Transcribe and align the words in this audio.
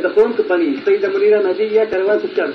ويدخلون 0.00 0.36
تقنية 0.36 0.78
السيدة 0.78 1.08
منيرة 1.08 1.42
مهدية 1.42 1.84
كروات 1.84 2.24
الشمس. 2.24 2.54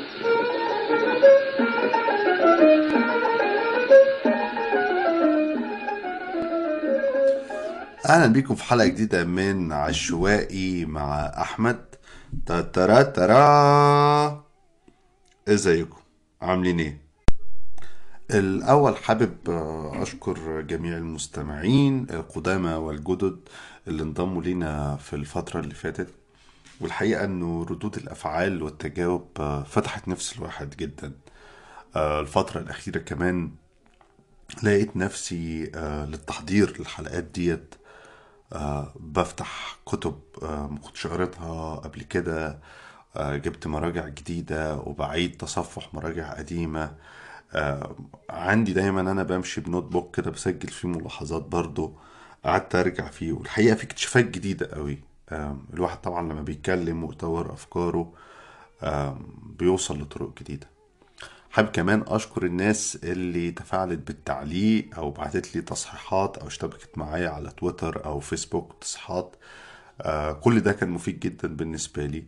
أهلا 8.09 8.33
بيكم 8.33 8.55
في 8.55 8.63
حلقة 8.63 8.87
جديدة 8.87 9.23
من 9.23 9.71
عشوائي 9.71 10.85
مع 10.85 11.25
أحمد. 11.25 11.85
ترى 12.73 13.03
ترى 13.03 14.43
إزيكم؟ 15.47 15.97
عاملين 16.41 16.79
إيه؟ 16.79 16.97
الأول 18.31 18.97
حابب 18.97 19.37
أشكر 20.01 20.61
جميع 20.61 20.97
المستمعين 20.97 22.07
القدامى 22.09 22.73
والجدد 22.73 23.39
اللي 23.87 24.03
انضموا 24.03 24.41
لينا 24.41 24.95
في 24.95 25.15
الفترة 25.15 25.59
اللي 25.59 25.73
فاتت. 25.73 26.24
والحقيقة 26.81 27.25
إنه 27.25 27.63
ردود 27.63 27.95
الأفعال 27.97 28.63
والتجاوب 28.63 29.27
آه، 29.39 29.63
فتحت 29.63 30.07
نفس 30.07 30.37
الواحد 30.37 30.69
جدا. 30.77 31.11
آه، 31.95 32.19
الفترة 32.19 32.59
الأخيرة 32.61 32.99
كمان 32.99 33.51
لقيت 34.63 34.97
نفسي 34.97 35.71
آه، 35.75 36.05
للتحضير 36.05 36.79
للحلقات 36.79 37.23
ديت. 37.23 37.75
بفتح 38.99 39.77
كتب 39.85 40.19
آه، 40.43 40.67
ما 40.67 40.79
كنتش 40.79 41.07
قريتها 41.07 41.75
قبل 41.75 42.01
كده. 42.03 42.59
جبت 43.17 43.67
مراجع 43.67 44.07
جديدة 44.07 44.77
وبعيد 44.77 45.37
تصفح 45.37 45.93
مراجع 45.93 46.33
قديمة. 46.33 46.95
عندي 48.29 48.73
دايما 48.73 49.01
أنا 49.01 49.23
بمشي 49.23 49.61
بنوت 49.61 49.83
بوك 49.83 50.15
كده 50.15 50.31
بسجل 50.31 50.69
فيه 50.69 50.87
ملاحظات 50.87 51.41
برضو 51.41 51.97
قعدت 52.45 52.75
أرجع 52.75 53.09
فيه 53.09 53.31
والحقيقة 53.33 53.75
في 53.75 53.83
اكتشافات 53.83 54.25
جديدة 54.25 54.67
قوي. 54.75 55.14
الواحد 55.73 56.01
طبعا 56.01 56.21
لما 56.21 56.41
بيتكلم 56.41 57.03
ويطور 57.03 57.53
أفكاره 57.53 58.13
آه، 58.83 59.17
بيوصل 59.59 60.01
لطرق 60.01 60.39
جديدة. 60.39 60.69
حابب 61.51 61.69
كمان 61.69 62.03
أشكر 62.07 62.45
الناس 62.45 62.99
اللي 63.03 63.51
تفاعلت 63.51 64.07
بالتعليق 64.07 64.89
أو 64.97 65.11
بعتت 65.11 65.55
لي 65.55 65.61
تصحيحات 65.61 66.37
أو 66.37 66.47
اشتبكت 66.47 66.97
معايا 66.97 67.29
على 67.29 67.49
تويتر 67.49 68.05
أو 68.05 68.19
فيسبوك 68.19 68.73
تصحيحات. 68.81 69.35
آه 70.01 70.31
كل 70.31 70.59
ده 70.59 70.71
كان 70.71 70.89
مفيد 70.89 71.19
جدا 71.19 71.47
بالنسبة 71.55 72.05
لي. 72.05 72.25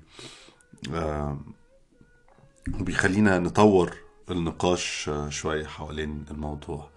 وبيخلينا 2.80 3.40
نطور 3.40 3.98
النقاش 4.32 5.10
آه، 5.10 5.30
شوية 5.30 5.66
حوالين 5.66 6.26
الموضوع. 6.32 6.90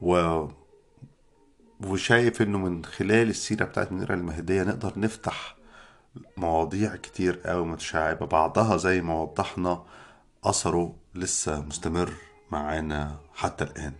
و... 0.00 0.46
وشايف 1.86 2.42
إنه 2.42 2.58
من 2.58 2.84
خلال 2.84 3.28
السيرة 3.30 3.64
بتاعت 3.64 3.92
منيرة 3.92 4.14
المهدية 4.14 4.62
نقدر 4.62 4.98
نفتح 4.98 5.56
مواضيع 6.36 6.96
كتير 6.96 7.40
قوي 7.40 7.66
متشعبة 7.66 8.26
بعضها 8.26 8.76
زي 8.76 9.00
ما 9.00 9.22
وضحنا 9.22 9.84
أثره 10.44 10.96
لسه 11.14 11.60
مستمر 11.60 12.12
معانا 12.50 13.16
حتى 13.34 13.64
الآن. 13.64 13.92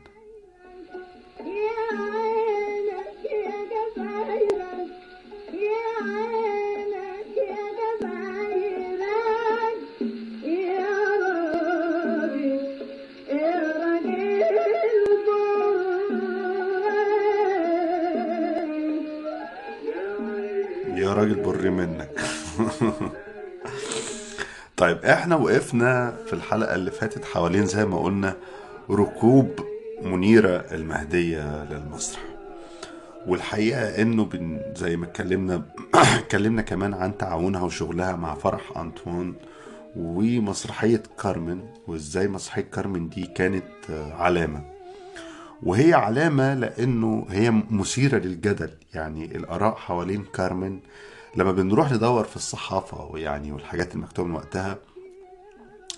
طيب 24.99 25.11
إحنا 25.11 25.37
وقفنا 25.37 26.17
في 26.27 26.33
الحلقة 26.33 26.75
اللي 26.75 26.91
فاتت 26.91 27.25
حوالين 27.25 27.67
زي 27.67 27.85
ما 27.85 27.99
قلنا 27.99 28.37
ركوب 28.91 29.49
منيرة 30.03 30.57
المهدية 30.73 31.65
للمسرح. 31.65 32.21
والحقيقة 33.27 34.03
انه 34.03 34.25
بن 34.25 34.61
زي 34.77 34.97
ما 34.97 35.07
اتكلمنا 35.07 35.63
اتكلمنا 36.19 36.63
كمان 36.63 36.95
عن 36.95 37.19
تعاونها 37.19 37.63
وشغلها 37.63 38.17
مع 38.17 38.35
فرح 38.35 38.79
أنطوان 38.79 39.35
ومسرحية 39.97 41.03
كارمن 41.23 41.61
وازاي 41.87 42.29
مسرحية 42.29 42.63
كارمن 42.63 43.09
دي 43.09 43.27
كانت 43.27 43.91
آه، 43.91 44.13
علامة. 44.13 44.65
وهي 45.63 45.95
علامة 45.95 46.55
لأنه 46.55 47.27
هي 47.31 47.51
مثيرة 47.71 48.19
للجدل. 48.19 48.71
يعني 48.95 49.37
الآراء 49.37 49.75
حوالين 49.75 50.25
كارمن 50.35 50.81
لما 51.37 51.53
بنروح 51.53 51.93
ندور 51.93 52.25
في 52.25 52.37
الصحافة 52.37 53.05
ويعني 53.05 53.53
والحاجات 53.53 53.95
المكتوبة 53.95 54.29
من 54.29 54.35
وقتها 54.35 54.79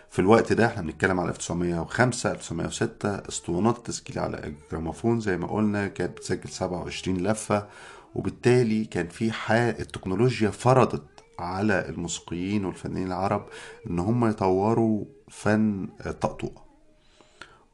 في 0.09 0.19
الوقت 0.19 0.53
ده 0.53 0.65
إحنا 0.65 0.81
بنتكلم 0.81 1.19
على 1.19 1.29
1905 1.29 2.31
1906 2.31 3.09
أسطوانات 3.29 3.77
التسجيل 3.77 4.19
على 4.19 4.43
الجراموفون 4.43 5.19
زي 5.19 5.37
ما 5.37 5.47
قلنا 5.47 5.87
كانت 5.87 6.11
بتسجل 6.17 6.49
27 6.49 7.17
لفة 7.17 7.67
وبالتالي 8.15 8.85
كان 8.85 9.07
في 9.07 9.31
حال 9.31 9.79
التكنولوجيا 9.79 10.49
فرضت 10.49 11.03
على 11.39 11.89
الموسيقيين 11.89 12.65
والفنانين 12.65 13.07
العرب 13.07 13.45
إن 13.89 13.99
هم 13.99 14.25
يطوروا 14.25 15.05
فن 15.29 15.89
الطقطقة 16.05 16.63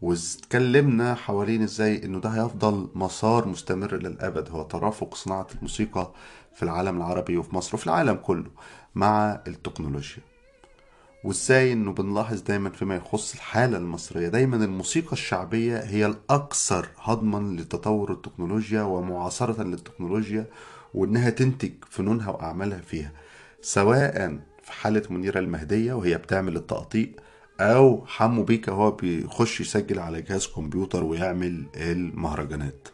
واتكلمنا 0.01 1.15
حوالين 1.15 1.62
إزاي 1.63 2.03
إنه 2.06 2.19
ده 2.19 2.30
هيفضل 2.30 2.89
مسار 2.95 3.47
مستمر 3.47 3.95
للابد 3.95 4.50
هو 4.50 4.63
ترافق 4.63 5.15
صناعة 5.15 5.47
الموسيقى 5.56 6.13
في 6.56 6.63
العالم 6.63 6.97
العربي 6.97 7.38
وفي 7.38 7.56
مصر 7.56 7.75
وفي 7.75 7.85
العالم 7.88 8.13
كله 8.15 8.51
مع 8.95 9.42
التكنولوجيا. 9.47 10.24
وازاي 11.24 11.74
إنه 11.74 11.94
بنلاحظ 11.94 12.42
دايما 12.42 12.69
فيما 12.69 12.95
يخص 12.95 13.33
الحالة 13.33 13.77
المصرية. 13.77 14.27
دايما 14.27 14.56
الموسيقى 14.66 15.12
الشعبية 15.13 15.77
هي 15.77 16.06
الاكثر 16.06 16.88
هضما 17.04 17.62
لتطور 17.62 18.12
التكنولوجيا 18.12 18.81
ومعاصرة 18.81 19.63
للتكنولوجيا 19.63 20.45
وإنها 20.94 21.30
تنتج 21.30 21.71
فنونها 21.89 22.30
وأعمالها 22.30 22.80
فيها 22.81 23.12
سواء 23.62 24.39
في 24.63 24.71
حالة 24.71 25.04
منيرة 25.10 25.39
المهدية 25.39 25.94
وهي 25.94 26.18
بتعمل 26.18 26.56
التقطيع 26.56 27.07
أو 27.60 28.06
حمو 28.06 28.44
بيكا 28.44 28.71
هو 28.71 28.92
بيخش 28.92 29.62
يسجل 29.62 30.00
على 30.00 30.21
جهاز 30.21 30.48
كمبيوتر 30.48 31.04
ويعمل 31.04 31.66
المهرجانات. 31.75 32.88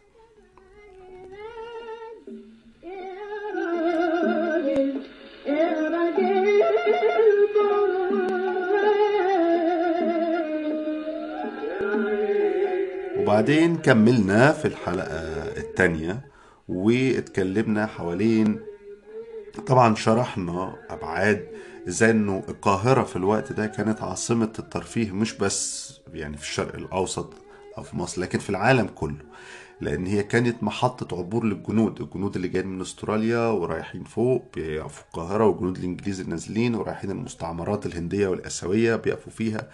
وبعدين 13.36 13.78
كملنا 13.78 14.52
في 14.52 14.66
الحلقة 14.66 15.18
التانية 15.58 16.26
واتكلمنا 16.68 17.86
حوالين 17.86 18.60
طبعا 19.68 19.96
شرحنا 19.96 20.76
أبعاد 20.90 21.48
إزاي 21.88 22.12
إنه 22.12 22.44
القاهرة 22.50 23.04
في 23.04 23.16
الوقت 23.16 23.52
ده 23.54 23.66
كانت 23.68 24.02
عاصمة 24.02 24.54
الترفيه 24.60 25.12
مش 25.12 25.34
بس 25.38 25.92
يعني 26.14 26.38
في 26.38 26.44
الشرق 26.44 26.76
الأوسط 26.76 27.34
أو 27.78 27.84
في 27.84 27.98
مصر 27.98 28.22
لكن 28.22 28.40
في 28.40 28.50
العالم 28.50 28.88
كله 28.96 29.26
لأن 29.82 30.06
هي 30.06 30.24
كانت 30.24 30.64
محطة 30.64 31.18
عبور 31.18 31.46
للجنود 31.46 32.02
الجنود 32.02 32.36
اللي 32.36 32.48
جايين 32.48 32.68
من 32.68 32.82
أستراليا 32.82 33.48
ورايحين 33.48 34.04
فوق 34.04 34.46
بيقفوا 34.56 34.90
في 34.90 35.02
القاهرة 35.02 35.46
والجنود 35.46 35.78
الإنجليز 35.78 36.20
النازلين 36.20 36.76
ورايحين 36.76 37.12
المستعمرات 37.12 37.86
الهندية 37.86 38.28
والآسيوية 38.28 38.96
بيقفوا 38.96 39.32
فيها. 39.32 39.70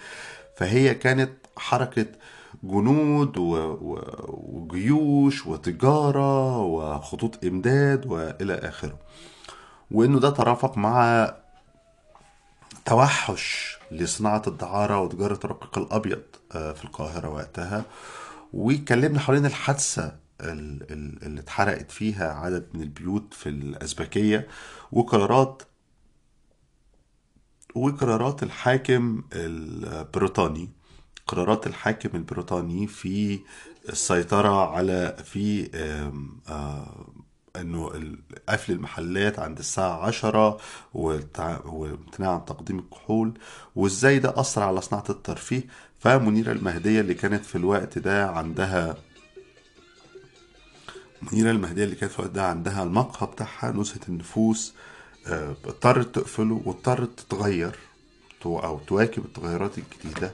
فهي 0.56 0.96
كانت 0.96 1.31
حركة 1.58 2.06
جنود. 2.63 3.38
وجيوش 4.28 5.48
وتجارة 5.48 6.58
وخطوط 6.62 7.46
إمداد 7.46 8.06
وإلى 8.06 8.54
آخره 8.54 8.98
وإنه 9.92 10.19
ده 10.19 10.30
ترافق 10.30 10.78
مع 10.78 11.34
توحش 12.86 13.78
لصناعة 13.92 14.42
الدعارة 14.48 15.00
وتجارة 15.02 15.40
الرقيق 15.46 15.78
الأبيض 15.78 16.22
آه، 16.52 16.72
في 16.74 16.84
القاهرة 16.86 17.30
وقتها 17.30 17.86
واتكلمنا 18.54 19.19
حوالين 19.19 19.46
الحادثة 19.46 20.16
ال- 20.42 20.92
ال- 20.92 21.24
اللي 21.24 21.40
اتحرقت 21.42 21.92
فيها 21.92 22.34
عدد 22.34 22.68
من 22.74 22.81
البيوت 22.81 23.34
في 23.34 23.50
الأزبكية 23.50 24.48
وقرارات 24.92 25.63
وقرارات 27.75 28.44
الحاكم 28.44 29.24
البريطاني 29.34 30.69
قرارات 31.31 31.68
الحاكم 31.68 32.10
البريطاني 32.18 32.88
في 32.88 33.39
السيطرة 33.89 34.69
على 34.75 35.18
في 35.25 35.69
آه، 36.50 37.06
إنه 37.56 37.92
قفل 38.50 38.72
المحلات 38.74 39.39
عند 39.39 39.60
الساعة 39.60 40.06
عشرة 40.06 40.57
وامتناع 40.94 42.33
عن 42.33 42.45
تقديم 42.45 42.80
الكحول 42.80 43.33
وإزاي 43.75 44.19
ده 44.19 44.33
أثر 44.39 44.63
على 44.63 44.81
صناعة 44.81 45.04
الترفيه. 45.10 45.63
فمنيرة 46.00 46.51
المهدية 46.51 47.01
اللي 47.01 47.13
كانت 47.13 47.45
في 47.45 47.56
الوقت 47.56 47.98
ده 48.00 48.30
عندها 48.30 48.95
منيرة 51.31 51.51
المهدية 51.51 51.84
اللي 51.84 51.95
كانت 51.95 52.12
في 52.12 52.19
الوقت 52.19 52.34
ده 52.34 52.45
عندها 52.48 52.84
المقهى 52.84 53.27
بتاعها 53.27 53.72
نزهة 53.72 54.00
النفوس 54.10 54.74
آه، 55.27 55.56
اضطرت 55.66 56.16
تقفله 56.16 56.62
واضطرت 56.66 57.19
تتغير 57.19 57.75
أو 58.45 58.80
تواكب 58.88 59.25
التغيرات 59.25 59.72
الجديدة. 59.77 60.31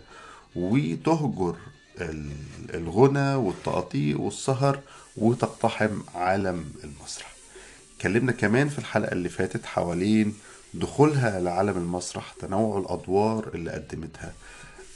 وتهجر 0.57 1.55
ال- 2.01 2.31
الغنى 2.73 3.35
والتقاطيع 3.35 4.17
والسهر 4.17 4.79
وتقتحم 5.17 6.01
عالم 6.15 6.65
المسرح. 6.83 7.33
اتكلمنا 7.97 8.31
كمان 8.31 8.69
في 8.69 8.79
الحلقة 8.79 9.11
اللي 9.11 9.29
فاتت 9.29 9.65
حوالين 9.65 10.33
دخولها 10.73 11.39
لعالم 11.39 11.77
المسرح 11.77 12.33
تنوع 12.39 12.77
الأدوار 12.79 13.49
اللي 13.55 13.71
قدمتها 13.71 14.33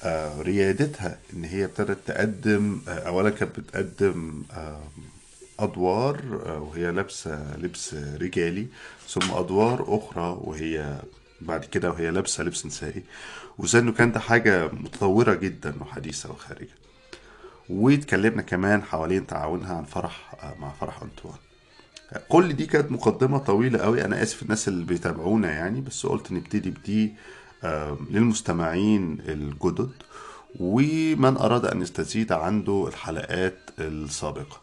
آه، 0.04 0.42
ريادتها 0.42 1.18
إن 1.34 1.44
هي 1.44 1.66
ابتدت 1.66 1.98
تقدم 2.08 2.82
آه، 2.88 2.92
أولا 3.08 3.30
كانت 3.30 3.60
بتقدم 3.60 4.44
آه، 4.54 4.82
أدوار 5.60 6.22
آه، 6.46 6.60
وهي 6.60 6.92
لابسة 6.92 7.58
لبس 7.58 7.94
رجالي 7.94 8.68
ثم 9.10 9.32
أدوار 9.32 9.86
أخرى 9.88 10.38
وهي 10.42 11.00
بعد 11.42 11.66
كده 11.66 11.90
وهي 11.92 12.12
لابسة 12.12 12.44
لبس 12.44 12.66
نسائي. 12.66 13.04
وزي 13.58 13.80
إنه 13.80 13.92
كان 13.92 14.12
ده 14.12 14.20
حاجة 14.20 14.68
متطورة 14.68 15.34
جدا 15.34 15.74
وحديثة 15.82 16.32
وخارجة. 16.32 16.76
واتكلمنا 17.70 18.42
كمان 18.42 18.84
حوالين 18.84 19.28
تعاونها 19.28 19.76
عن 19.76 19.84
فرح 19.84 20.36
آه، 20.44 20.56
مع 20.60 20.72
فرح 20.72 21.02
أنطوان. 21.02 21.38
كل 22.30 22.54
دي 22.54 22.66
كانت 22.66 22.92
مقدمة 22.92 23.38
طويلة 23.38 23.80
قوي. 23.80 24.06
أنا 24.06 24.24
آسف 24.24 24.44
الناس 24.44 24.68
اللي 24.68 24.86
بيتابعونا 24.86 25.52
يعني 25.52 25.82
بس 25.82 26.06
قلت 26.06 26.32
نبتدي 26.32 26.70
بدي 26.70 27.14
للمستمعين 28.10 29.18
الجدد. 29.28 29.92
ومن 30.60 31.38
أراد 31.38 31.66
أن 31.66 31.82
يستزيد 31.82 32.32
عنده 32.32 32.86
الحلقات 32.88 33.58
السابقة. 33.80 34.62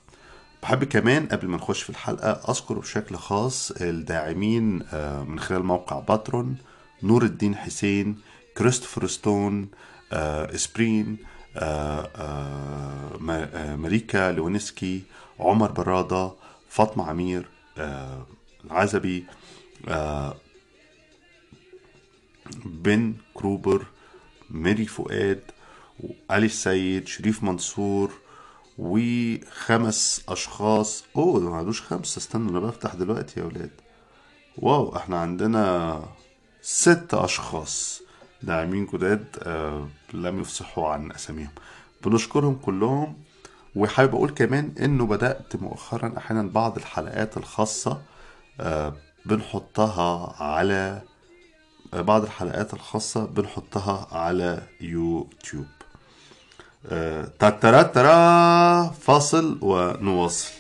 بحب 0.63 0.85
كمان 0.85 1.27
قبل 1.27 1.49
ما 1.49 1.57
نخش 1.57 1.83
في 1.83 1.91
الحلقة 1.91 2.31
أذكر 2.51 2.79
بشكل 2.79 3.17
خاص 3.17 3.71
الداعمين 3.71 4.83
آه، 4.93 5.23
من 5.23 5.41
خلال 5.41 5.63
موقع 5.63 5.99
Patreon. 5.99 6.57
نور 7.03 7.23
الدين 7.25 7.57
حسين 7.57 8.19
كريستوفر 8.57 9.07
ستون 9.07 9.69
آه، 10.13 10.55
إسبرين 10.55 11.17
آه، 11.57 12.11
آه، 12.17 13.17
ما- 13.21 13.51
آه، 13.73 13.77
ماريكا 13.77 14.33
لونسكي 14.33 15.03
عمر 15.41 15.73
برادة 15.73 16.33
فاطمة 16.69 17.09
عمير 17.09 17.49
آه، 17.79 18.27
العزبي 18.65 19.27
آه، 19.89 20.37
بن 22.65 23.15
كروبر 23.35 23.87
ميري 24.51 24.87
فؤاد 24.87 25.41
علي 26.31 26.47
السيد 26.47 27.09
شريف 27.09 27.43
منصور 27.43 28.13
وخمس 28.79 30.25
أشخاص. 30.29 31.05
أوه 31.17 31.41
ده 31.41 31.51
ما 31.51 31.57
عندوش 31.57 31.83
خمسة. 31.83 32.19
استنوا 32.19 32.51
أنا 32.51 32.61
بفتح 32.61 32.95
دلوقتي 32.95 33.41
يا 33.41 33.45
ولاد. 33.45 33.71
واو 34.57 34.97
إحنا 34.97 35.19
عندنا 35.21 36.03
ست 36.71 37.15
أشخاص 37.15 38.03
داعمين 38.43 38.87
جداد 38.87 39.25
آه 39.43 39.89
لم 40.15 40.41
يفصحوا 40.41 40.89
عن 40.89 41.13
أساميهم. 41.13 41.51
بنشكرهم 42.05 42.55
كلهم 42.55 43.17
وحابب 43.77 44.15
أقول 44.15 44.31
كمان 44.31 44.73
إنه 44.81 45.07
بدأت 45.07 45.57
مؤخرا 45.57 46.15
أحيانا 46.19 46.43
بعض 46.43 46.77
الحلقات 46.77 47.37
الخاصة 47.37 48.03
آه 48.61 48.93
بنحطها 49.27 50.43
على 50.43 51.03
آه، 51.95 52.01
بعض 52.01 52.23
الحلقات 52.23 52.75
الخاصة 52.75 53.25
بنحطها 53.27 54.09
على 54.13 54.63
يوتيوب. 54.81 55.67
آه، 56.87 57.33
تاترا 57.39 57.83
ترا 57.83 58.83
فاصل 58.91 59.59
ونواصل. 59.63 60.58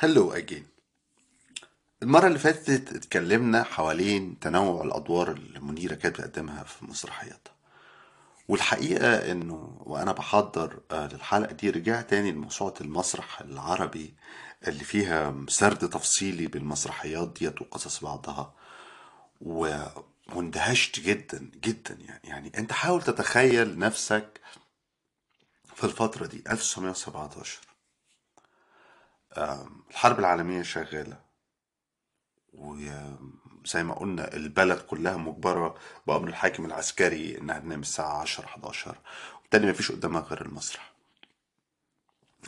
هلو 0.00 0.32
اجين 0.32 0.66
المرة 2.02 2.26
اللي 2.26 2.38
فاتت 2.38 2.92
اتكلمنا 2.92 3.62
حوالين 3.62 4.38
تنوع 4.38 4.84
الأدوار 4.84 5.30
اللي 5.30 5.60
منيرة 5.60 5.94
كانت 5.94 6.20
بتقدمها 6.20 6.62
في 6.64 6.84
مسرحياتها 6.84 7.52
والحقيقة 8.48 9.32
إنه 9.32 9.82
وأنا 9.86 10.12
بحضر 10.12 10.80
آه، 10.90 11.06
للحلقة 11.12 11.52
دي 11.52 11.70
رجعت 11.70 12.10
تاني 12.10 12.32
لموسوعة 12.32 12.74
المسرح 12.80 13.40
العربي 13.40 14.14
اللي 14.68 14.84
فيها 14.84 15.34
سرد 15.48 15.90
تفصيلي 15.90 16.46
بالمسرحيات 16.46 17.34
ديت 17.38 17.60
وقصص 17.62 18.04
بعضها. 18.04 18.54
و... 19.40 19.76
واندهشت 20.34 21.00
جدا 21.00 21.50
جدا 21.64 21.94
يعني. 21.94 22.20
يعني 22.28 22.52
أنت 22.58 22.72
حاول 22.72 23.02
تتخيل 23.02 23.78
نفسك 23.78 24.40
في 25.74 25.84
الفترة 25.84 26.26
دي 26.26 26.42
1917 26.50 27.58
آم، 27.58 27.67
الحرب 29.90 30.18
العالمية 30.18 30.62
شغالة. 30.62 31.20
وزي 32.54 33.82
ما 33.82 33.94
قلنا 33.94 34.34
البلد 34.34 34.78
كلها 34.78 35.16
مجبرة 35.16 35.74
بأمر 36.06 36.28
الحاكم 36.28 36.64
العسكري 36.64 37.38
إنها 37.38 37.58
تنام 37.58 37.80
الساعة 37.80 38.20
10 38.20 38.44
11 38.44 38.96
وبالتالي 39.38 39.70
مفيش 39.70 39.92
قدامها 39.92 40.20
غير 40.20 40.42
المسرح. 40.46 40.92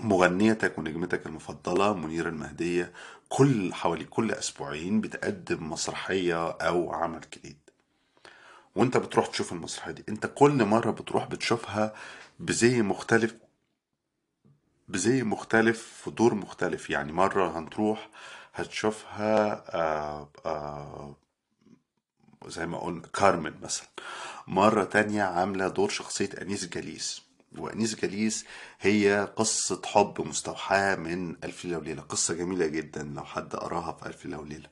مغنيتك 0.01 0.79
ونجمتك 0.79 1.27
المفضلة 1.27 1.95
منيرة 1.95 2.29
المهدية 2.29 2.93
كل 3.29 3.75
حوالي 3.75 4.05
كل 4.05 4.33
أسبوعين 4.33 5.01
بتقدم 5.01 5.71
مسرحية 5.71 6.51
أو 6.51 6.93
عمل 6.93 7.21
جديد. 7.21 7.59
وأنت 8.75 8.97
بتروح 8.97 9.27
تشوف 9.27 9.53
المسرحية 9.53 9.93
دي. 9.93 10.05
أنت 10.09 10.27
كل 10.27 10.65
مرة 10.65 10.91
بتروح 10.91 11.25
بتشوفها 11.25 11.95
بزي 12.39 12.83
مختلف 12.83 13.35
بزي 14.91 15.23
مختلف 15.23 15.83
في 16.05 16.11
دور 16.11 16.35
مختلف. 16.35 16.91
يعني 16.91 17.13
مرة 17.13 17.59
هنروح 17.59 18.09
هتشوفها 18.55 19.65
آه 19.77 20.29
آه 20.47 21.17
زي 22.47 22.67
ما 22.67 22.79
قلنا 22.79 23.07
كارمن 23.15 23.55
مثلا. 23.63 23.87
مرة 24.47 24.85
تانية 24.85 25.23
عاملة 25.23 25.69
دور 25.69 25.89
شخصية 25.89 26.31
أنيس 26.43 26.65
جليس 26.69 27.23
وأنيس 27.59 27.95
جليس 27.95 28.45
هي 28.81 29.29
قصة 29.37 29.83
حب 29.87 30.21
مستوحاة 30.29 30.95
من 30.97 31.37
ألف 31.45 31.65
ليلة 31.65 31.79
وليلة. 31.79 32.03
قصة 32.03 32.35
جميلة 32.35 32.67
جدا 32.67 33.03
لو 33.03 33.25
حد 33.25 33.57
قراها 33.57 33.93
في 33.93 34.07
ألف 34.07 34.25
ليلة 34.25 34.39
وليلة. 34.39 34.69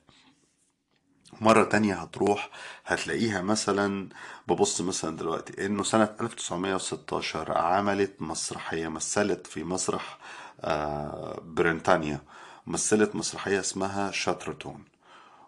مرة 1.41 1.63
تانية 1.63 1.95
هتروح 1.95 2.49
هتلاقيها 2.85 3.41
مثلا 3.41 4.09
ببص 4.47 4.81
مثلا 4.81 5.17
دلوقتي 5.17 5.65
إنه 5.65 5.83
سنة 5.83 6.15
1916 6.21 7.57
عملت 7.57 8.21
مسرحية 8.21 8.87
مثلت 8.87 9.47
في 9.47 9.63
مسرح 9.63 10.17
آه، 10.61 11.41
بريطانيا 11.45 12.21
مثلت 12.67 13.15
مسرحية 13.15 13.59
اسمها 13.59 14.11
شاترتون. 14.11 14.85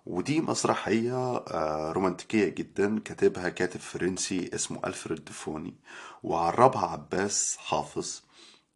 ودي 0.05 0.41
مسرحية 0.41 1.37
آه، 1.37 1.91
رومانتيكية 1.91 2.49
جدا 2.49 2.99
كاتبها 2.99 3.49
كاتب 3.49 3.79
فرنسي 3.79 4.49
اسمه 4.55 4.79
ألفريد 4.87 5.25
ديفوني 5.25 5.75
وعربها 6.23 6.85
عباس 6.87 7.57
حافظ 7.59 8.21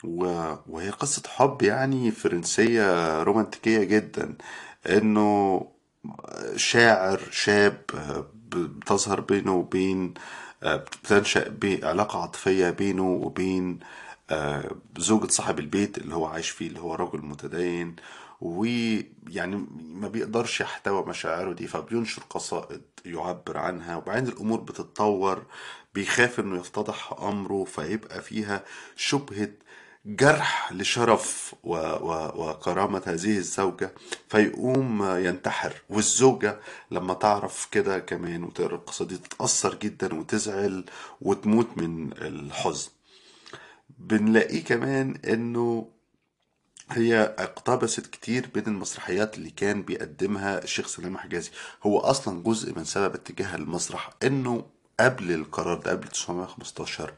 وهي 0.04 0.90
قصة 0.90 1.24
حب 1.28 1.62
يعني 1.62 2.12
فرنسية 2.12 3.24
رومانتيكية 3.24 3.84
جدا 3.84 4.38
إنه 4.90 5.62
شاعر 6.56 7.20
شاب 7.32 7.82
بتظهر 8.50 9.20
بينه 9.22 9.56
وبين 9.56 10.14
بتنشأ 10.64 11.56
علاقة 11.84 12.22
عاطفية 12.22 12.70
بينه 12.70 13.04
وبين 13.10 13.80
زوجة 14.98 15.28
صاحب 15.28 15.60
البيت 15.60 15.98
اللي 15.98 16.16
هو 16.16 16.26
عايش 16.26 16.50
فيه 16.50 16.68
اللي 16.68 16.80
هو 16.80 16.96
رجل 16.96 17.20
متدين. 17.26 17.96
ويعني 18.42 19.66
ما 19.80 20.08
بيقدرش 20.08 20.62
يحتوى 20.62 21.06
مشاعره 21.06 21.54
دي 21.54 21.68
فبينشر 21.68 22.22
قصائد 22.30 22.82
يعبر 23.06 23.58
عنها. 23.58 23.96
وبعدين 23.96 24.28
الأمور 24.34 24.60
بتتطور 24.60 25.44
بيخاف 25.96 26.40
إنه 26.40 26.60
يفتضح 26.60 27.14
أمره 27.22 27.64
فيبقى 27.64 28.22
فيها 28.22 28.64
شبهة 28.96 29.50
جرح 30.06 30.74
لشرف 30.74 31.56
و... 31.64 31.76
و... 31.78 32.32
وكرامة 32.50 33.02
هذه 33.06 33.38
الزوجة 33.38 33.94
فيقوم 34.30 35.04
ينتحر. 35.26 35.74
والزوجة 35.90 36.60
لما 36.92 37.14
تعرف 37.14 37.68
كده 37.72 38.00
كمان 38.00 38.44
وتقرأ 38.44 38.76
القصة 38.76 39.06
دي 39.06 39.18
تتأثر 39.18 39.76
جدا 39.76 40.14
وتزعل 40.16 40.86
وتموت 41.22 41.68
من 41.78 42.12
الحزن. 42.14 42.90
بنلاقيه 44.00 44.64
كمان 44.64 45.16
إنه 45.26 45.90
هي 46.92 47.36
اقتبست 47.40 48.08
كتير 48.08 48.50
من 48.56 48.64
المسرحيات 48.68 49.38
اللي 49.38 49.50
كان 49.50 49.82
بيقدمها 49.82 50.64
الشيخ 50.64 50.88
سلام 50.88 51.18
حجازي. 51.18 51.52
هو 51.84 52.00
أصلا 52.00 52.44
جزء 52.44 52.76
من 52.78 52.84
سبب 52.84 53.16
اتجاه 53.16 53.56
المسرح 53.56 54.10
إنه 54.24 54.66
قبل 55.00 55.32
القرار 55.32 55.78
ده 55.78 55.92
قبل 55.92 56.08
1915 56.08 57.14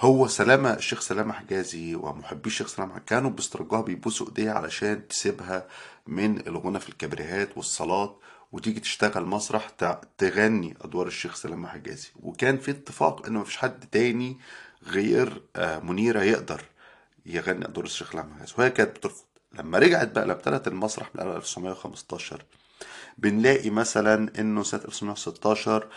هو 0.00 0.26
سلامة 0.26 0.74
الشيخ 0.74 1.00
سلامة 1.00 1.32
حجازي 1.32 1.94
ومحبي 1.94 2.46
الشيخ 2.46 2.66
سلامة 2.68 2.98
كانوا 2.98 3.30
بيسترجوها 3.30 3.80
بيبوسوا 3.80 4.26
ايديها 4.28 4.52
علشان 4.52 5.08
تسيبها 5.08 5.66
من 6.06 6.46
الغنى 6.46 6.80
في 6.80 6.88
الكبريهات 6.88 7.56
والصلاة 7.56 8.16
وتيجي 8.52 8.80
تشتغل 8.80 9.24
مسرح 9.26 9.68
تغني 10.18 10.76
أدوار 10.80 11.06
الشيخ 11.06 11.34
سلامة 11.36 11.68
حجازي. 11.68 12.08
وكان 12.22 12.58
في 12.58 12.70
اتفاق 12.70 13.26
انه 13.26 13.40
مفيش 13.40 13.56
حد 13.56 13.84
تاني 13.92 14.36
غير 14.86 15.42
آه، 15.56 15.78
منيرة 15.78 16.22
يقدر 16.22 16.62
يغني 17.26 17.64
أدوار 17.64 17.84
الشيخ 17.86 18.12
سلامة 18.12 18.34
حجازي. 18.36 18.54
وهي 18.58 18.70
كانت 18.70 18.96
بترفض. 18.96 19.24
لما 19.54 19.78
رجعت 19.78 20.08
بقى 20.12 20.24
لما 20.24 20.32
ابتدت 20.32 20.68
المسرح 20.68 21.10
من 21.14 21.20
1915 21.20 22.44
بنلاقي 23.18 23.70
مثلا 23.70 24.32
إنه 24.38 24.62
سنة 24.62 24.80
1916 24.84 25.82
آه، 25.82 25.88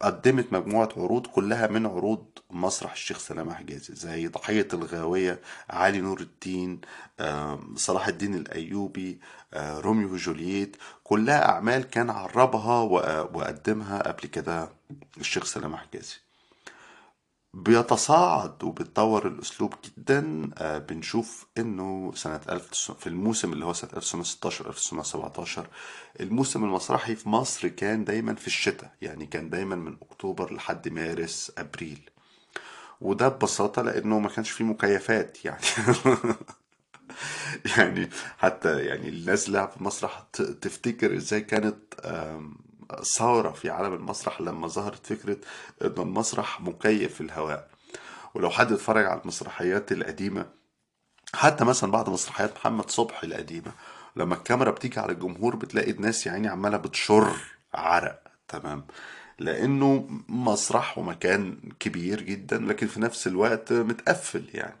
قدمت 0.00 0.52
مجموعة 0.52 0.88
عروض 0.96 1.26
كلها 1.26 1.66
من 1.66 1.86
عروض 1.86 2.26
مسرح 2.50 2.92
الشيخ 2.92 3.18
سلامة 3.18 3.54
حجازي 3.54 3.94
زي 3.94 4.28
ضحية 4.28 4.68
الغاوية 4.72 5.40
علي 5.70 6.00
نور 6.00 6.20
الدين 6.20 6.80
آه، 7.20 7.60
صلاح 7.76 8.08
الدين 8.08 8.34
الأيوبي 8.34 9.20
آه، 9.54 9.80
روميو 9.80 10.12
وجولييت 10.12 10.76
كلها 11.04 11.48
أعمال 11.48 11.82
كان 11.90 12.10
عربها 12.10 12.80
وقدمها 13.34 13.98
قبل 14.08 14.26
كده 14.28 14.68
الشيخ 15.20 15.44
سلامة 15.44 15.76
حجازي 15.76 16.16
بيتصاعد 17.54 18.64
وبيتطور 18.64 19.26
الأسلوب 19.28 19.74
جدا 19.84 20.50
آه، 20.58 20.78
بنشوف 20.78 21.46
إنه 21.58 22.12
سنة 22.14 22.40
1000 22.48 22.92
في 22.92 23.06
الموسم 23.06 23.52
اللي 23.52 23.64
هو 23.64 23.72
سنة 23.72 23.90
1916 23.96 24.68
1917 24.68 25.66
الموسم 26.20 26.64
المسرحي 26.64 27.14
في 27.16 27.28
مصر 27.28 27.68
كان 27.68 28.04
دايما 28.04 28.34
في 28.34 28.46
الشتاء 28.46 28.90
يعني 29.02 29.26
كان 29.26 29.50
دايما 29.50 29.76
من 29.76 29.96
أكتوبر 30.02 30.54
لحد 30.54 30.88
مارس 30.88 31.52
أبريل. 31.58 32.10
وده 33.00 33.28
ببساطة 33.28 33.82
لأنه 33.82 34.18
ما 34.18 34.28
كانش 34.28 34.50
فيه 34.50 34.64
مكيفات 34.64 35.44
يعني. 35.44 35.60
يعني 37.76 38.08
حتى 38.38 38.84
يعني 38.84 39.08
الناس 39.08 39.48
اللي 39.48 39.68
في 39.68 39.76
المسرح 39.76 40.26
ت- 40.32 40.42
تفتكر 40.42 41.16
إزاي 41.16 41.40
كانت 41.40 41.76
ثورة 43.02 43.50
في 43.50 43.70
عالم 43.70 43.94
المسرح 43.94 44.40
لما 44.40 44.66
ظهرت 44.68 45.06
فكرة 45.06 45.36
إن 45.82 45.94
المسرح 45.98 46.60
مكيف 46.60 47.14
في 47.14 47.20
الهواء. 47.20 47.68
ولو 48.34 48.50
حد 48.50 48.72
اتفرج 48.72 49.06
على 49.06 49.20
المسرحيات 49.20 49.92
القديمة 49.92 50.46
حتى 51.34 51.64
مثلا 51.64 51.90
بعض 51.90 52.10
مسرحيات 52.10 52.56
محمد 52.56 52.90
صبحي 52.90 53.26
القديمة 53.26 53.72
لما 54.16 54.34
الكاميرا 54.34 54.70
بتيجي 54.70 55.00
على 55.00 55.12
الجمهور 55.12 55.56
بتلاقي 55.56 55.90
الناس 55.90 56.26
يعني 56.26 56.48
عمالة 56.48 56.76
بتشر 56.76 57.36
عرق. 57.74 58.22
تمام. 58.48 58.86
لأنه 59.38 60.08
مسرح 60.28 60.98
ومكان 60.98 61.58
كبير 61.80 62.22
جدا 62.22 62.58
لكن 62.58 62.86
في 62.86 63.00
نفس 63.00 63.26
الوقت 63.26 63.72
متقفل 63.72 64.44
يعني. 64.54 64.76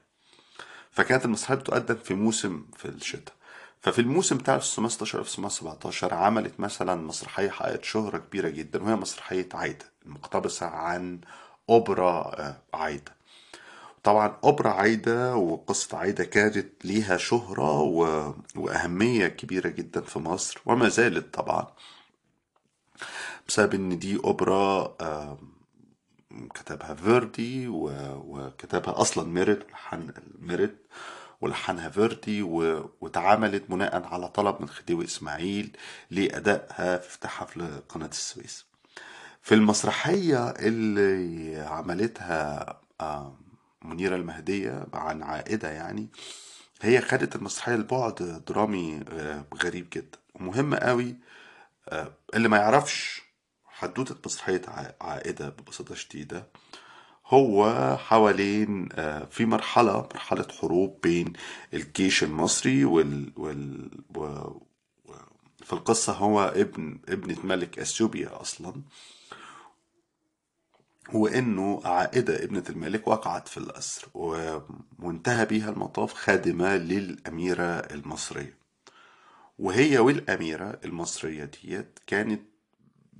فكانت 0.90 1.24
المسرحيات 1.24 1.58
بتقدم 1.58 1.94
في 1.94 2.14
موسم 2.14 2.66
في 2.76 2.88
الشتاء. 2.88 3.34
ففي 3.82 4.00
الموسم 4.00 4.38
بتاع 4.38 4.54
1916 4.54 5.18
1917 5.18 6.14
عملت 6.14 6.60
مثلا 6.60 6.94
مسرحية 6.94 7.50
حققت 7.50 7.84
شهرة 7.84 8.18
كبيرة 8.18 8.48
جدا 8.48 8.82
وهي 8.82 8.96
مسرحية 8.96 9.48
عايدة 9.54 9.84
المقتبسة 10.06 10.66
عن 10.66 11.20
أوبرا 11.70 12.40
آه، 12.40 12.56
عايدة 12.74 13.16
طبعا 14.02 14.36
أوبرا 14.44 14.70
عايدة 14.70 15.36
وقصة 15.36 15.98
عايدة 15.98 16.24
كانت 16.24 16.84
ليها 16.84 17.16
شهرة 17.16 17.80
و... 17.80 18.32
وأهمية 18.56 19.26
كبيرة 19.28 19.68
جدا 19.68 20.00
في 20.00 20.18
مصر 20.18 20.60
وما 20.66 20.88
زالت 20.88 21.34
طبعا 21.34 21.66
بسبب 23.48 23.74
إن 23.74 23.98
دي 23.98 24.16
أوبرا 24.16 24.96
آه، 25.00 25.38
كتبها 26.54 26.94
فيردي. 26.94 27.68
وكتبها 27.68 29.00
أصلا 29.00 29.28
ميرت 29.28 29.66
ولحن 29.66 30.12
ميرت 30.38 30.76
ولحنها 31.42 31.88
فيردي. 31.88 32.42
واتعملت 33.00 33.64
بناء 33.70 34.04
على 34.04 34.28
طلب 34.28 34.60
من 34.60 34.68
خديوي 34.68 35.04
إسماعيل 35.04 35.76
لأدائها 36.10 36.98
في 36.98 37.06
افتتاح 37.06 37.40
حفل 37.40 37.80
قناة 37.88 38.06
السويس 38.06 38.64
في 39.42 39.54
المسرحية 39.54 40.50
اللي 40.50 41.60
عملتها 41.60 42.80
آه، 43.00 43.36
منيرة 43.82 44.16
المهدية 44.16 44.86
عن 44.94 45.22
عائدة 45.22 45.70
يعني 45.70 46.08
هي 46.82 47.00
خدت 47.00 47.36
المسرحية 47.36 47.74
لبعد 47.74 48.42
درامي 48.48 49.00
آه، 49.12 49.44
غريب 49.64 49.86
جدا 49.92 50.18
ومهم 50.34 50.74
قوي 50.74 51.16
آه، 51.88 52.12
اللي 52.34 52.48
ما 52.48 52.56
يعرفش 52.56 53.22
حدوتة 53.66 54.16
مسرحية 54.26 54.62
عائدة 55.00 55.48
ببساطة 55.48 55.94
شديدة 55.94 56.46
هو 57.32 57.96
حوالين 57.96 58.88
آه، 58.92 59.24
في 59.24 59.46
مرحلة 59.46 60.08
مرحلة 60.14 60.46
حروب 60.60 61.00
بين 61.02 61.32
الجيش 61.74 62.22
المصري 62.24 62.84
وال, 62.84 63.32
وال 63.36 63.90
و 64.16 64.48
في 65.64 65.72
القصة 65.72 66.12
هو 66.12 66.40
ابن 66.56 66.98
ابنة 67.08 67.36
ملك 67.44 67.78
إثيوبيا 67.78 68.40
أصلا. 68.40 68.82
وإنه 71.12 71.80
عائدة 71.84 72.44
ابنة 72.44 72.64
الملك 72.70 73.08
وقعت 73.08 73.48
في 73.48 73.56
الأسر 73.58 74.08
وانتهى 74.98 75.46
بيها 75.46 75.70
المطاف 75.70 76.12
خادمة 76.14 76.76
للأميرة 76.76 77.64
المصرية. 77.64 78.58
وهي 79.58 79.98
والأميرة 79.98 80.80
المصرية 80.84 81.44
ديت 81.44 81.98
كانت 82.06 82.51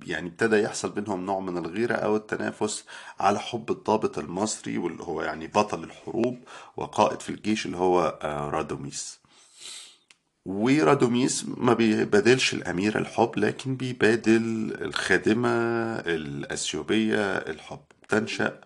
يعني 0.07 0.27
ابتدى 0.29 0.61
يحصل 0.61 0.89
بينهم 0.91 1.25
نوع 1.25 1.39
من 1.39 1.57
الغيرة 1.57 1.93
أو 1.95 2.15
التنافس 2.15 2.85
على 3.19 3.39
حب 3.39 3.71
الضابط 3.71 4.17
المصري 4.17 4.77
واللي 4.77 5.03
هو 5.03 5.21
يعني 5.21 5.47
بطل 5.47 5.83
الحروب 5.83 6.39
وقائد 6.77 7.19
في 7.19 7.29
الجيش 7.29 7.65
اللي 7.65 7.77
هو 7.77 8.19
آه، 8.21 8.49
رادوميس. 8.49 9.19
ورادوميس 10.45 11.45
ما 11.57 11.73
بيبادلش 11.73 12.53
الأمير 12.53 12.97
الحب 12.99 13.31
لكن 13.37 13.75
بيبادل 13.75 14.73
الخادمة 14.81 15.49
الأثيوبية 15.99 17.37
الحب. 17.37 17.79
تنشأ 18.09 18.61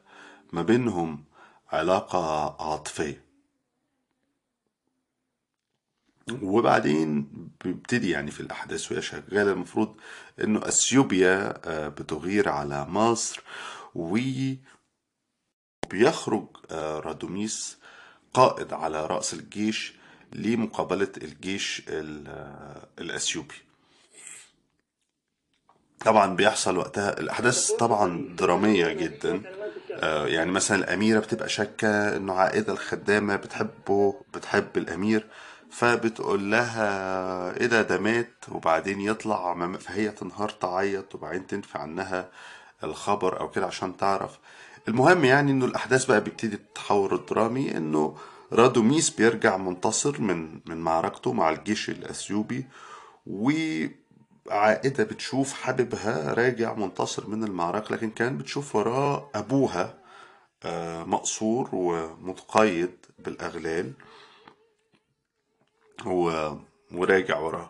ما 0.53 0.61
بينهم 0.61 1.23
علاقة 1.71 2.55
عاطفية. 2.71 3.26
وبعدين 6.41 7.27
بيبتدي 7.63 8.09
يعني 8.09 8.31
في 8.31 8.39
الأحداث 8.39 8.91
وهي 8.91 9.01
شغالة 9.01 9.51
المفروض 9.51 9.95
إنه 10.43 10.67
أثيوبيا 10.67 11.53
آه، 11.65 11.87
بتغير 11.87 12.49
على 12.49 12.85
مصر 12.85 13.41
وبيخرج 13.95 14.57
آه، 16.71 16.99
رادوميس 16.99 17.77
قائد 18.33 18.73
على 18.73 19.05
رأس 19.05 19.33
الجيش 19.33 19.93
لمقابلة 20.33 21.11
الجيش 21.17 21.81
ال- 21.87 22.27
آه، 22.27 22.87
الأثيوبي. 22.99 23.55
طبعا 25.99 26.35
بيحصل 26.35 26.77
وقتها 26.77 27.19
الأحداث 27.19 27.71
طبعا 27.71 28.35
درامية 28.35 28.93
جدا. 28.93 29.41
يعني 30.27 30.51
مثلا 30.51 30.77
الأميرة 30.77 31.19
بتبقى 31.19 31.49
شاكة 31.49 32.17
إنه 32.17 32.33
عائدة 32.33 32.73
الخدامة 32.73 33.35
بتحبه 33.35 34.21
بتحب 34.33 34.77
الأمير. 34.77 35.27
فبتقول 35.71 36.51
لها 36.51 37.57
إيه 37.59 37.65
ده 37.65 37.81
ده 37.81 37.97
مات 37.99 38.33
وبعدين 38.51 39.01
يطلع 39.01 39.67
فهي 39.77 40.09
تنهار 40.09 40.49
تعيط 40.49 41.15
وبعدين 41.15 41.47
تنفي 41.47 41.77
عنها 41.77 42.29
الخبر 42.83 43.39
أو 43.39 43.51
كده 43.51 43.65
عشان 43.65 43.97
تعرف. 43.97 44.39
المهم 44.87 45.25
يعني 45.25 45.51
إنه 45.51 45.65
الأحداث 45.65 46.05
بقى 46.05 46.21
بيبتدي 46.21 46.55
التحور 46.55 47.15
الدرامي 47.15 47.77
إنه 47.77 48.17
رادوميس 48.53 49.09
بيرجع 49.09 49.57
منتصر 49.57 50.21
من 50.21 50.59
من 50.65 50.77
معركته 50.77 51.33
مع 51.33 51.49
الجيش 51.49 51.89
الأثيوبي 51.89 52.65
وعائدة 53.27 55.03
بتشوف 55.03 55.53
حبيبها 55.53 56.33
راجع 56.33 56.73
منتصر 56.73 57.27
من 57.29 57.43
المعركة 57.43 57.95
لكن 57.95 58.09
كان 58.09 58.37
بتشوف 58.37 58.75
وراه 58.75 59.29
أبوها 59.35 59.93
آه، 60.63 61.03
مقصور 61.03 61.69
ومتقيد 61.73 62.91
بالأغلال. 63.19 63.93
و... 66.05 66.51
وراجع 66.91 67.39
وراه. 67.39 67.69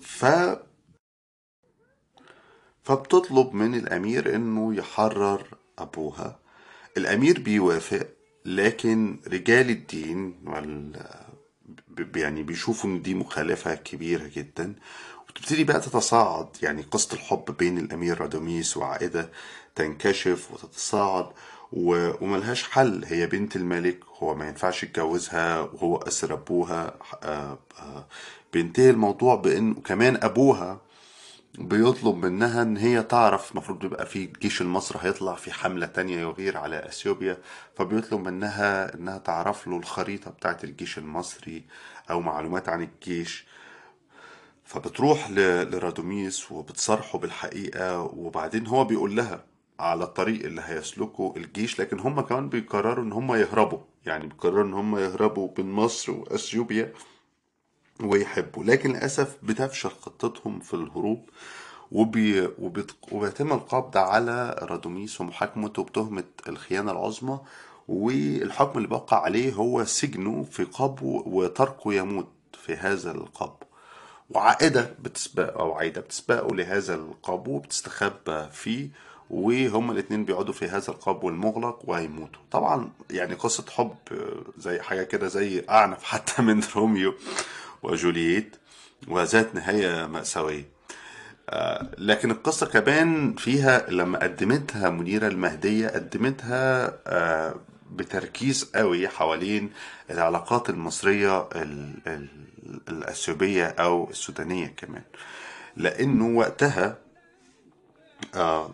ف 0.00 0.24
فبتطلب 2.82 3.54
من 3.54 3.74
الأمير 3.74 4.34
إنه 4.34 4.74
يحرر 4.74 5.58
أبوها. 5.78 6.38
الأمير 6.96 7.40
بيوافق 7.40 8.06
لكن 8.44 9.20
رجال 9.26 9.70
الدين 9.70 10.40
وال... 10.46 11.06
يعني 12.16 12.42
بيشوفوا 12.42 12.90
إن 12.90 13.02
دي 13.02 13.14
مخالفة 13.14 13.74
كبيرة 13.74 14.26
جدا. 14.36 14.74
وتبتدي 15.36 15.64
بقى 15.64 15.80
تتصاعد 15.80 16.46
يعني 16.62 16.82
قصة 16.82 17.14
الحب 17.14 17.56
بين 17.58 17.78
الأمير 17.78 18.20
رادوميس 18.20 18.76
وعائدة 18.76 19.30
تنكشف 19.74 20.50
وتتصاعد 20.52 21.26
و... 21.72 22.10
وملهاش 22.24 22.62
حل. 22.62 23.04
هي 23.04 23.26
بنت 23.26 23.56
الملك 23.56 24.00
هو 24.18 24.34
ما 24.34 24.48
ينفعش 24.48 24.82
يتجوزها 24.82 25.60
وهو 25.60 25.96
أسر 25.96 26.32
أبوها 26.32 26.94
آه، 27.22 27.58
آه، 27.78 28.06
بينتهي 28.52 28.90
الموضوع 28.90 29.34
بأن 29.34 29.74
كمان 29.74 30.18
أبوها 30.22 30.80
بيطلب 31.58 32.16
منها 32.24 32.62
إن 32.62 32.76
هي 32.76 33.02
تعرف 33.02 33.50
المفروض 33.52 33.78
بيبقى 33.78 34.06
في 34.06 34.24
الجيش 34.24 34.60
المصري 34.60 34.98
هيطلع 35.02 35.34
في 35.34 35.52
حملة 35.52 35.86
تانية 35.86 36.20
يغير 36.20 36.56
على 36.56 36.86
أثيوبيا. 36.86 37.38
فبيطلب 37.76 38.28
منها 38.28 38.94
إنها 38.94 39.18
تعرف 39.18 39.66
له 39.66 39.76
الخريطة 39.76 40.30
بتاعت 40.30 40.64
الجيش 40.64 40.98
المصري 40.98 41.64
أو 42.10 42.20
معلومات 42.20 42.68
عن 42.68 42.82
الجيش. 42.82 43.46
فبتروح 44.66 45.30
لرادوميس 45.30 46.52
وبتصارحه 46.52 47.18
بالحقيقة 47.18 48.00
وبعدين 48.02 48.66
هو 48.66 48.84
بيقول 48.84 49.16
لها 49.16 49.44
على 49.80 50.04
الطريق 50.04 50.44
اللي 50.44 50.62
هيسلكه 50.64 51.34
الجيش 51.36 51.80
لكن 51.80 52.00
هم 52.00 52.20
كمان 52.20 52.48
بيقرروا 52.48 53.04
إن 53.04 53.12
هم 53.12 53.34
يهربوا. 53.34 53.78
يعني 54.06 54.26
بيقرروا 54.26 54.64
إن 54.64 54.74
هم 54.74 54.98
يهربوا 54.98 55.48
بين 55.56 55.70
مصر 55.70 56.12
وأثيوبيا 56.12 56.92
ويحبوا. 58.00 58.64
لكن 58.64 58.90
للأسف 58.90 59.36
بتفشل 59.42 59.90
خطتهم 59.90 60.60
في 60.60 60.74
الهروب 60.74 61.28
وبي 61.92 62.48
وبيت- 62.58 63.12
وبيتم 63.12 63.52
القبض 63.52 63.96
على 63.96 64.56
رادوميس 64.62 65.20
ومحاكمته 65.20 65.84
بتهمة 65.84 66.24
الخيانة 66.48 66.92
العظمى 66.92 67.40
والحكم 67.88 68.78
اللي 68.78 68.88
بقى 68.88 69.06
عليه 69.10 69.52
هو 69.54 69.84
سجنه 69.84 70.42
في 70.50 70.64
قبو 70.64 71.22
وتركه 71.26 71.94
يموت 71.94 72.28
في 72.52 72.74
هذا 72.74 73.10
القبو. 73.10 73.65
وعائدة 74.30 74.94
بتسبق 75.02 75.58
أو 75.58 75.72
عايدة 75.72 76.00
بتسبقه 76.00 76.54
لهذا 76.54 76.94
القبو 76.94 77.56
وبتستخبى 77.56 78.48
فيه 78.52 78.88
وهما 79.30 79.92
الاتنين 79.92 80.24
بيقعدوا 80.24 80.54
في 80.54 80.68
هذا 80.68 80.88
القبو 80.88 81.28
المغلق 81.28 81.78
وهيموتوا. 81.84 82.42
طبعا 82.50 82.90
يعني 83.10 83.34
قصة 83.34 83.64
حب 83.70 83.96
زي 84.58 84.80
حاجة 84.80 85.02
كده 85.02 85.28
زي 85.28 85.64
أعنف 85.70 86.04
حتى 86.04 86.42
من 86.48 86.62
روميو 86.76 87.14
وجولييت 87.82 88.56
وذات 89.08 89.54
نهاية 89.54 90.06
مأساوية. 90.06 90.76
آه، 91.50 91.86
لكن 91.98 92.30
القصة 92.30 92.66
كمان 92.66 93.34
فيها 93.34 93.90
لما 93.90 94.18
قدمتها 94.18 94.90
منيرة 94.90 95.28
المهدية 95.28 95.88
قدمتها 95.88 96.98
آه، 97.06 97.54
بتركيز 97.92 98.64
قوي 98.74 99.08
حوالين 99.08 99.70
العلاقات 100.10 100.70
المصرية 100.70 101.40
ال- 101.54 101.94
ال- 102.06 102.80
الأثيوبية 102.88 103.66
أو 103.66 104.10
السودانية 104.10 104.66
كمان. 104.66 105.02
لأنه 105.76 106.38
وقتها 106.38 106.98
آه، 108.34 108.70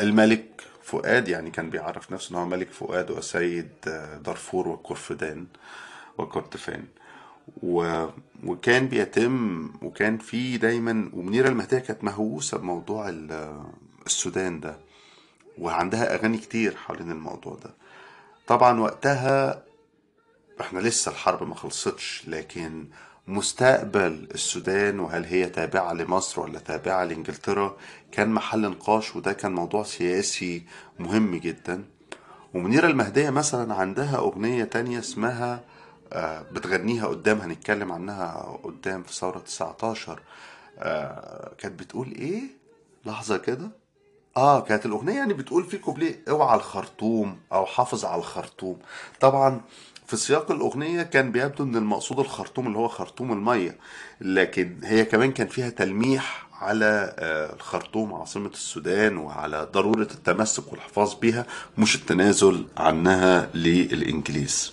الملك 0.00 0.62
فؤاد 0.82 1.28
يعني 1.28 1.50
كان 1.50 1.70
بيعرف 1.70 2.12
نفسه 2.12 2.30
إن 2.30 2.36
هو 2.36 2.44
ملك 2.46 2.70
فؤاد 2.70 3.10
وسيد 3.10 3.68
آه، 3.88 4.16
دارفور 4.18 4.68
وكردفان 4.68 5.46
وكردفان 6.18 6.84
و... 7.62 8.06
وكان 8.44 8.88
بيتم 8.88 9.70
وكان 9.82 10.18
في 10.18 10.56
دايما 10.58 11.10
ومنيرة 11.12 11.48
المهدية 11.48 11.78
كانت 11.78 12.04
مهووسة 12.04 12.58
بموضوع 12.58 13.08
ال- 13.08 13.62
السودان 14.06 14.60
ده 14.60 14.76
وعندها 15.58 16.14
أغاني 16.14 16.38
كتير 16.38 16.76
حوالين 16.76 17.10
الموضوع 17.10 17.54
ده. 17.64 17.70
طبعا 18.46 18.80
وقتها 18.80 19.62
إحنا 20.60 20.80
لسه 20.80 21.10
الحرب 21.10 21.48
ما 21.48 21.54
خلصتش 21.54 22.22
لكن 22.28 22.86
مستقبل 23.26 24.28
السودان 24.34 25.00
وهل 25.00 25.24
هي 25.24 25.46
تابعة 25.46 25.92
لمصر 25.92 26.40
ولا 26.40 26.58
تابعة 26.58 27.04
لإنجلترا 27.04 27.76
كان 28.12 28.28
محل 28.30 28.60
نقاش 28.60 29.16
وده 29.16 29.32
كان 29.32 29.52
موضوع 29.52 29.82
سياسي 29.82 30.62
مهم 30.98 31.36
جدا. 31.36 31.84
ومنيرة 32.54 32.86
المهدية 32.86 33.30
مثلا 33.30 33.74
عندها 33.74 34.16
أغنية 34.16 34.64
تانية 34.64 34.98
اسمها 34.98 35.60
آه، 36.12 36.42
بتغنيها 36.42 37.06
قدام 37.06 37.38
هنتكلم 37.38 37.92
عنها 37.92 38.58
قدام 38.64 39.02
في 39.02 39.12
ثورة 39.14 39.38
19 39.38 40.22
آه، 40.78 41.54
كانت 41.58 41.80
بتقول 41.80 42.12
إيه؟ 42.12 42.42
لحظة 43.06 43.36
كده. 43.36 43.70
آه 44.36 44.60
كانت 44.60 44.86
الأغنية 44.86 45.12
يعني 45.14 45.34
بتقول 45.34 45.64
في 45.64 45.78
كوبليه 45.78 46.20
أوعى 46.28 46.56
الخرطوم 46.56 47.38
أو 47.52 47.66
حافظ 47.66 48.04
على 48.04 48.18
الخرطوم. 48.18 48.78
طبعا 49.20 49.60
في 50.06 50.16
سياق 50.16 50.50
الأغنية 50.50 51.02
كان 51.02 51.32
بيبدو 51.32 51.64
إن 51.64 51.76
المقصود 51.76 52.18
الخرطوم 52.18 52.66
اللي 52.66 52.78
هو 52.78 52.88
خرطوم 52.88 53.32
المية 53.32 53.76
لكن 54.20 54.76
هي 54.84 55.04
كمان 55.04 55.32
كان 55.32 55.46
فيها 55.46 55.70
تلميح 55.70 56.46
على 56.60 57.14
آه، 57.18 57.54
الخرطوم 57.54 58.14
عاصمة 58.14 58.48
السودان 58.48 59.16
وعلى 59.16 59.68
ضرورة 59.72 60.02
التمسك 60.02 60.72
والحفاظ 60.72 61.14
بها 61.14 61.46
مش 61.78 61.94
التنازل 61.96 62.66
عنها 62.76 63.50
للإنجليز. 63.54 64.72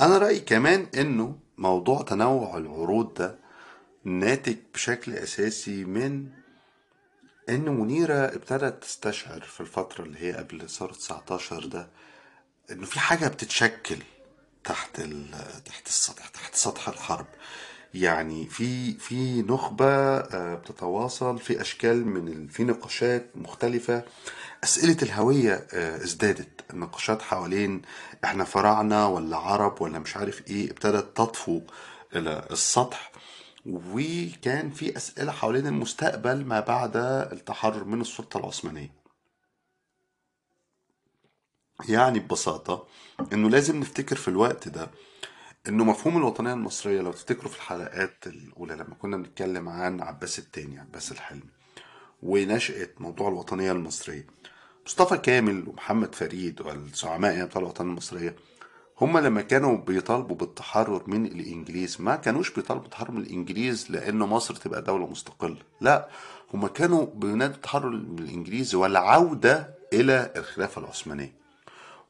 أنا 0.00 0.18
رأيي 0.18 0.40
كمان 0.40 0.86
إنه 0.96 1.38
موضوع 1.58 2.02
تنوع 2.02 2.56
العروض 2.56 3.14
ده 3.14 3.38
ناتج 4.04 4.56
بشكل 4.74 5.14
أساسي 5.14 5.84
من 5.84 6.26
إن 7.48 7.68
منيرة 7.80 8.14
ابتدت 8.14 8.82
تستشعر 8.82 9.40
في 9.40 9.60
الفترة 9.60 10.04
اللي 10.04 10.18
هي 10.18 10.32
قبل 10.32 10.68
ثورة 10.68 10.92
19 10.92 11.66
ده 11.66 11.88
إنه 12.70 12.86
في 12.86 13.00
حاجة 13.00 13.28
بتتشكل 13.28 13.96
تحت. 14.64 15.00
تحت 15.64 15.86
السطح 15.86 16.28
تحت 16.28 16.54
سطح 16.54 16.88
الحرب 16.88 17.26
يعني 17.94 18.46
في 18.46 18.92
في 18.94 19.42
نخبة 19.42 19.86
آه، 20.18 20.54
بتتواصل 20.54 21.38
في 21.38 21.60
أشكال 21.60 22.06
من. 22.06 22.46
في 22.48 22.64
نقاشات 22.64 23.26
مختلفة 23.34 24.02
أسئلة 24.64 24.96
الهوية 25.02 25.66
آه، 25.72 25.96
ازدادت. 25.96 26.48
النقاشات 26.70 27.22
حوالين 27.22 27.82
إحنا 28.24 28.44
فراعنة 28.44 29.08
ولا 29.08 29.36
عرب 29.36 29.82
ولا 29.82 29.98
مش 29.98 30.16
عارف 30.16 30.50
إيه 30.50 30.70
ابتدت 30.70 31.16
تطفو 31.16 31.60
إلى 32.16 32.46
السطح. 32.50 33.12
وكان 33.66 34.70
في 34.70 34.96
أسئلة 34.96 35.32
حوالين 35.32 35.66
المستقبل 35.66 36.44
ما 36.44 36.60
بعد 36.60 36.96
التحرر 37.32 37.84
من 37.84 38.00
السلطة 38.00 38.38
العثمانية. 38.38 38.98
يعني 41.88 42.18
ببساطة 42.18 42.86
إنه 43.32 43.50
لازم 43.50 43.80
نفتكر 43.80 44.16
في 44.16 44.28
الوقت 44.28 44.68
ده 44.68 44.90
إنه 45.68 45.84
مفهوم 45.84 46.16
الوطنية 46.16 46.52
المصرية 46.52 47.00
لو 47.00 47.12
تفتكروا 47.12 47.50
في 47.50 47.56
الحلقات 47.56 48.26
الأولى 48.26 48.74
لما 48.74 48.94
كنا 48.94 49.16
بنتكلم 49.16 49.68
عن 49.68 50.00
عباس 50.00 50.38
التاني 50.38 50.78
عباس 50.78 51.12
الحلمي 51.12 51.50
ونشأة 52.22 52.88
موضوع 52.98 53.28
الوطنية 53.28 53.72
المصرية. 53.72 54.26
مصطفى 54.88 55.18
كامل 55.18 55.64
ومحمد 55.68 56.14
فريد 56.14 56.60
والزعماء 56.60 57.32
يعني 57.34 57.46
بتوع 57.46 57.62
الوطنية 57.62 57.90
المصرية 57.90 58.36
هما 59.00 59.18
لما 59.18 59.42
كانوا 59.42 59.76
بيطالبوا 59.76 60.36
بالتحرر 60.36 61.02
من 61.06 61.26
الإنجليز 61.26 61.96
ما 62.00 62.16
كانوش 62.16 62.50
بيطالبوا 62.50 62.82
بالتحرر 62.82 63.10
من 63.10 63.20
الإنجليز 63.20 63.90
لأن 63.90 64.18
مصر 64.18 64.54
تبقى 64.54 64.82
دولة 64.82 65.06
مستقلة 65.06 65.56
لا 65.80 66.08
هما 66.54 66.68
كانوا 66.68 67.06
بينادوا 67.14 67.54
التحرر 67.56 67.90
من 67.90 68.18
الإنجليز 68.18 68.74
والعودة 68.74 69.74
إلى 69.92 70.32
الخلافة 70.36 70.80
العثمانية 70.80 71.32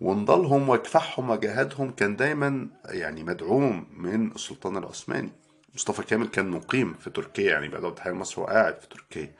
ونضالهم 0.00 0.68
وكفاحهم 0.68 1.30
وجهادهم 1.30 1.90
كان 1.90 2.16
دايما 2.16 2.68
يعني 2.84 3.24
مدعوم 3.24 3.86
من 3.96 4.32
السلطان 4.32 4.76
العثماني. 4.76 5.30
مصطفى 5.74 6.02
كامل 6.02 6.26
كان 6.28 6.48
مقيم 6.50 6.94
في 6.94 7.10
تركيا 7.10 7.50
يعني 7.50 7.68
بعد 7.68 7.84
التحرير 7.84 8.14
مصر 8.14 8.40
وقاعد 8.40 8.80
في 8.80 8.88
تركيا. 8.88 9.32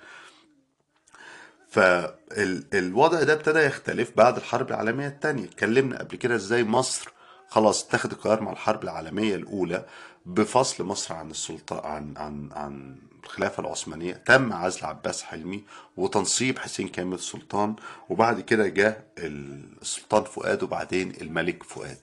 فالوضع 1.70 3.22
ده 3.22 3.32
ابتدى 3.32 3.58
يختلف 3.58 4.12
بعد 4.16 4.36
الحرب 4.36 4.68
العالمية 4.68 5.06
الثانية 5.08 5.44
اتكلمنا 5.44 5.98
قبل 5.98 6.16
كده 6.16 6.34
إزاي 6.34 6.64
مصر 6.64 7.08
خلاص 7.48 7.84
اتخذ 7.86 8.10
القرار 8.10 8.42
مع 8.42 8.52
الحرب 8.52 8.84
العالمية 8.84 9.34
الأولى 9.34 9.86
بفصل 10.26 10.84
مصر 10.84 11.14
عن 11.14 11.30
السلطة 11.30 11.86
عن 11.86 12.14
عن 12.16 12.48
عن 12.52 12.96
الخلافة 13.24 13.60
العثمانية. 13.60 14.12
تم 14.14 14.52
عزل 14.52 14.84
عباس 14.86 15.22
حلمي 15.22 15.64
وتنصيب 15.96 16.58
حسين 16.58 16.88
كامل 16.88 17.14
السلطان 17.14 17.76
وبعد 18.08 18.40
كده 18.40 18.68
جاء 18.68 19.04
السلطان 19.18 20.24
فؤاد 20.24 20.62
وبعدين 20.62 21.12
الملك 21.20 21.62
فؤاد. 21.62 21.98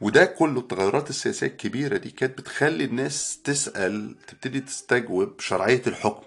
وده 0.00 0.24
كله 0.24 0.60
التغيرات 0.60 1.10
السياسية 1.10 1.46
الكبيرة 1.46 1.96
دي 1.96 2.10
كانت 2.10 2.38
بتخلي 2.38 2.84
الناس 2.84 3.40
تسأل 3.44 4.14
تبتدي 4.26 4.60
تستجوب 4.60 5.40
شرعية 5.40 5.82
الحكم. 5.86 6.22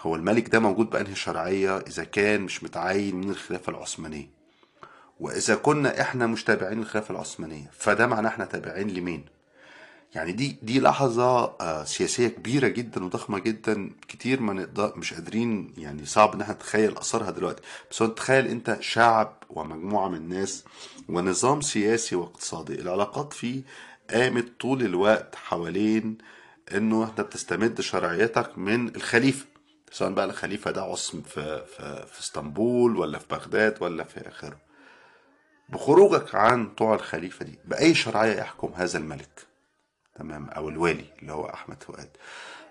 هو 0.00 0.16
الملك 0.16 0.48
ده 0.48 0.58
موجود 0.60 0.90
بأنهي 0.90 1.14
شرعية؟ 1.14 1.78
إذا 1.78 2.04
كان 2.04 2.40
مش 2.40 2.64
متعين 2.64 3.16
من 3.16 3.30
الخلافة 3.30 3.70
العثمانية. 3.70 4.30
وإذا 5.20 5.54
كنا 5.54 6.00
إحنا 6.00 6.26
مش 6.26 6.44
تابعين 6.44 6.78
للخلافة 6.78 7.12
العثمانية 7.14 7.70
فده 7.72 8.06
معناه 8.06 8.28
إحنا 8.28 8.44
تابعين 8.44 8.88
لمين؟ 8.90 9.24
يعني 10.14 10.32
دي 10.32 10.56
دي 10.62 10.80
لحظة 10.80 11.44
آه، 11.60 11.84
سياسية 11.84 12.28
كبيرة 12.28 12.68
جدا 12.68 13.04
وضخمة 13.04 13.38
جدا 13.38 13.90
كتير 14.08 14.40
ما 14.40 14.52
نقدر 14.52 14.92
مش 14.96 15.14
قادرين 15.14 15.72
يعني 15.78 16.06
صعب 16.06 16.34
إن 16.34 16.40
إحنا 16.40 16.54
نتخيل 16.54 16.98
أثرها 16.98 17.30
دلوقتي. 17.30 17.62
بس 17.90 18.02
هو 18.02 18.08
تخيل 18.08 18.46
أنت 18.46 18.76
شعب 18.80 19.36
ومجموعة 19.50 20.08
من 20.08 20.16
الناس 20.16 20.64
ونظام 21.08 21.60
سياسي 21.60 22.16
واقتصادي. 22.16 22.74
العلاقات 22.80 23.32
فيه 23.32 23.62
قامت 24.10 24.60
طول 24.60 24.82
الوقت 24.82 25.34
حوالين 25.34 26.18
إنه 26.74 27.04
انت 27.04 27.20
بتستمد 27.20 27.80
شرعيتك 27.80 28.58
من 28.58 28.96
الخليفة. 28.96 29.46
سواء 29.90 30.10
بقى 30.10 30.24
الخليفة 30.24 30.70
ده 30.70 30.82
عصم 30.82 31.22
في, 31.22 31.64
في, 31.66 32.06
في 32.06 32.20
اسطنبول 32.20 32.96
ولا 32.96 33.18
في 33.18 33.26
بغداد 33.30 33.82
ولا 33.82 34.04
في 34.04 34.28
آخره. 34.28 34.58
بخروجك 35.68 36.34
عن 36.34 36.68
طوع 36.74 36.94
الخليفة 36.94 37.44
دي 37.44 37.58
بأي 37.64 37.94
شرعية 37.94 38.32
يحكم 38.40 38.72
هذا 38.74 38.98
الملك؟ 38.98 39.46
تمام 40.14 40.48
أو 40.48 40.68
الوالي 40.68 41.04
اللي 41.22 41.32
هو 41.32 41.44
أحمد 41.46 41.82
فؤاد. 41.82 42.16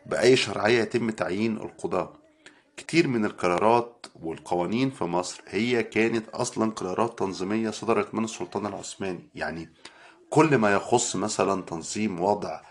بأي 0.06 0.36
شرعية 0.36 0.82
يتم 0.82 1.10
تعيين 1.10 1.58
القضاة؟ 1.58 2.14
كتير 2.78 3.08
من 3.08 3.26
القرارات 3.26 4.06
والقوانين 4.22 4.90
في 4.92 5.04
مصر 5.04 5.42
هي 5.48 5.84
كانت 5.84 6.30
أصلا 6.30 6.72
قرارات 6.72 7.20
تنظيمية 7.20 7.70
صدرت 7.70 8.16
من 8.16 8.24
السلطان 8.24 8.66
العثماني. 8.66 9.30
يعني 9.36 9.70
كل 10.30 10.58
ما 10.58 10.74
يخص 10.74 11.16
مثلا 11.16 11.62
تنظيم 11.62 12.20
وضع 12.22 12.62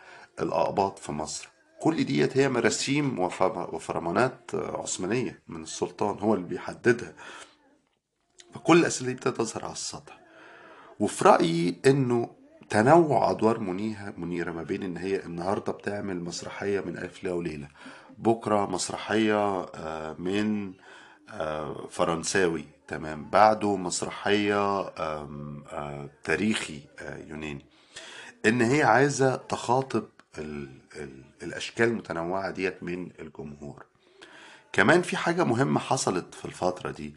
الأقباط 0.41 0.99
في 0.99 1.13
مصر 1.13 1.49
كل 1.81 2.05
ديت 2.05 2.37
هي 2.37 2.49
مراسيم 2.49 3.19
وف- 3.19 3.43
وفرمانات 3.43 4.51
عثمانية 4.55 5.43
من 5.49 5.63
السلطان 5.63 6.19
هو 6.19 6.35
اللي 6.35 6.47
بيحددها. 6.47 7.13
فكل 8.55 8.77
الأسئلة 8.81 9.07
دي 9.09 9.15
ابتدت 9.15 9.37
تظهر 9.37 9.65
على 9.65 9.73
السطح. 9.73 10.21
وفي 11.01 11.25
رأيي 11.25 11.81
إنه 11.87 12.31
تنوع 12.71 13.31
أدوار 13.31 13.59
منيها 13.61 14.15
منيرة 14.17 14.53
ما 14.53 14.63
بين 14.63 14.83
إن 14.83 14.97
هي 14.97 15.25
النهاردة 15.25 15.73
بتعمل 15.73 16.21
مسرحية 16.25 16.81
من 16.81 16.99
ألف 16.99 17.25
ليلة 17.25 17.37
وليلة 17.37 17.69
بكرة 18.19 18.67
مسرحية 18.67 19.61
آه، 19.75 20.17
من 20.19 20.73
آه، 21.31 21.87
فرنساوي 21.91 22.65
تمام 22.89 23.31
بعده 23.31 23.77
مسرحية 23.77 24.81
آه، 24.81 26.11
تاريخي 26.25 26.81
يوناني. 27.27 27.67
إن 28.47 28.61
هي 28.63 28.83
عايزة 28.83 29.37
تخاطب 29.37 30.09
ال 30.97 31.03
ال 31.03 31.25
الأشكال 31.43 31.89
المتنوعة 31.89 32.51
ديت 32.51 32.83
من 32.83 33.11
الجمهور. 33.21 33.87
كمان 34.73 35.03
في 35.03 35.17
حاجة 35.17 35.45
مهمة 35.45 35.81
حصلت 35.81 36.35
في 36.35 36.45
الفترة 36.45 36.91
دي 36.91 37.15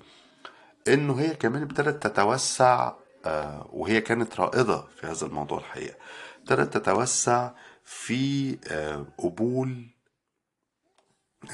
إنه 0.88 1.19
هي 1.19 1.36
كمان 1.36 1.62
ابتدت 1.62 2.07
تتوسع 2.07 2.93
آه، 3.25 3.69
وهي 3.73 4.01
كانت 4.01 4.39
رائدة 4.39 4.81
في 4.81 5.07
هذا 5.07 5.25
الموضوع 5.25 5.57
الحقيقة. 5.57 5.95
ابتدت 6.39 6.77
تتوسع 6.77 7.51
في 7.84 8.57
آه، 8.67 9.05
قبول 9.17 9.88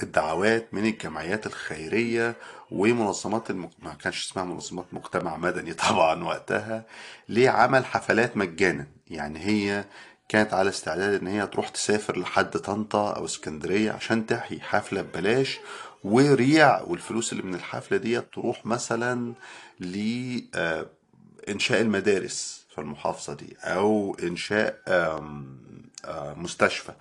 الدعوات 0.03 0.73
من 0.73 0.86
الجمعيات 0.86 1.45
الخيرية 1.45 2.36
ومنظمات 2.71 3.49
المك... 3.49 3.69
ما 3.80 3.93
كانش 3.93 4.25
اسمها 4.25 4.45
منظمات 4.45 4.86
مجتمع 4.91 5.38
مدني 5.38 5.73
طبعا 5.73 6.23
وقتها 6.23 6.86
لعمل 7.30 7.86
حفلات 7.86 8.38
مجانا. 8.38 8.88
يعني 9.08 9.39
هي 9.39 9.86
كانت 10.30 10.54
على 10.54 10.70
استعداد 10.70 11.22
إن 11.22 11.28
هي 11.28 11.48
تروح 11.48 11.70
تسافر 11.70 12.20
لحد 12.20 12.58
طنطا 12.58 13.12
أو 13.12 13.26
اسكندرية 13.26 13.92
عشان 13.92 14.26
تحيي 14.26 14.62
حفلة 14.62 15.02
ببلاش 15.02 15.60
وريع 16.04 16.82
والفلوس 16.82 17.32
اللي 17.32 17.44
من 17.44 17.56
الحفلة 17.56 17.98
دي 17.98 18.22
تروح 18.22 18.66
مثلا 18.66 19.34
لإنشاء 19.80 21.82
المدارس 21.82 22.66
في 22.70 22.82
المحافظة 22.82 23.34
دي 23.34 23.58
أو 23.63 24.18
إنشاء 24.24 24.82
آم، 24.88 25.58
آه، 26.06 26.34
مستشفى 26.34 26.92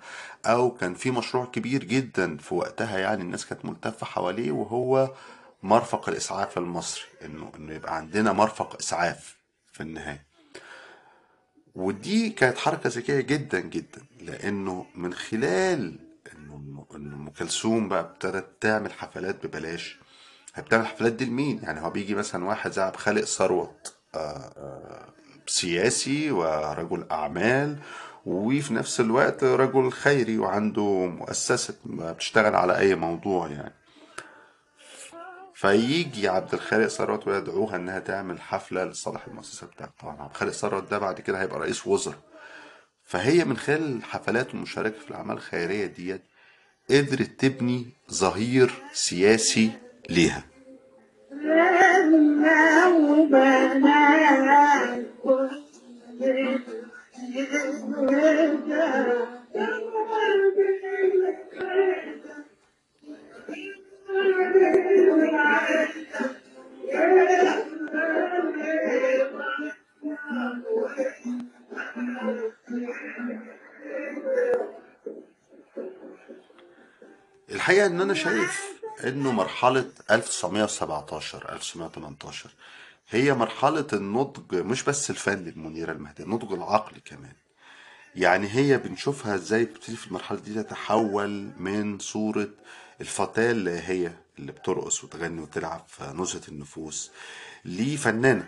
أو 0.45 0.71
كان 0.71 0.93
في 0.93 1.11
مشروع 1.11 1.45
كبير 1.45 1.83
جدا 1.83 2.37
في 2.37 2.53
وقتها 2.55 2.97
يعني 2.99 3.21
الناس 3.21 3.45
كانت 3.45 3.65
ملتفة 3.65 4.05
حواليه 4.05 4.51
وهو 4.51 5.11
مرفق 5.63 6.09
الإسعاف 6.09 6.57
المصري 6.57 7.03
إنه 7.25 7.51
إنه 7.55 7.73
يبقى 7.73 7.95
عندنا 7.95 8.31
مرفق 8.33 8.75
إسعاف 8.79 9.37
في 9.71 9.83
النهاية. 9.83 10.26
ودي 11.77 12.29
كانت 12.29 12.57
حركة 12.57 12.89
ذكية 12.89 13.19
جدا 13.21 13.59
جدا. 13.59 14.01
لأنه 14.21 14.85
من 14.95 15.13
خلال 15.13 15.99
إنه 16.35 16.85
أم 16.95 17.29
كلثوم 17.29 17.89
بقى 17.89 17.99
ابتدت 17.99 18.45
تعمل 18.61 18.93
حفلات 18.93 19.45
ببلاش. 19.45 19.99
هي 20.55 20.63
بتعمل 20.63 20.87
حفلات 20.87 21.13
دي 21.13 21.25
لمين؟ 21.25 21.59
يعني 21.63 21.81
هو 21.81 21.89
بيجي 21.89 22.15
مثلا 22.15 22.45
واحد 22.45 22.71
زي 22.71 22.81
عبد 22.81 22.93
الخالق 22.93 23.23
ثروت 23.23 23.93
آه، 24.15 24.17
آه، 24.17 25.07
سياسي 25.47 26.31
ورجل 26.31 27.05
أعمال 27.11 27.77
وفي 28.25 28.73
نفس 28.73 28.99
الوقت 28.99 29.43
رجل 29.43 29.91
خيري 29.91 30.37
وعنده 30.37 31.05
مؤسسة 31.05 31.73
بتشتغل 31.85 32.55
على 32.55 32.77
أي 32.77 32.95
موضوع 32.95 33.47
يعني. 33.47 33.73
فيجي 35.57 36.27
عبد 36.27 36.53
الخالق 36.53 36.87
ثروت 36.87 37.27
ويدعوها 37.27 37.75
إنها 37.75 37.99
تعمل 37.99 38.41
حفلة 38.41 38.85
لصالح 38.85 39.27
المؤسسة 39.27 39.67
بتاعته 39.67 39.93
طبعا 39.99 40.21
عبد 40.21 40.31
الخالق 40.31 40.51
ثروت 40.51 40.91
ده 40.91 40.97
بعد 40.97 41.21
كده 41.21 41.41
هيبقى 41.41 41.59
رئيس 41.59 41.87
وزراء. 41.87 42.17
فهي 43.03 43.45
من 43.45 43.57
خلال 43.57 43.97
الحفلات 43.97 44.53
والمشاركه 44.53 44.99
في 44.99 45.09
الأعمال 45.09 45.35
الخيرية 45.35 45.85
ديت 45.85 46.21
قدرت 46.89 47.31
تبني 47.39 47.85
ظهير 48.11 48.71
سياسي 48.93 49.71
ليها. 50.09 50.43
الحقيقة 77.51 77.85
إن 77.85 78.01
أنا 78.01 78.13
شايف 78.13 78.61
إنه 79.03 79.31
مرحلة 79.31 79.85
1917 80.11 81.53
1918 81.53 82.49
هي 83.09 83.33
مرحلة 83.33 83.87
النضج 83.93 84.55
مش 84.55 84.83
بس 84.83 85.09
الفني 85.09 85.49
المنيرة 85.49 85.91
المهدي 85.91 86.23
النضج 86.23 86.53
العقلي 86.53 86.99
كمان. 87.05 87.33
يعني 88.15 88.47
هي 88.51 88.77
بنشوفها 88.77 89.35
إزاي 89.35 89.65
بتبتدي 89.65 89.95
في 89.95 90.07
المرحلة 90.07 90.39
دي 90.39 90.63
تتحول 90.63 91.51
من 91.57 91.99
صورة 91.99 92.47
الفتاة 93.01 93.51
اللي 93.51 93.71
هي 93.79 94.11
اللي 94.39 94.51
بترقص 94.51 95.03
وتغني 95.03 95.41
وتلعب 95.41 95.85
في 95.87 96.13
نزهة 96.17 96.41
النفوس 96.47 97.11
لفنانة. 97.65 98.47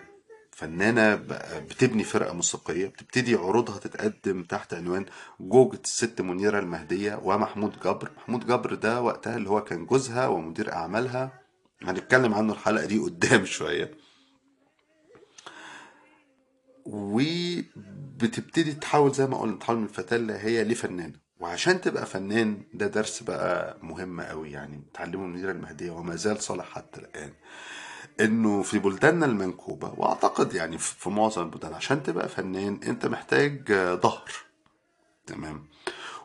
فنانة 0.51 1.15
ب- 1.15 1.27
بتبني 1.69 2.03
فرقة 2.03 2.33
موسيقية 2.33 2.87
بتبتدي 2.87 3.35
عروضها 3.35 3.77
تتقدم 3.77 4.43
تحت 4.43 4.73
عنوان 4.73 5.05
جوجة 5.39 5.79
الست 5.85 6.21
منيرة 6.21 6.59
المهدية 6.59 7.19
ومحمود 7.23 7.79
جبر. 7.79 8.11
محمود 8.17 8.45
جبر 8.47 8.73
ده 8.73 9.01
وقتها 9.01 9.35
اللي 9.35 9.49
هو 9.49 9.63
كان 9.63 9.85
جوزها 9.85 10.27
ومدير 10.27 10.73
أعمالها. 10.73 11.41
هنتكلم 11.81 12.33
عنه 12.33 12.53
الحلقة 12.53 12.85
دي 12.85 12.99
قدام 12.99 13.45
شوية. 13.57 13.91
وبتبتدي 16.85 18.73
تحاول 18.73 19.11
زي 19.11 19.25
ما 19.27 19.37
قلنا 19.37 19.57
تحول 19.57 19.77
من 19.77 19.83
الفتاة 19.83 20.17
اللي 20.17 20.33
هي 20.33 20.63
لفنانة. 20.63 21.28
وعشان 21.39 21.81
تبقى 21.81 22.05
فنان 22.05 22.61
ده 22.73 22.87
درس 22.87 23.23
بقى 23.23 23.77
مهم 23.81 24.21
قوي 24.21 24.51
يعني 24.51 24.77
بتعلمه 24.77 25.25
المديرة 25.25 25.51
المهدية 25.51 25.91
وما 25.91 26.15
زال 26.15 26.41
صالح 26.43 26.65
حتى 26.69 26.99
الآن 27.01 27.33
إنه 28.19 28.61
في 28.63 28.79
بلداننا 28.79 29.25
المنكوبة 29.25 29.93
وأعتقد 29.97 30.53
يعني 30.53 30.77
في 30.77 31.09
معظم 31.09 31.41
البلدان 31.41 31.73
عشان 31.73 32.03
تبقى 32.03 32.29
فنان 32.29 32.79
أنت 32.87 33.05
محتاج 33.05 33.71
ظهر 33.73 34.31
تمام؟ 35.27 35.65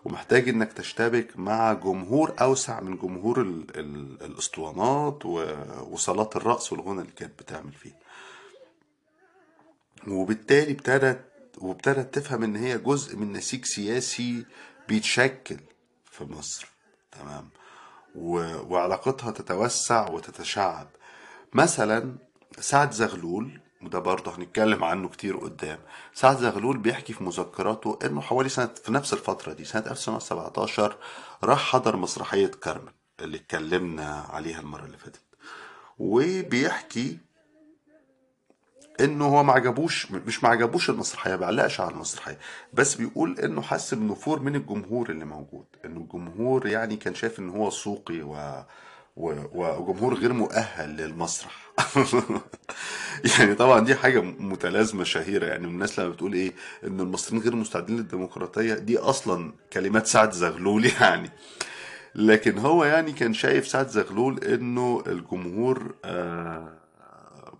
ومحتاج 0.04 0.48
إنك 0.48 0.72
تشتبك 0.72 1.38
مع 1.38 1.72
جمهور 1.72 2.34
أوسع 2.40 2.80
من 2.80 2.96
جمهور 2.98 3.40
ال 3.42 3.64
ال 3.78 4.22
الأسطوانات 4.22 5.26
وصالات 5.90 6.36
الرقص 6.36 6.72
والغنى 6.72 7.00
اللي 7.00 7.12
كانت 7.12 7.42
بتعمل 7.42 7.72
فيه. 7.72 7.92
وبالتالي 10.08 10.72
ابتدت 10.72 11.24
وابتدت 11.58 12.14
تفهم 12.14 12.42
إن 12.42 12.56
هي 12.56 12.78
جزء 12.78 13.16
من 13.16 13.32
نسيج 13.32 13.64
سياسي 13.64 14.44
بيتشكل 14.88 15.60
في 16.04 16.24
مصر. 16.24 16.68
تمام. 17.12 17.50
وعلاقتها 18.14 19.30
تتوسع 19.30 20.10
وتتشعب. 20.10 20.88
مثلا 21.52 22.16
سعد 22.58 22.90
زغلول 22.92 23.60
وده 23.82 23.98
برضه 23.98 24.34
هنتكلم 24.36 24.84
عنه 24.84 25.08
كتير 25.08 25.36
قدام. 25.36 25.78
سعد 26.14 26.36
زغلول 26.38 26.78
بيحكي 26.78 27.12
في 27.12 27.24
مذكراته 27.24 27.98
إنه 28.04 28.20
حوالي 28.20 28.48
سنة 28.48 28.66
في 28.84 28.92
نفس 28.92 29.12
الفترة 29.12 29.52
دي 29.52 29.64
سنة 29.64 29.86
1917 29.90 30.96
راح 31.44 31.58
حضر 31.72 31.96
مسرحية 31.96 32.46
كارمن 32.46 32.92
اللي 33.20 33.36
اتكلمنا 33.36 34.26
عليها 34.30 34.60
المرة 34.60 34.84
اللي 34.84 34.96
فاتت. 34.96 35.20
وبيحكي 35.98 37.18
إنه 39.00 39.24
هو 39.24 39.42
ما 39.42 39.52
عجبوش 39.52 40.10
مش 40.10 40.42
ما 40.44 40.48
عجبوش 40.48 40.90
المسرحية 40.90 41.30
ما 41.30 41.36
بيعلقش 41.36 41.80
على 41.80 41.90
المسرحية. 41.90 42.38
بس 42.72 42.94
بيقول 42.94 43.38
إنه 43.40 43.62
حس 43.62 43.94
بنفور 43.94 44.40
من 44.40 44.56
الجمهور 44.56 45.10
اللي 45.10 45.24
موجود. 45.24 45.64
إنه 45.84 46.00
الجمهور 46.00 46.66
يعني 46.66 46.96
كان 46.96 47.14
شايف 47.14 47.38
إن 47.38 47.48
هو 47.48 47.70
سوقي 47.70 48.22
و 48.22 48.62
وجمهور 49.16 50.14
غير 50.14 50.32
مؤهل 50.32 50.96
للمسرح. 50.96 51.72
يعني 53.38 53.54
طبعا 53.54 53.80
دي 53.80 53.94
حاجة 53.94 54.20
متلازمة 54.20 55.04
شهيرة. 55.04 55.46
يعني 55.46 55.66
الناس 55.66 55.98
لما 55.98 56.08
بتقول 56.08 56.32
إيه 56.32 56.52
إن 56.84 57.00
المصريين 57.00 57.42
غير 57.42 57.56
مستعدين 57.56 57.96
للديمقراطية 57.96 58.74
دي 58.74 58.98
أصلا 58.98 59.52
كلمات 59.72 60.06
سعد 60.06 60.32
زغلول 60.32 60.90
يعني. 61.00 61.30
لكن 62.14 62.58
هو 62.58 62.84
يعني 62.84 63.12
كان 63.12 63.34
شايف 63.34 63.68
سعد 63.68 63.88
زغلول 63.88 64.44
إنه 64.44 65.02
الجمهور 65.06 65.94
آه 66.04 66.83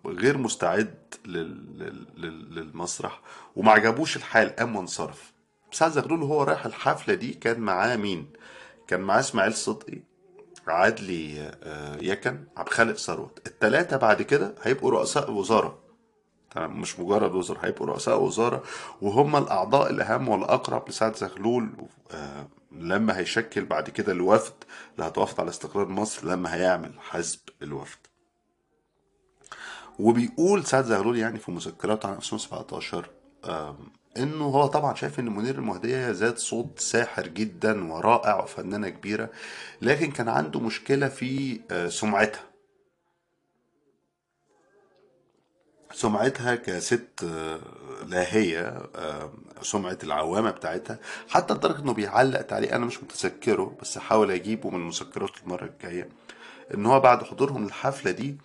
غير 0.07 0.39
مستعد 0.39 1.15
لل... 1.27 1.79
لل... 1.79 2.07
لل- 2.17 2.55
للمسرح 2.55 3.21
وما 3.57 3.73
عجبوش 3.73 4.17
الحال. 4.17 4.57
قام 4.57 4.77
وانصرف 4.77 5.33
سعد 5.73 5.91
زغلول 5.93 6.23
وهو 6.23 6.43
رايح 6.43 6.67
الحفلة 6.67 7.15
دي 7.15 7.33
كان 7.33 7.61
معاه 7.61 7.97
مين؟ 7.97 8.27
كان 8.89 9.01
معاه 9.01 9.21
إسماعيل 9.21 9.55
صدقي 9.55 9.99
عدلي 10.67 11.53
آه، 11.63 11.97
يكن 12.03 12.45
عبد 12.57 12.69
الخالق 12.69 12.97
ثروت. 12.97 13.43
التلاتة 13.47 13.97
بعد 13.97 14.23
كده 14.23 14.55
هيبقوا 14.63 14.91
رؤساء 14.91 15.31
وزراء 15.31 15.79
تمام 16.51 16.81
مش 16.81 16.99
مجرد 17.01 17.35
وزراء 17.35 17.67
هيبقوا 17.67 17.87
رؤساء 17.87 18.21
وزراء 18.23 18.63
وهم 19.03 19.37
الأعضاء 19.37 19.91
الأهم 19.91 20.29
والأقرب 20.29 20.89
لسعد 20.89 21.17
زغلول. 21.17 21.71
آه، 22.11 22.49
لما 22.73 23.19
هيشكل 23.19 23.65
بعد 23.65 23.91
كده 23.91 24.13
الوفد 24.13 24.53
اللي 24.95 25.07
هتوافد 25.09 25.41
على 25.41 25.51
استقرار 25.51 25.89
مصر 25.89 26.27
لما 26.27 26.55
هيعمل 26.55 26.93
حزب 27.01 27.39
الوفد. 27.63 27.99
وبيقول 29.99 30.65
سعد 30.67 30.85
زغلول 30.85 31.19
يعني 31.19 31.39
في 31.39 31.51
مذكراته 31.51 32.09
عن 32.09 32.15
1917 32.17 33.11
آم، 33.45 33.77
إنه 34.17 34.45
هو 34.45 34.67
طبعا 34.67 34.95
شايف 34.95 35.21
إن 35.21 35.37
منير 35.37 35.55
المهدية 35.55 36.11
ذات 36.11 36.39
صوت 36.39 36.79
ساحر 36.81 37.27
جدا 37.29 37.93
ورائع 37.93 38.43
وفنانة 38.43 38.89
كبيرة 38.89 39.31
لكن 39.83 40.11
كان 40.11 40.29
عنده 40.29 40.61
مشكلة 40.61 41.09
في 41.09 41.61
آه، 41.71 41.89
سمعتها. 41.89 42.43
سمعتها 45.93 46.55
كست 46.55 47.25
آه، 47.25 47.61
لاهية 48.07 48.83
سمعة 49.63 49.99
العوامة 50.03 50.51
بتاعتها 50.51 50.99
حتى 51.29 51.55
لدرجة 51.55 51.79
إنه 51.83 51.93
بيعلق 51.95 52.43
تعليق 52.43 52.75
أنا 52.75 52.87
مش 52.87 53.03
متذكره 53.03 53.77
بس 53.83 53.99
هحاول 53.99 54.31
أجيبه 54.31 54.71
من 54.71 54.81
مذكراته 54.81 55.41
المرة 55.45 55.65
الجاية 55.65 56.09
إن 56.75 56.87
هو 56.87 57.01
بعد 57.01 57.23
حضورهم 57.25 57.65
للحفلة 57.65 58.11
دي 58.11 58.37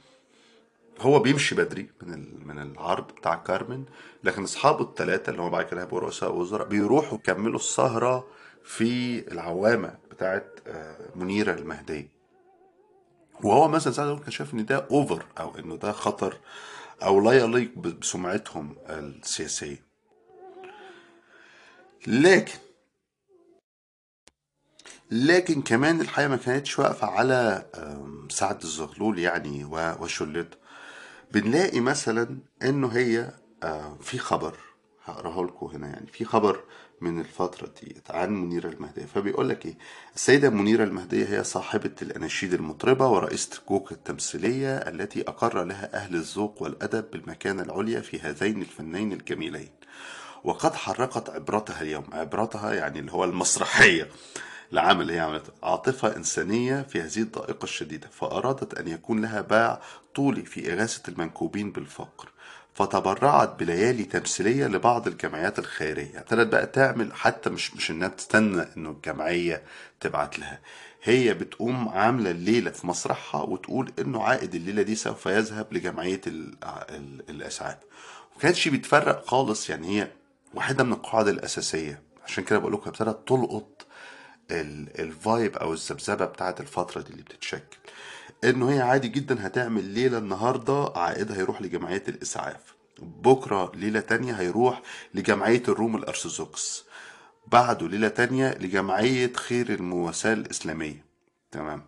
هو 1.01 1.19
بيمشي 1.19 1.55
بدري 1.55 1.89
من 2.01 2.47
من 2.47 2.59
العرض 2.61 3.07
بتاع 3.11 3.35
كارمن 3.35 3.85
لكن 4.23 4.43
أصحابه 4.43 4.83
الثلاثه 4.83 5.29
اللي 5.29 5.41
هو 5.41 5.49
بعد 5.49 5.65
كده 5.65 5.81
هيبقوا 5.81 5.99
رؤساء 5.99 6.35
وزراء 6.35 6.67
بيروحوا 6.67 7.17
يكملوا 7.17 7.59
السهرة 7.59 8.27
في 8.63 9.19
العوامة 9.31 9.95
بتاعت 10.11 10.59
آه، 10.67 10.97
منيرة 11.15 11.53
المهدية. 11.53 12.09
وهو 13.43 13.67
مثلا 13.67 13.93
ساعات 13.93 14.19
كان 14.19 14.31
شايف 14.31 14.53
إن 14.53 14.65
ده 14.65 14.87
اوفر 14.91 15.25
أو 15.39 15.57
إنه 15.59 15.75
ده 15.75 15.91
خطر 15.91 16.37
أو 17.03 17.21
لا 17.21 17.31
يليق 17.31 17.77
بسمعتهم 17.77 18.75
السياسية. 18.89 19.83
لكن 22.07 22.53
لكن 25.11 25.61
كمان 25.61 26.01
الحقيقة 26.01 26.29
ما 26.29 26.37
كانتش 26.37 26.79
واقفة 26.79 27.07
على 27.07 27.65
سعد 28.29 28.61
الزغلول 28.63 29.19
يعني 29.19 29.63
وشلته. 29.99 30.57
بنلاقي 31.31 31.79
مثلا 31.79 32.37
إنه 32.63 32.87
هي 32.87 33.31
آه، 33.63 33.97
في 34.01 34.17
خبر 34.17 34.55
هقراه 35.05 35.43
لكم 35.43 35.65
هنا 35.65 35.87
يعني 35.87 36.07
في 36.07 36.25
خبر 36.25 36.63
من 37.01 37.19
الفترة 37.19 37.73
دي 37.81 37.95
عن 38.09 38.33
منيرة 38.33 38.69
المهدية. 38.69 39.05
فبيقول 39.05 39.49
لك 39.49 39.65
إيه؟ 39.65 39.77
السيدة 40.15 40.49
منيرة 40.49 40.83
المهدية 40.83 41.25
هي 41.25 41.43
صاحبة 41.43 41.91
الأناشيد 42.01 42.53
المطربة 42.53 43.07
ورئيسة 43.07 43.49
جوك 43.69 43.91
التمثيلية 43.91 44.77
التي 44.77 45.21
أقر 45.21 45.63
لها 45.63 45.95
أهل 45.95 46.15
الذوق 46.15 46.61
والأدب 46.61 47.11
بالمكانة 47.11 47.63
العليا 47.63 48.01
في 48.01 48.19
هذين 48.19 48.61
الفنين 48.61 49.13
الجميلين. 49.13 49.69
وقد 50.43 50.75
حرقت 50.75 51.29
عبرتها 51.29 51.81
اليوم. 51.81 52.03
عبرتها 52.11 52.73
يعني 52.73 52.99
اللي 52.99 53.11
هو 53.11 53.23
المسرحية. 53.23 54.09
العمل 54.73 55.11
هي 55.11 55.19
عملته 55.19 55.51
عاطفة 55.63 56.15
إنسانية 56.15 56.81
في 56.81 57.01
هذه 57.01 57.17
الضائقة 57.21 57.63
الشديدة 57.63 58.07
فأرادت 58.11 58.73
أن 58.73 58.87
يكون 58.87 59.21
لها 59.21 59.41
باع 59.41 59.81
طولي 60.15 60.45
في 60.45 60.73
إغاثة 60.73 61.01
المنكوبين 61.09 61.71
بالفقر 61.71 62.29
فتبرعت 62.73 63.59
بليالي 63.59 64.03
تمثيلية 64.03 64.67
لبعض 64.67 65.07
الجمعيات 65.07 65.59
الخيرية. 65.59 66.19
ابتدت 66.19 66.47
بقى 66.51 66.65
تعمل 66.65 67.13
حتى 67.13 67.49
مش 67.49 67.75
مش 67.75 67.91
إنها 67.91 68.07
تستنى 68.07 68.65
إنه 68.77 68.89
الجمعية 68.89 69.63
تبعت 69.99 70.39
لها. 70.39 70.59
هي 71.03 71.33
بتقوم 71.33 71.89
عاملة 71.89 72.31
الليلة 72.31 72.71
في 72.71 72.87
مسرحها 72.87 73.41
وتقول 73.41 73.91
إنه 73.99 74.23
عائد 74.23 74.55
الليلة 74.55 74.81
دي 74.81 74.95
سوف 74.95 75.25
يذهب 75.25 75.67
ال- 76.89 77.29
الاسعاف 77.29 77.77
وكانتش 78.35 78.67
بتفرق 78.67 79.25
خالص 79.25 79.69
يعني 79.69 79.99
هي 80.01 80.11
واحدة 80.53 80.83
من 80.83 80.93
القواعد 80.93 81.27
الأساسية. 81.27 82.01
عشان 82.25 82.43
كده 82.43 82.59
بقول 82.59 82.73
لكم 82.73 82.89
ابتدت 82.89 83.27
تلقط 83.27 83.78
الفايب 84.51 85.55
أو 85.57 85.73
الذبذبة 85.73 86.25
بتاعت 86.25 86.59
الفترة 86.61 87.01
دي 87.01 87.09
اللي 87.09 87.23
بتتشكل. 87.23 87.77
إنه 88.43 88.71
هي 88.71 88.81
عادي 88.81 89.07
جدا 89.07 89.47
هتعمل 89.47 89.83
ليلة 89.83 90.17
النهارده 90.17 90.91
عائدها 90.95 91.37
هيروح 91.37 91.61
لجمعية 91.61 92.03
الإسعاف. 92.07 92.75
بكرة 92.99 93.71
ليلة 93.75 93.99
تانية 93.99 94.33
هيروح 94.33 94.81
لجمعية 95.13 95.63
الروم 95.67 95.95
الأرثوذكس. 95.95 96.83
بعده 97.47 97.87
ليلة 97.87 98.07
تانية 98.07 98.51
لجمعية 98.51 99.33
خير 99.33 99.69
المواساة 99.69 100.33
الإسلامية. 100.33 101.05
تمام؟ 101.51 101.83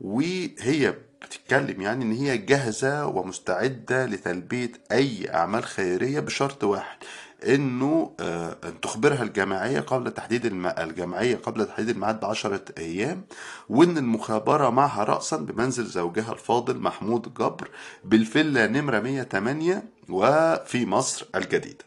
وهي 0.00 0.94
بتتكلم 1.22 1.80
يعني 1.80 2.04
إن 2.04 2.12
هي 2.12 2.38
جاهزة 2.38 3.06
ومستعدة 3.06 4.06
لتلبية 4.06 4.72
أي 4.92 5.34
أعمال 5.34 5.64
خيرية 5.64 6.20
بشرط 6.20 6.64
واحد. 6.64 6.98
إنه 7.46 8.14
آه، 8.20 8.56
أن 8.64 8.80
تخبرها 8.80 9.22
الجماعيه 9.22 9.80
قبل 9.80 10.10
تحديد 10.10 10.46
الم... 10.46 10.66
الجمعية 10.66 11.36
قبل 11.36 11.66
تحديد 11.66 11.88
الميعاد 11.88 12.20
بعشرة 12.20 12.64
أيام 12.78 13.24
وإن 13.68 13.98
المخابرة 13.98 14.70
معها 14.70 15.04
راسا 15.04 15.36
بمنزل 15.36 15.84
زوجها 15.86 16.32
الفاضل 16.32 16.76
محمود 16.78 17.34
جبر 17.34 17.70
بالفيلا 18.04 18.66
نمرة 18.66 19.00
108 19.00 19.82
وفي 20.08 20.86
مصر 20.86 21.26
الجديدة. 21.34 21.84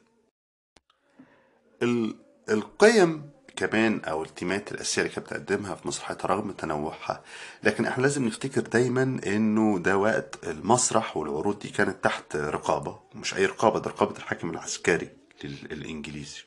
ال... 1.83 2.15
القيم 2.49 3.29
كمان 3.55 4.01
أو 4.03 4.23
التيمات 4.23 4.71
الأساسية 4.71 5.01
اللي 5.01 5.13
كانت 5.13 5.27
بتقدمها 5.27 5.75
في 5.75 5.87
مسرحيتها 5.87 6.27
رغم 6.27 6.51
تنوعها 6.51 7.21
لكن 7.63 7.85
إحنا 7.85 8.01
لازم 8.01 8.25
نفتكر 8.25 8.61
دايما 8.61 9.03
إنه 9.27 9.79
ده 9.79 9.97
وقت 9.97 10.47
المسرح 10.47 11.17
والعروض 11.17 11.59
دي 11.59 11.69
كانت 11.69 12.03
تحت 12.03 12.35
رقابة 12.35 12.99
مش 13.15 13.35
أي 13.35 13.45
رقابة 13.45 13.79
ده 13.79 13.89
رقابة 13.89 14.17
الحاكم 14.17 14.49
العسكري 14.49 15.09
الإنجليزي. 15.45 16.41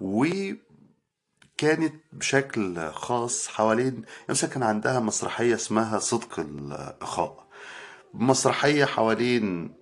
وكانت 0.00 1.94
بشكل 2.12 2.90
خاص 2.90 3.48
حوالين 3.48 4.02
مثلا 4.28 4.50
كان 4.50 4.62
عندها 4.62 5.00
مسرحية 5.00 5.54
اسمها 5.54 5.98
صدق 5.98 6.40
الإخاء. 6.40 7.44
مسرحية 8.14 8.84
حوالين 8.84 9.74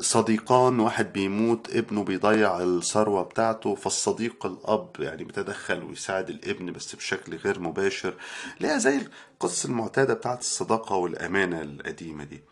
صديقان 0.00 0.80
واحد 0.80 1.12
بيموت 1.12 1.70
ابنه 1.76 2.04
بيضيع 2.04 2.60
الثروة 2.62 3.22
بتاعته 3.22 3.74
فالصديق 3.74 4.46
الأب 4.46 4.90
يعني 4.98 5.24
بيتدخل 5.24 5.82
ويساعد 5.84 6.30
الابن 6.30 6.72
بس 6.72 6.94
بشكل 6.96 7.36
غير 7.36 7.60
مباشر 7.60 8.14
ليها 8.60 8.78
زي 8.78 9.00
القصة 9.32 9.66
المعتادة 9.68 10.14
بتاعت 10.14 10.40
الصداقة 10.40 10.96
والأمانة 10.96 11.62
القديمة 11.62 12.24
دي. 12.24 12.42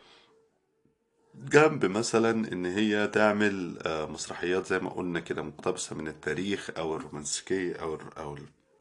جنب 1.35 1.85
مثلا 1.87 2.53
إن 2.53 2.67
هي 2.67 3.07
تعمل 3.07 3.79
آه، 3.83 4.07
مسرحيات 4.07 4.67
زي 4.67 4.79
ما 4.79 4.91
قلنا 4.91 5.21
كده 5.21 5.43
مقتبسة 5.43 5.97
من 5.97 6.09
التاريخ 6.09 6.71
أو 6.79 6.97
الرومانسية 6.97 7.77
أو 7.77 7.99
أو 8.19 8.39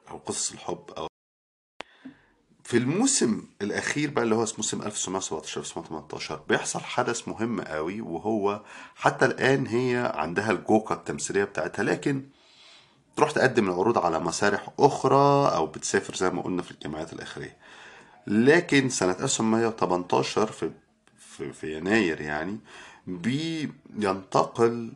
أو 0.10 0.18
قصص 0.18 0.52
الحب 0.52 0.84
أو 0.98 1.08
في 2.64 2.78
الموسم 2.78 3.46
الأخير 3.62 4.10
بقى 4.12 4.24
اللي 4.24 4.36
هو 4.36 4.40
موسم 4.58 4.82
1917 4.82 5.60
1918 5.62 6.42
بيحصل 6.50 6.80
حدث 6.80 7.28
مهم 7.28 7.62
قوي 7.62 8.02
وهو 8.02 8.62
حتى 8.96 9.26
الآن 9.26 9.68
هي 9.68 10.12
عندها 10.16 10.52
الجوقه 10.52 10.96
التمثيلية 10.96 11.44
بتاعتها 11.44 11.84
لكن 11.84 12.24
تروح 13.16 13.32
تقدم 13.32 13.68
العروض 13.70 13.98
على 13.98 14.20
مسارح 14.20 14.70
أخرى 14.80 15.56
أو 15.56 15.66
بتسافر 15.66 16.16
زي 16.16 16.30
ما 16.30 16.42
قلنا 16.42 16.62
في 16.62 16.72
الجامعات 16.72 17.14
الاخريه 17.14 17.58
لكن 18.28 18.90
سنة 18.90 19.12
1918 19.20 20.52
في 20.52 20.72
في, 21.38 21.54
في 21.54 21.78
يناير 21.78 22.22
يعني 22.22 22.58
بينتقل 23.08 24.94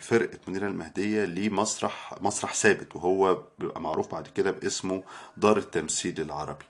فرقة 0.00 0.38
منيرة 0.48 0.66
المهدية 0.66 1.24
لمسرح 1.24 2.14
مسرح 2.20 2.54
ثابت 2.54 2.96
وهو 2.96 3.42
بيبقى 3.58 3.80
معروف 3.80 4.12
بعد 4.12 4.26
كده 4.28 4.50
باسمه 4.50 5.02
دار 5.36 5.56
التمثيل 5.56 6.20
العربي. 6.20 6.64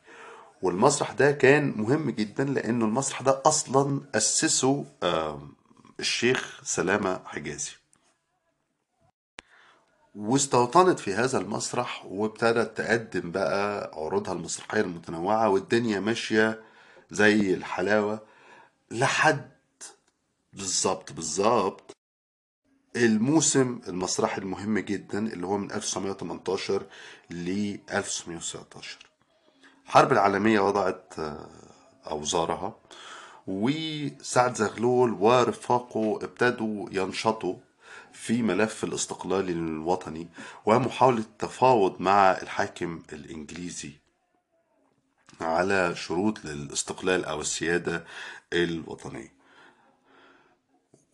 والمسرح 0.63 1.13
ده 1.13 1.33
كان 1.33 1.75
مهم 1.77 2.11
جدا 2.11 2.45
لأنه 2.45 2.85
المسرح 2.85 3.23
ده 3.23 3.43
أصلا 3.47 4.01
أسسه 4.15 4.85
الشيخ 6.01 6.61
سلامة 6.65 7.21
حجازي. 7.25 7.73
واستوطنت 10.15 10.99
في 10.99 11.15
هذا 11.15 11.39
المسرح 11.39 12.05
وابتدت 12.07 12.77
تقدم 12.79 13.31
بقى 13.31 13.91
عروضها 13.95 14.33
المسرحية 14.33 14.81
المتنوعة 14.81 15.49
والدنيا 15.49 16.01
ماشية 16.01 16.61
زي 17.11 17.55
الحلاوة. 17.55 18.21
لحد 18.91 19.51
بالظبط 20.53 21.13
بالظبط 21.13 21.93
الموسم 22.97 23.81
المسرحي 23.89 24.39
المهم 24.41 24.79
جدا 24.79 25.19
اللي 25.19 25.47
هو 25.47 25.59
من 25.59 25.73
1918 25.73 26.87
ل 27.31 27.77
1919 27.93 28.99
الحرب 29.87 30.13
العالمية 30.13 30.61
وضعت 30.61 31.15
آه، 31.19 31.49
أوزارها 32.11 32.77
وسعد 33.47 34.55
زغلول 34.55 35.13
ورفاقه 35.13 36.19
ابتدوا 36.23 36.89
ينشطوا 36.93 37.57
في 38.13 38.43
ملف 38.43 38.85
الاستقلال 38.85 39.51
الوطني 39.51 40.29
ومحاولة 40.67 41.19
التفاوض 41.19 42.01
مع 42.01 42.31
الحاكم 42.31 43.03
الإنجليزي. 43.13 43.93
على 45.41 45.95
شروط 45.97 46.45
للاستقلال 46.45 47.25
أو 47.25 47.41
السيادة 47.41 48.05
الوطنية. 48.53 49.35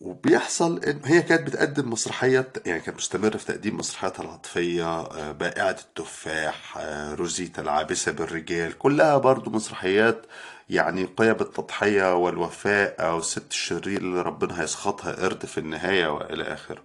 وبيحصل 0.01 0.83
إن 0.83 1.01
هي 1.05 1.21
كانت 1.21 1.47
بتقدم 1.47 1.89
مسرحيات 1.89 2.67
يعني 2.67 2.79
كانت 2.79 2.97
مستمرة 2.97 3.37
في 3.37 3.45
تقديم 3.45 3.77
مسرحياتها 3.77 4.23
العاطفية 4.23 5.01
آه، 5.01 5.31
بائعة 5.31 5.77
التفاح 5.79 6.77
آه، 6.77 7.13
روزيتا 7.15 7.61
العابسة 7.61 8.11
بالرجال 8.11 8.77
كلها 8.77 9.17
برضو 9.17 9.49
مسرحيات 9.49 10.25
يعني 10.69 11.05
قيم 11.05 11.31
التضحية 11.41 12.15
والوفاء 12.15 12.95
أو 12.99 13.17
الست 13.17 13.51
الشرير 13.51 14.01
اللي 14.01 14.21
ربنا 14.21 14.61
هيسخطها 14.61 15.11
قرد 15.11 15.45
في 15.45 15.57
النهاية 15.57 16.07
وإلى 16.07 16.43
آخره. 16.43 16.83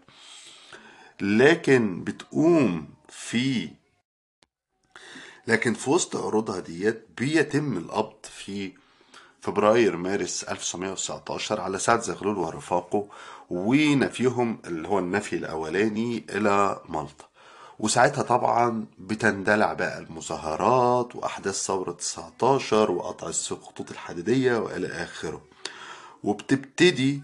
لكن 1.21 2.05
بتقوم 2.05 2.89
في 3.09 3.69
لكن 5.47 5.75
في 5.75 5.91
وسط 5.91 6.17
عروضها 6.17 6.61
ديت 6.61 7.07
بيتم 7.19 7.77
القبض 7.77 8.15
في 8.23 8.73
فبراير 9.41 9.97
مارس 9.97 10.45
1919 10.45 11.61
على 11.61 11.79
سعد 11.79 12.01
زغلول 12.01 12.39
ورفاقه 12.39 13.07
ونفيهم 13.51 14.59
اللي 14.67 14.89
هو 14.89 14.99
النفي 14.99 15.37
الأولاني 15.37 16.25
إلى 16.31 16.81
مالطا. 16.89 17.25
وساعتها 17.79 18.23
طبعا 18.23 18.87
بتندلع 18.99 19.73
بقى 19.73 19.99
المظاهرات 19.99 21.17
وأحداث 21.17 21.55
ثورة 21.67 21.93
19 21.93 22.91
وقطع 22.91 23.27
الخطوط 23.29 23.91
الحديدية 23.91 24.57
وإلى 24.59 24.87
آخره. 24.89 25.43
وبتبتدي 26.25 27.23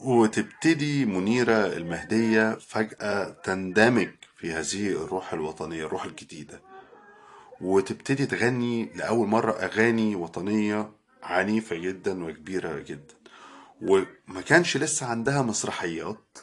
وتبتدي 0.00 1.04
منيرة 1.04 1.66
المهدية 1.66 2.54
فجأة 2.68 3.30
تندمج 3.44 4.08
في 4.40 4.52
هذه 4.52 4.88
الروح 4.88 5.32
الوطنية 5.32 5.86
الروح 5.86 6.04
الجديدة. 6.04 6.60
وتبتدي 7.60 8.26
تغني 8.26 8.92
لأول 8.94 9.28
مرة 9.28 9.52
أغاني 9.52 10.16
وطنية 10.16 10.92
عنيفة 11.22 11.76
جدا 11.76 12.24
وكبيرة 12.24 12.78
جدا. 12.78 13.14
وما 13.82 14.40
كانش 14.46 14.76
لسه 14.76 15.06
عندها 15.06 15.42
مسرحيات 15.42 16.38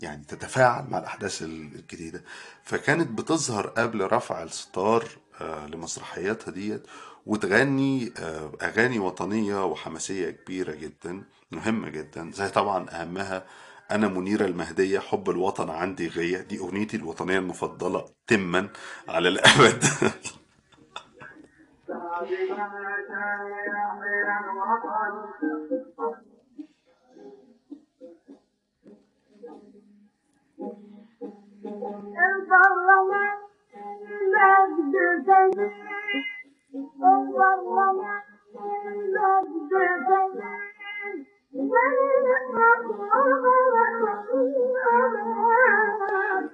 يعني 0.00 0.24
تتفاعل 0.24 0.84
مع 0.90 0.98
الأحداث 0.98 1.42
الجديدة. 1.42 2.24
فكانت 2.62 3.20
بتظهر 3.20 3.66
قبل 3.66 4.12
رفع 4.12 4.42
الستار 4.42 5.08
آه، 5.40 5.66
لمسرحياتها 5.66 6.50
ديت 6.50 6.86
وتغني 7.26 8.12
آه، 8.18 8.52
أغاني 8.62 8.98
وطنية 8.98 9.64
وحماسية 9.64 10.30
كبيرة 10.30 10.74
جدا 10.74 11.22
مهمة 11.50 11.88
جدا 11.88 12.30
زي 12.34 12.48
طبعا 12.48 12.90
أهمها 12.90 13.46
أنا 13.94 14.08
منيرة 14.08 14.46
المهدية 14.46 14.98
حب 15.00 15.30
الوطن 15.30 15.70
عندي 15.70 16.08
غية. 16.08 16.38
دي 16.38 16.58
أغنيتي 16.60 16.96
الوطنية 16.98 17.38
المفضلة 17.38 18.04
تما 18.28 18.70
على 19.08 19.28
الأبد. 19.28 19.84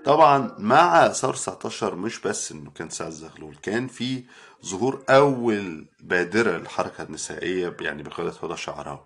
طبعا 0.04 0.54
مع 0.58 1.08
ثورة 1.08 1.32
19 1.32 1.94
مش 1.94 2.20
بس 2.20 2.52
إنه 2.52 2.70
كان 2.70 2.90
سعد 2.90 3.10
زغلول 3.10 3.56
كان 3.62 3.86
في 3.86 4.24
ظهور 4.66 5.02
أول 5.10 5.86
بادرة 6.00 6.50
للحركة 6.58 7.02
النسائية 7.02 7.76
يعني 7.80 8.02
بقيادة 8.02 8.34
هدى 8.42 8.56
شعراوي 8.56 9.04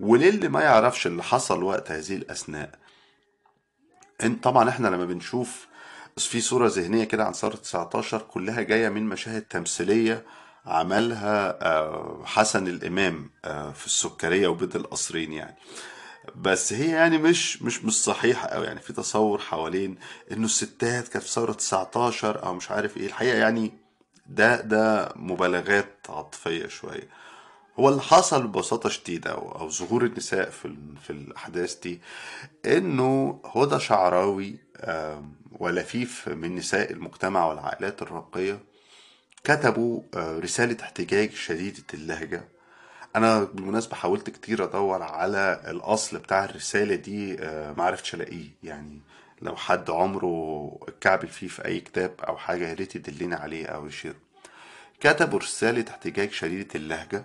وللي 0.00 0.48
ما 0.48 0.60
يعرفش 0.60 1.06
اللي 1.06 1.22
حصل 1.22 1.62
وقت 1.62 1.90
هذه 1.90 2.16
الأثناء؟ 2.16 2.70
إن 4.24 4.36
طبعا 4.36 4.68
إحنا 4.68 4.88
لما 4.88 5.04
بنشوف 5.04 5.66
في 6.16 6.40
صورة 6.40 6.68
ذهنية 6.68 7.04
كده 7.04 7.24
عن 7.24 7.32
ثورة 7.32 7.54
19 7.56 8.18
كلها 8.18 8.62
جاية 8.62 8.88
من 8.88 9.06
مشاهد 9.06 9.42
تمثيلية 9.42 10.24
عملها 10.66 11.58
آه، 11.66 12.22
حسن 12.24 12.68
الإمام 12.68 13.30
آه، 13.44 13.70
في 13.72 13.86
السكرية 13.86 14.48
وبيت 14.48 14.76
القصرين 14.76 15.32
يعني. 15.32 15.56
بس 16.36 16.72
هي 16.72 16.90
يعني 16.90 17.18
مش 17.18 17.62
مش 17.62 17.84
مش 17.84 18.02
صحيحة 18.04 18.46
أوي 18.48 18.66
يعني. 18.66 18.80
في 18.80 18.92
تصور 18.92 19.38
حوالين 19.38 19.98
إنه 20.32 20.44
الستات 20.44 21.08
كانت 21.08 21.24
في 21.24 21.30
ثورة 21.30 21.52
19 21.52 22.42
أو 22.46 22.54
مش 22.54 22.70
عارف 22.70 22.96
إيه. 22.96 23.06
الحقيقة 23.06 23.36
يعني 23.38 23.72
ده 24.26 24.60
ده 24.60 25.12
مبالغات 25.16 26.06
عاطفية 26.08 26.66
شوية. 26.66 27.08
هو 27.78 27.88
اللي 27.88 28.00
حصل 28.02 28.46
ببساطة 28.46 28.88
شديدة 28.88 29.30
أو, 29.30 29.52
أو 29.52 29.68
ظهور 29.70 30.04
النساء 30.04 30.50
في, 30.50 30.74
في 31.02 31.10
الأحداث 31.10 31.74
دي 31.74 32.00
إنه 32.66 33.40
هدى 33.54 33.80
شعراوي 33.80 34.56
ولفيف 35.52 36.28
من 36.28 36.56
نساء 36.56 36.92
المجتمع 36.92 37.46
والعائلات 37.46 38.02
الراقية 38.02 38.60
كتبوا 39.44 40.02
آه، 40.16 40.38
رسالة 40.38 40.76
احتجاج 40.82 41.30
شديدة 41.32 41.82
اللهجة. 41.94 42.48
أنا 43.16 43.44
بالمناسبة 43.44 43.96
حاولت 43.96 44.30
كتير 44.30 44.64
أدور 44.64 45.02
على 45.02 45.62
الأصل 45.68 46.18
بتاع 46.18 46.44
الرسالة 46.44 46.94
دي 46.94 47.36
آه، 47.42 47.72
معرفتش 47.72 48.14
ألاقيه. 48.14 48.48
يعني 48.62 49.00
لو 49.42 49.56
حد 49.56 49.90
عمره 49.90 50.78
اتكعبل 50.88 51.28
فيه 51.28 51.48
في 51.48 51.64
أي 51.64 51.80
كتاب 51.80 52.14
أو 52.28 52.36
حاجة 52.36 52.68
يا 52.68 52.74
ريت 52.74 52.96
يدلني 52.96 53.34
عليه 53.34 53.66
أو 53.66 53.86
يشير. 53.86 54.14
كتبوا 55.00 55.38
رسالة 55.38 55.84
احتجاج 55.90 56.30
شديدة 56.30 56.68
اللهجة 56.74 57.24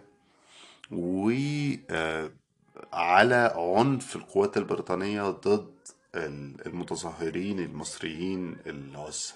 وعلى 2.94 3.54
عنف 3.56 4.16
القوات 4.16 4.58
البريطانية 4.58 5.22
ضد 5.24 5.74
ال- 6.16 6.68
المتظاهرين 6.68 7.60
المصريين 7.60 8.58
العسل 8.68 9.34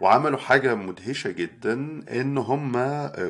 وعملوا 0.00 0.38
حاجة 0.38 0.74
مدهشة 0.74 1.30
جدا 1.30 1.72
إن 2.20 2.38
هم 2.38 2.76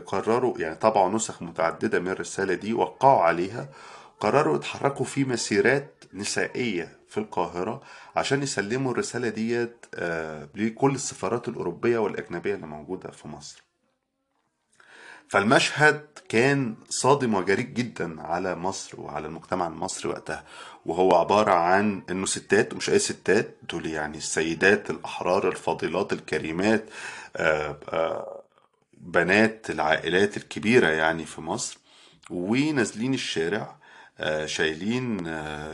قرروا 0.07 0.59
يعني 0.59 0.75
طبعوا 0.75 1.11
نسخ 1.15 1.43
متعددة 1.43 2.01
من 2.01 2.09
الرسالة 2.09 2.55
دي 2.55 2.73
وقعوا 2.73 3.23
عليها. 3.23 3.69
قرروا 4.21 4.57
يتحركوا 4.57 5.05
في 5.07 5.25
مسيرات 5.25 6.05
نسائية 6.15 6.99
في 7.09 7.19
القاهرة 7.19 7.83
عشان 8.17 8.43
يسلموا 8.43 8.93
الرسالة 8.93 9.29
ديت 9.29 9.87
آه، 9.95 10.49
لكل 10.55 10.95
السفارات 10.95 11.49
الأوروبية 11.49 11.99
والأجنبية 11.99 12.55
اللي 12.55 12.67
موجودة 12.67 13.11
في 13.11 13.29
مصر. 13.29 13.64
فالمشهد 15.35 16.07
كان 16.28 16.74
صادم 16.89 17.35
وجريء 17.35 17.66
جدا 17.66 18.22
على 18.22 18.55
مصر 18.55 19.01
وعلى 19.01 19.26
المجتمع 19.26 19.66
المصري 19.66 20.11
وقتها. 20.11 20.45
وهو 20.87 21.14
عبارة 21.14 21.51
عن 21.51 22.03
إنه 22.11 22.26
ستات 22.26 22.72
ومش 22.72 22.91
أي 22.91 22.99
ستات 22.99 23.57
دول 23.70 23.87
يعني 23.87 24.16
السيدات 24.18 24.91
الأحرار 24.91 25.49
الفاضلات 25.49 26.12
الكريمات 26.12 26.85
آه، 27.37 27.78
آه، 27.89 28.43
بنات 28.99 29.70
العائلات 29.70 30.37
الكبيرة 30.37 30.89
يعني 30.89 31.24
في 31.24 31.41
مصر. 31.41 31.78
ونازلين 32.30 33.14
الشارع 33.14 33.76
آه، 34.18 34.47
شايلين 34.47 35.26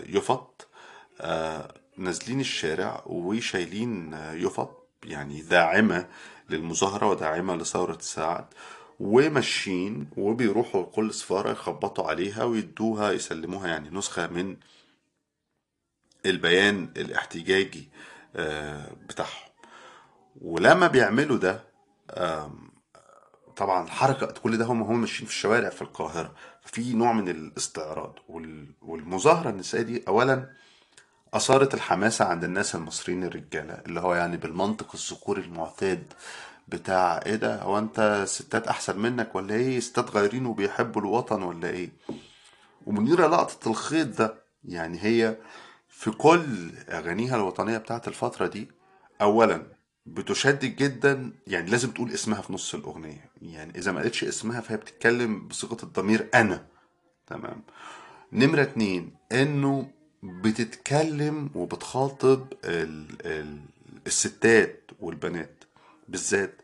يفط 0.06 0.68
نازلين 1.96 2.40
الشارع 2.40 3.02
وشايلين 3.06 4.16
يفط 4.32 4.86
يعني 5.04 5.42
داعمة 5.42 6.06
للمظاهرة 6.50 7.06
وداعمة 7.06 7.56
لثورة 7.56 7.96
السعد 7.96 8.44
وماشيين 9.00 10.10
وبيروحوا 10.16 10.84
كل 10.84 11.14
سفارة 11.14 11.50
يخبطوا 11.50 12.08
عليها 12.08 12.44
ويدوها 12.44 13.12
يسلموها 13.12 13.68
يعني 13.68 13.90
نسخة 13.90 14.26
من 14.26 14.56
البيان 16.26 16.88
الاحتجاجي 16.96 17.88
آه، 18.36 18.92
بتاعهم. 19.08 19.50
ولما 20.42 20.86
بيعملوا 20.86 21.36
ده 21.36 21.64
طبعا 23.56 23.84
الحركة 23.84 24.26
كل 24.26 24.56
ده 24.58 24.64
هم 24.64 24.82
هم 24.82 25.00
ماشيين 25.00 25.26
في 25.28 25.32
الشوارع 25.34 25.68
في 25.68 25.82
القاهرة. 25.82 26.34
في 26.64 26.92
نوع 26.92 27.12
من 27.12 27.28
الاستعراض 27.28 28.14
وال- 28.28 28.74
والمظاهرة 28.82 29.50
النسائية 29.50 29.84
دي 29.84 30.04
أولا 30.08 30.50
أثارت 31.34 31.74
الحماسة 31.74 32.24
عند 32.24 32.44
الناس 32.44 32.74
المصريين 32.74 33.24
الرجالة 33.24 33.74
اللي 33.86 34.00
هو 34.00 34.14
يعني 34.14 34.36
بالمنطق 34.36 34.94
الذكوري 34.94 35.42
المعتاد 35.42 36.12
بتاع 36.72 37.20
إيه 37.26 37.36
ده؟ 37.36 37.62
هو 37.62 37.78
أنت 37.78 38.24
ستات 38.28 38.68
أحسن 38.68 38.98
منك 38.98 39.34
ولا 39.34 39.54
إيه؟ 39.54 39.80
ستات 39.80 40.10
غيرين 40.10 40.46
وبيحبوا 40.46 41.00
الوطن 41.02 41.42
ولا 41.42 41.68
إيه؟ 41.70 41.90
ومنيرة 42.86 43.26
لقطت 43.26 43.66
الخيط 43.66 44.18
ده 44.18 44.34
يعني 44.64 44.98
هي 45.02 45.36
في 45.88 46.10
كل 46.10 46.70
أغانيها 46.88 47.36
الوطنية 47.36 47.78
بتاعت 47.78 48.08
الفترة 48.08 48.46
دي 48.46 48.68
اولا 49.20 49.62
بتشدد 50.06 50.76
جدا 50.76 51.32
يعني 51.46 51.70
لازم 51.70 51.90
تقول 51.90 52.10
اسمها 52.12 52.40
في 52.40 52.52
نص 52.52 52.74
الأغنية. 52.74 53.30
يعني 53.42 53.78
إذا 53.78 53.92
ما 53.92 54.00
قالتش 54.00 54.24
اسمها 54.24 54.60
فهي 54.60 54.76
بتتكلم 54.76 55.48
بصيغة 55.48 55.76
الضمير 55.82 56.28
أنا. 56.34 56.66
تمام؟ 57.26 57.62
نمرة 58.32 58.62
اتنين 58.62 59.14
إنه 59.32 59.90
بتتكلم 60.22 61.50
وبتخاطب 61.54 62.46
ال 62.64 63.06
ال 63.26 63.58
الستات 64.06 64.90
والبنات. 65.00 65.59
بالذات 66.10 66.62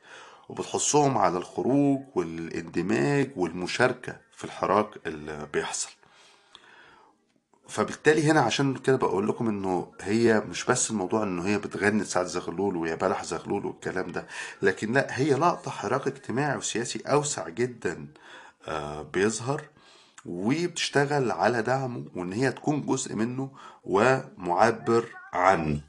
وبتحثهم 0.48 1.18
على 1.18 1.38
الخروج 1.38 2.00
والإندماج 2.14 3.30
والمشاركة 3.36 4.16
في 4.36 4.44
الحراك 4.44 4.88
اللي 5.06 5.48
بيحصل. 5.52 5.88
فبالتالي 7.68 8.30
هنا 8.30 8.40
عشان 8.40 8.74
كده 8.74 8.96
بقول 8.96 9.28
لكم 9.28 9.48
إنه 9.48 9.92
هي 10.00 10.40
مش 10.40 10.64
بس 10.64 10.90
الموضوع 10.90 11.22
إنه 11.22 11.46
هي 11.46 11.58
بتغني 11.58 12.04
سعد 12.04 12.26
زغلول 12.26 12.76
ويا 12.76 12.94
بلح 12.94 13.24
زغلول 13.24 13.66
والكلام 13.66 14.12
ده 14.12 14.26
لكن 14.62 14.92
لأ 14.92 15.06
هي 15.10 15.34
لقطة 15.34 15.70
حراك 15.70 16.06
اجتماعي 16.06 16.56
وسياسي 16.56 16.98
أوسع 17.06 17.48
جدا 17.48 18.06
آه، 18.68 19.02
بيظهر 19.02 19.62
وبتشتغل 20.26 21.30
على 21.32 21.62
دعمه 21.62 22.04
وإن 22.14 22.32
هي 22.32 22.52
تكون 22.52 22.86
جزء 22.86 23.14
منه 23.14 23.50
ومعبر 23.84 25.08
عنه. 25.32 25.80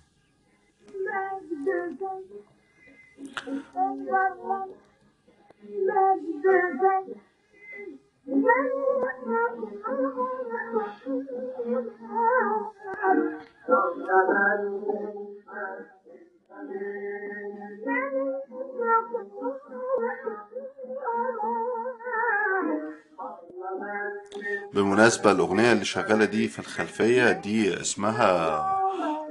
بالمناسبة 24.74 25.32
الأغنية 25.32 25.72
اللي 25.72 25.86
شغالة 25.86 26.26
دي 26.26 26.48
في 26.48 26.60
الخلفية 26.60 27.32
دي 27.32 27.82
اسمها 27.82 28.64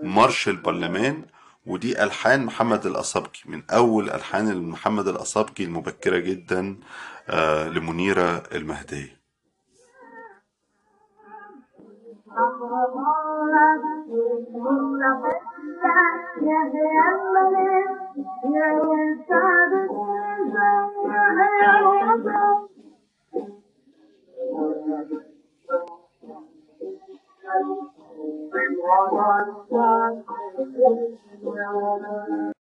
مارش 0.03 0.49
البرلمان 0.49 1.23
ودي 1.67 2.03
ألحان 2.05 2.45
محمد 2.45 2.87
الأصابجي 2.87 3.43
من 3.47 3.62
أول 3.71 4.11
ألحان 4.11 4.69
محمد 4.69 5.09
الأصابجي 5.09 5.64
المبكرة 5.64 6.19
جدا 6.19 6.77
آه، 7.29 7.69
لمنيرة 7.69 8.43
المهدية. 8.55 9.17
They 28.17 28.67
want 28.81 29.12
us 29.77 30.25
to 31.45 32.56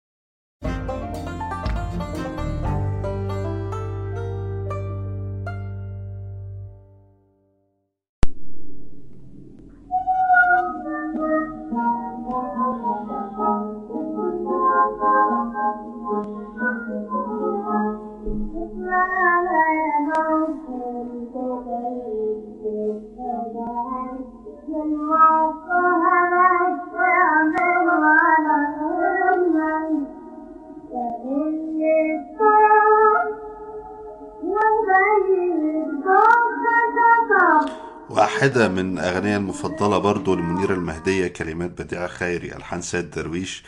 واحدة 38.16 38.68
من 38.68 38.98
أغنية 38.98 39.36
المفضلة 39.36 39.98
برضو 39.98 40.34
لمنيرة 40.34 40.74
المهدية 40.74 41.26
كلمات 41.26 41.70
بديعة 41.82 42.06
خيري 42.06 42.56
ألحان 42.56 42.82
سيد 42.82 43.10
درويش. 43.10 43.64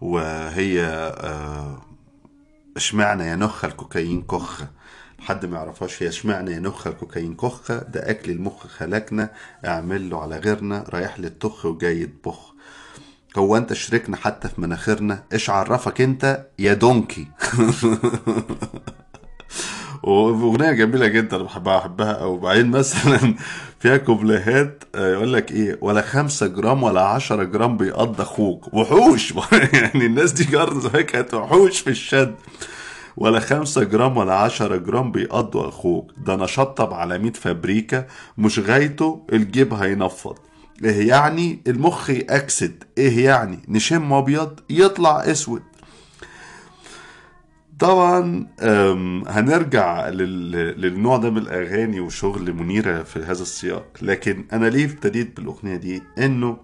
وهي 0.00 0.84
آه، 0.84 1.82
اشمعنى 2.76 3.24
يا 3.24 3.36
نخ 3.36 3.64
الكوكايين 3.64 4.22
كخة 4.22 4.68
حد 5.18 5.46
ما 5.46 5.56
يعرفهاش 5.56 6.02
هي 6.02 6.08
اشمعنى 6.08 6.52
يا 6.52 6.58
نخ 6.60 6.86
الكوكايين 6.86 7.34
كخة 7.34 7.78
ده 7.78 8.10
أكل 8.10 8.30
المخ 8.30 8.66
خلقنا 8.66 9.30
اعمل 9.66 10.10
له 10.10 10.22
على 10.22 10.38
غيرنا 10.38 10.84
رايح 10.88 11.20
للطخ 11.20 11.66
وجاي 11.66 12.02
يطبخ. 12.02 12.54
هو 13.38 13.56
أنت 13.56 13.72
شركنا 13.72 14.16
حتى 14.16 14.48
في 14.48 14.60
مناخيرنا 14.60 15.24
إيش 15.32 15.50
عرفك 15.50 16.00
أنت 16.00 16.46
يا 16.58 16.74
دونكي؟ 16.74 17.28
وأغنية 20.02 20.72
جميلة 20.72 21.06
جدا 21.06 21.36
أنا 21.36 21.44
بحبها 21.44 21.78
بحبها 21.78 22.12
أو 22.12 22.36
بعدين 22.36 22.70
مثلا 22.70 23.34
فيها 23.80 23.96
كوبليهات 23.96 24.84
آه، 24.94 25.12
يقول 25.12 25.32
لك 25.32 25.52
إيه 25.52 25.78
ولا 25.80 26.02
خمسة 26.02 26.46
جرام 26.46 26.82
ولا 26.82 27.00
عشرة 27.00 27.42
جرام 27.42 27.76
بيقضى 27.76 28.22
أخوك. 28.22 28.74
وحوش. 28.74 29.34
يعني 29.72 30.06
الناس 30.06 30.32
دي 30.32 30.44
زمان 30.80 31.02
كانت 31.02 31.34
وحوش 31.34 31.80
في 31.80 31.90
الشد. 31.90 32.34
ولا 33.16 33.40
خمسة 33.40 33.84
جرام 33.84 34.16
ولا 34.16 34.34
عشرة 34.34 34.76
جرام 34.76 35.12
بيقضوا 35.12 35.68
أخوك. 35.68 36.12
ده 36.26 36.34
أنا 36.34 36.46
شطب 36.46 36.94
على 36.94 37.18
ميت 37.18 37.36
فابريكا. 37.36 38.06
مش 38.38 38.58
غايته 38.58 39.26
الجيب 39.32 39.74
هينفض. 39.74 40.38
إيه 40.84 41.08
يعني؟ 41.08 41.62
المخ 41.66 42.10
يأكسد. 42.10 42.84
إيه 42.98 43.24
يعني؟ 43.24 43.58
نشم 43.68 44.12
أبيض 44.12 44.60
يطلع 44.70 45.30
أسود. 45.30 45.62
طبعا 47.80 48.46
هنرجع 49.28 50.08
لل- 50.08 50.80
للنوع 50.80 51.16
ده 51.16 51.30
من 51.30 51.38
الأغاني 51.38 52.00
وشغل 52.00 52.52
منيرة 52.54 53.02
في 53.02 53.18
هذا 53.18 53.42
السياق. 53.42 53.86
لكن 54.02 54.44
أنا 54.52 54.66
ليه 54.66 54.84
ابتديت 54.84 55.36
بالأغنية 55.36 55.76
دي؟ 55.76 56.02
إنه 56.18 56.56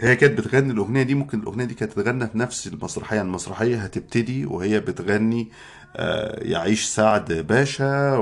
هي 0.00 0.16
كانت 0.16 0.38
بتغني 0.40 0.72
الأغنية 0.72 1.02
دي 1.02 1.14
ممكن 1.14 1.38
الأغنية 1.40 1.64
دي 1.64 1.74
كانت 1.74 1.92
تتغنى 1.92 2.26
في 2.26 2.38
نفس 2.38 2.66
المسرحية. 2.66 3.22
المسرحية 3.22 3.76
هتبتدي 3.76 4.46
وهي 4.46 4.80
بتغني 4.80 5.48
آه، 5.96 6.44
يعيش 6.44 6.84
سعد 6.84 7.32
باشا 7.32 8.16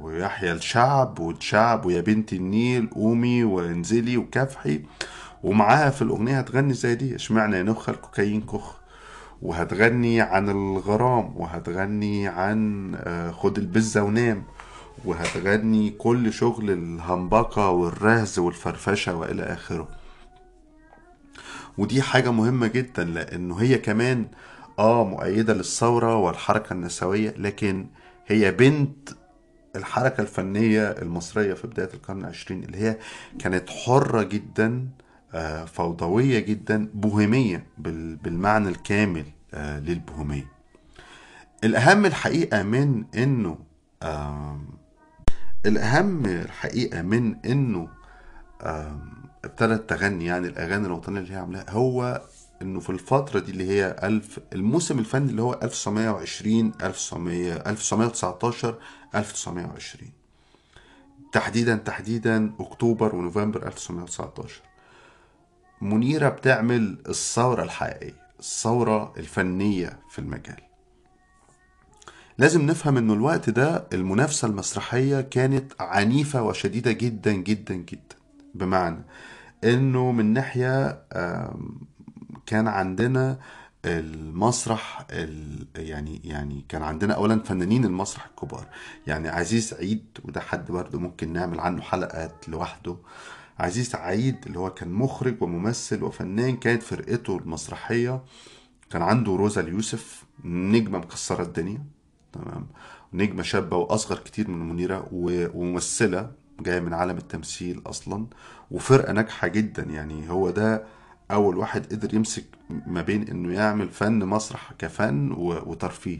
ويحيى 0.00 0.52
الشعب 0.52 1.18
والشعب 1.20 1.86
ويا 1.86 2.00
بنت 2.00 2.32
النيل 2.32 2.86
قومي 2.90 3.44
وانزلي 3.44 4.16
وكافحي. 4.16 4.80
ومعاها 5.42 5.90
في 5.90 6.02
الأغنية 6.02 6.38
هتغني 6.38 6.74
زي 6.74 6.94
دي. 6.94 7.14
اشمعنى 7.14 7.62
نخ 7.62 7.88
الكوكايين 7.88 8.40
كخ؟ 8.40 8.81
وهتغني 9.42 10.20
عن 10.20 10.48
الغرام 10.48 11.32
وهتغني 11.36 12.28
عن 12.28 12.92
آه، 12.96 13.30
خد 13.30 13.58
البزة 13.58 14.02
ونام 14.02 14.44
وهتغني 15.04 15.90
كل 15.90 16.32
شغل 16.32 16.70
الهمبكة 16.70 17.70
والرهز 17.70 18.38
والفرفشة 18.38 19.14
وإلى 19.14 19.42
آخره. 19.42 19.88
ودي 21.78 22.02
حاجة 22.02 22.30
مهمة 22.32 22.66
جدا 22.66 23.04
لأنه 23.04 23.56
هي 23.56 23.78
كمان 23.78 24.26
آه 24.78 25.04
مؤيدة 25.04 25.54
للثورة 25.54 26.16
والحركة 26.16 26.72
النسوية 26.72 27.34
لكن 27.38 27.86
هي 28.26 28.50
بنت 28.50 29.08
الحركة 29.76 30.20
الفنية 30.20 30.90
المصرية 30.90 31.54
في 31.54 31.66
بداية 31.66 31.88
القرن 31.94 32.20
العشرين 32.20 32.64
اللي 32.64 32.78
هي 32.78 32.96
كانت 33.38 33.70
حرة 33.70 34.22
جدا 34.22 34.88
فوضوية 35.66 36.38
جدا 36.38 36.88
بوهيمية 36.94 37.66
بال- 37.78 38.16
بالمعنى 38.16 38.68
الكامل 38.68 39.24
آه، 39.54 39.78
للبوهيمية 39.78 40.46
الأهم 41.64 42.06
الحقيقة 42.06 42.62
من 42.62 43.04
إنه 43.16 43.58
الأهم 45.66 46.26
الحقيقة 46.26 47.02
من 47.02 47.36
إنه 47.46 47.88
ابتدت 49.44 49.90
تغني 49.90 50.24
يعني 50.26 50.46
الأغاني 50.46 50.86
الوطنية 50.86 51.20
اللي 51.20 51.32
هي 51.32 51.36
عاملاها 51.38 51.70
هو 51.70 52.22
إنه 52.62 52.80
في 52.80 52.90
الفترة 52.90 53.40
دي 53.40 53.50
اللي 53.50 53.68
هي 53.68 53.96
ألف 54.02 54.38
الموسم 54.52 54.98
الفني 54.98 55.30
اللي 55.30 55.42
هو 55.42 55.58
1920 55.62 56.72
1900 56.82 57.52
1919 57.54 58.78
1920 59.14 60.10
تحديدا 61.32 61.76
تحديدا 61.76 62.52
أكتوبر 62.60 63.14
ونوفمبر 63.16 63.66
1919 63.66 64.60
منيرة 65.82 66.28
بتعمل 66.28 66.98
الثورة 67.08 67.62
الحقيقية 67.62 68.22
الثورة 68.40 69.12
الفنية 69.16 69.98
في 70.10 70.18
المجال. 70.18 70.60
لازم 72.38 72.66
نفهم 72.66 72.96
إنه 72.96 73.12
الوقت 73.12 73.50
ده 73.50 73.86
المنافسة 73.92 74.48
المسرحية 74.48 75.20
كانت 75.20 75.72
عنيفة 75.80 76.42
وشديدة 76.42 76.92
جدا 76.92 77.32
جدا 77.32 77.74
جدا. 77.74 78.16
بمعنى 78.54 79.04
إنه 79.64 80.12
من 80.12 80.32
ناحية 80.32 81.02
كان 82.46 82.68
عندنا 82.68 83.38
المسرح 83.84 85.06
ال... 85.10 85.66
يعني 85.76 86.20
يعني 86.24 86.64
كان 86.68 86.82
عندنا 86.82 87.14
اولا 87.14 87.42
فنانين 87.42 87.84
المسرح 87.84 88.26
الكبار. 88.26 88.66
يعني 89.06 89.28
عزيز 89.28 89.74
عيد 89.74 90.18
وده 90.24 90.40
حد 90.40 90.70
برضه 90.70 90.98
ممكن 90.98 91.32
نعمل 91.32 91.60
عنه 91.60 91.82
حلقات 91.82 92.48
لوحده. 92.48 92.96
عزيز 93.58 93.94
عيد 93.94 94.36
اللي 94.46 94.58
هو 94.58 94.70
كان 94.74 94.92
مخرج 94.92 95.42
وممثل 95.42 96.02
وفنان 96.04 96.56
كانت 96.56 96.82
فرقته 96.82 97.36
المسرحية. 97.36 98.22
كان 98.90 99.02
عنده 99.02 99.32
روزا 99.32 99.60
اليوسف 99.60 100.24
نجمة 100.44 100.98
مكسرة 100.98 101.42
الدنيا. 101.42 101.82
تمام. 102.32 102.66
نجمة 103.12 103.42
شابة 103.42 103.76
وأصغر 103.76 104.18
كتير 104.18 104.50
من 104.50 104.68
منيرة 104.68 105.08
وممثلة 105.12 106.30
جاية 106.60 106.80
من 106.80 106.94
عالم 106.94 107.16
التمثيل 107.16 107.82
أصلا. 107.86 108.26
وفرقة 108.70 109.12
ناجحة 109.12 109.48
جدا 109.48 109.82
يعني. 109.82 110.30
هو 110.30 110.50
ده 110.50 110.84
أول 111.30 111.56
واحد 111.56 111.86
قدر 111.92 112.14
يمسك 112.14 112.44
ما 112.86 113.02
بين 113.02 113.28
إنه 113.28 113.52
يعمل 113.52 113.88
فن 113.88 114.24
مسرح 114.24 114.72
كفن 114.78 115.32
وترفيه. 115.66 116.18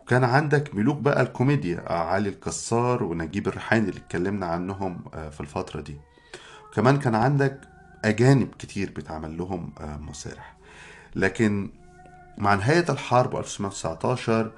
وكان 0.00 0.24
عندك 0.24 0.74
ملوك 0.74 0.96
بقى 0.96 1.22
الكوميديا 1.22 1.92
علي 1.92 2.28
الكسار 2.28 3.02
ونجيب 3.02 3.48
الريحاني 3.48 3.88
اللي 3.88 4.00
اتكلمنا 4.00 4.46
عنهم 4.46 5.04
آه، 5.14 5.28
في 5.28 5.40
الفترة 5.40 5.80
دي. 5.80 5.96
وكمان 6.70 6.98
كان 6.98 7.14
عندك 7.14 7.60
أجانب 8.04 8.48
كتير 8.58 8.90
بيتعمل 8.90 9.38
لهم 9.38 9.72
آه، 9.80 9.96
مسارح. 9.96 10.56
لكن 11.16 11.70
مع 12.38 12.54
نهاية 12.54 12.84
الحرب 12.88 13.36
1919 13.36 14.52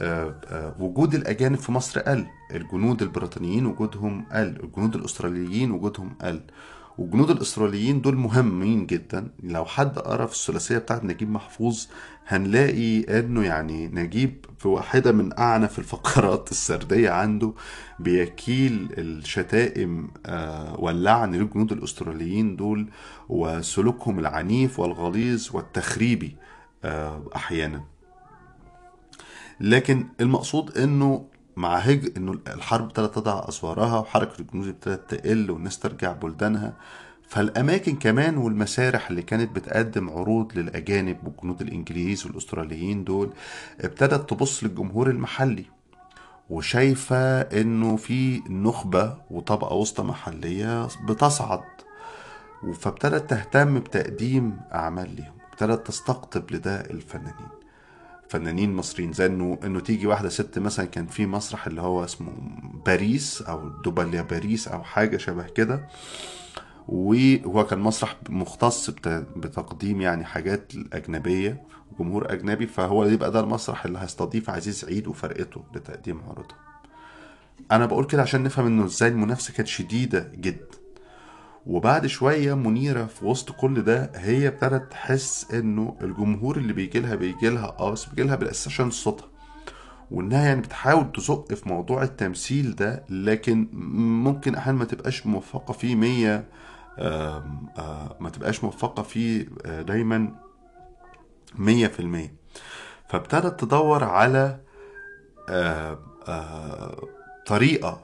آه، 0.00 0.34
آه، 0.46 0.74
وجود 0.78 1.14
الأجانب 1.14 1.58
في 1.58 1.72
مصر 1.72 2.00
قل. 2.00 2.26
الجنود 2.54 3.02
البريطانيين 3.02 3.66
وجودهم 3.66 4.24
قل. 4.32 4.60
الجنود 4.64 4.96
الأستراليين 4.96 5.70
وجودهم 5.70 6.14
قل. 6.22 6.40
والجنود 6.98 7.30
الإسرائيليين 7.30 8.00
دول 8.00 8.16
مهمين 8.16 8.86
جدا. 8.86 9.28
لو 9.42 9.64
حد 9.64 9.98
قرأ 9.98 10.26
في 10.26 10.32
الثلاثية 10.34 10.78
بتاعت 10.78 11.04
نجيب 11.04 11.30
محفوظ 11.30 11.86
هنلاقي 12.26 13.00
إنه 13.00 13.44
يعني 13.44 13.86
نجيب 13.88 14.46
في 14.58 14.68
واحدة 14.68 15.12
من 15.12 15.38
أعنف 15.38 15.78
الفقرات 15.78 16.50
السردية 16.50 17.10
عنده 17.10 17.52
بيكيل 17.98 18.88
الشتائم 18.98 20.10
آه، 20.26 20.80
واللعن 20.80 21.34
للجنود 21.34 21.72
الأستراليين 21.72 22.56
دول 22.56 22.88
وسلوكهم 23.28 24.18
العنيف 24.18 24.78
والغليظ 24.80 25.48
والتخريبي 25.52 26.36
آه، 26.84 27.22
أحيانا. 27.36 27.84
لكن 29.60 30.06
المقصود 30.20 30.78
إنه 30.78 31.24
مع 31.58 31.76
هج 31.76 32.12
إنه 32.16 32.38
الحرب 32.46 32.84
ابتدت 32.84 33.14
تضع 33.14 33.48
أسوارها 33.48 33.98
وحركة 33.98 34.40
الجنود 34.40 34.68
ابتدت 34.68 35.14
تقل 35.14 35.50
والناس 35.50 35.78
ترجع 35.78 36.12
بلدانها. 36.12 36.72
فالأماكن 37.28 37.96
كمان 37.96 38.36
والمسارح 38.36 39.10
اللي 39.10 39.22
كانت 39.22 39.56
بتقدم 39.56 40.10
عروض 40.10 40.58
للأجانب 40.58 41.18
والجنود 41.24 41.60
الإنجليز 41.60 42.26
والأستراليين 42.26 43.04
دول 43.04 43.30
ابتدت 43.80 44.30
تبص 44.30 44.64
للجمهور 44.64 45.10
المحلي. 45.10 45.64
وشايفة 46.50 47.40
إنه 47.40 47.96
في 47.96 48.42
نخبة 48.48 49.16
وطبقة 49.30 49.74
وسطى 49.74 50.02
محلية 50.02 50.88
بتصعد. 51.08 51.60
فابتدت 52.74 53.30
تهتم 53.30 53.78
بتقديم 53.78 54.60
أعمال 54.74 55.16
ليهم 55.16 55.34
ابتدت 55.52 55.86
تستقطب 55.86 56.50
لده 56.50 56.80
الفنانين. 56.80 57.57
فنانين 58.30 58.72
مصريين 58.74 59.12
زي 59.12 59.26
انه 59.26 59.58
إنه 59.64 59.80
تيجي 59.80 60.06
واحدة 60.06 60.28
ست 60.28 60.58
مثلا 60.58 60.86
كان 60.86 61.06
في 61.06 61.26
مسرح 61.26 61.66
اللي 61.66 61.80
هو 61.80 62.04
اسمه 62.04 62.32
باريس 62.86 63.42
أو 63.42 63.68
دوباليا 63.68 64.22
باريس 64.22 64.68
أو 64.68 64.82
حاجة 64.82 65.16
شبه 65.16 65.42
كده. 65.46 65.88
وهو 66.88 67.66
كان 67.66 67.78
مسرح 67.78 68.16
مختص 68.28 68.90
بت- 68.90 69.26
بتقديم 69.36 70.00
يعني 70.00 70.24
حاجات 70.24 70.72
أجنبية 70.92 71.62
جمهور 71.98 72.32
أجنبي. 72.32 72.66
فهو 72.66 73.04
يبقى 73.04 73.30
ده 73.30 73.40
المسرح 73.40 73.84
اللي 73.84 73.98
هيستضيف 73.98 74.50
عزيز 74.50 74.84
عيد 74.84 75.06
وفرقته 75.08 75.62
لتقديم 75.74 76.20
عروضها 76.28 76.56
أنا 77.72 77.86
بقول 77.86 78.04
كده 78.04 78.22
عشان 78.22 78.42
نفهم 78.42 78.66
إنه 78.66 78.84
إزاي 78.84 79.08
المنافسة 79.08 79.52
كانت 79.54 79.68
شديدة 79.68 80.32
جدا. 80.34 80.66
وبعد 81.66 82.06
شوية 82.06 82.54
منيرة 82.54 83.04
في 83.04 83.24
وسط 83.26 83.50
كل 83.52 83.82
ده 83.82 84.12
هي 84.14 84.48
ابتدت 84.48 84.90
تحس 84.92 85.50
إنه 85.54 85.96
الجمهور 86.02 86.56
اللي 86.56 86.72
بيجي 86.72 87.00
لها 87.00 87.14
بيجي 87.14 87.48
لها 87.48 87.76
آه 87.78 87.90
بس 87.90 88.04
بيجي 88.04 88.22
لها 88.22 88.36
بالاساس 88.36 88.66
عشان 88.68 88.90
صوتها. 88.90 89.28
وإنها 90.10 90.44
يعني 90.46 90.60
بتحاول 90.60 91.12
تزق 91.12 91.54
في 91.54 91.68
موضوع 91.68 92.02
التمثيل 92.02 92.74
ده 92.76 93.04
لكن 93.10 93.68
ممكن 94.24 94.54
أحيانا 94.54 94.78
ما 94.78 94.84
تبقاش 94.84 95.26
موفقة 95.26 95.72
فيه 95.72 95.94
مية 95.94 96.44
آه، 96.98 97.44
ما 98.20 98.30
تبقاش 98.30 98.64
موفقة 98.64 99.02
فيه 99.02 99.46
آه، 99.66 99.82
دايما 99.82 100.34
مية 101.58 101.86
في 101.86 102.00
المية. 102.00 102.34
فابتدت 103.08 103.60
تدور 103.60 104.04
على 104.04 104.60
آه، 105.48 105.98
طريقة 107.46 108.00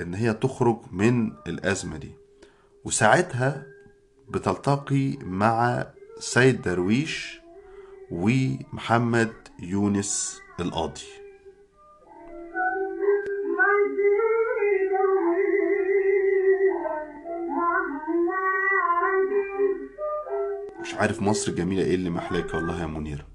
إن 0.00 0.14
هي 0.14 0.32
تخرج 0.32 0.78
من 0.92 1.32
الأزمة 1.46 1.96
دي. 1.96 2.10
وساعتها 2.90 3.66
بتلتقي 4.28 5.16
مع 5.16 5.86
سيد 6.18 6.62
درويش 6.62 7.40
ومحمد 8.10 9.32
يونس 9.60 10.40
القاضي. 10.60 11.00
مش 20.82 20.94
عارف 20.94 21.22
مصر 21.22 21.50
الجميلة 21.50 21.82
إيه 21.82 21.94
اللي 21.94 22.10
محلاك 22.10 22.54
والله 22.54 22.80
يا 22.80 22.86
منيرة 22.86 23.26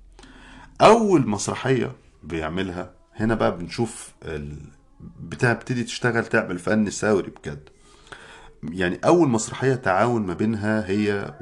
أول 0.81 1.27
مسرحية 1.27 1.91
بيعملها 2.23 2.93
هنا 3.15 3.35
بقى 3.35 3.57
بنشوف 3.57 4.11
ال... 4.23 4.57
بتبتدي 5.19 5.83
تشتغل 5.83 6.25
تعمل 6.25 6.59
فن 6.59 6.89
ثوري 6.89 7.29
بجد. 7.29 7.69
يعني 8.64 8.99
أول 9.05 9.30
مسرحية 9.30 9.76
تعاون 9.76 10.26
ما 10.26 10.34
بينها 10.34 10.89
هي. 10.89 11.34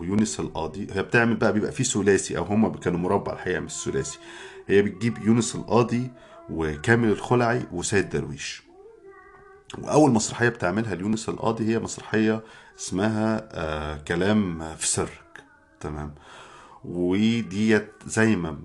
ويونس 0.00 0.40
القاضي. 0.40 0.86
هي 0.92 1.02
بتعمل 1.02 1.36
بقى 1.36 1.52
بيبقى 1.52 1.72
في 1.72 1.84
ثلاثي 1.84 2.38
أو 2.38 2.44
هم 2.44 2.72
كانوا 2.74 2.98
مربع 2.98 3.32
الحقيقة 3.32 3.60
مش 3.60 3.72
ثلاثي. 3.72 4.18
هي 4.66 4.82
بتجيب 4.82 5.18
يونس 5.18 5.54
القاضي 5.54 6.10
وكامل 6.50 7.08
الخلعي 7.08 7.62
وسيد 7.72 8.08
درويش. 8.08 8.62
وأول 9.78 10.10
مسرحية 10.10 10.48
بتعملها 10.48 10.94
ليونس 10.94 11.28
القاضي 11.28 11.74
هي 11.74 11.78
مسرحية 11.78 12.42
اسمها 12.78 13.48
آه 13.52 13.96
كلام 13.96 14.74
في 14.76 14.86
سرك. 14.86 15.44
تمام. 15.80 16.14
وديت 16.84 17.92
زي 18.06 18.36
ما 18.36 18.58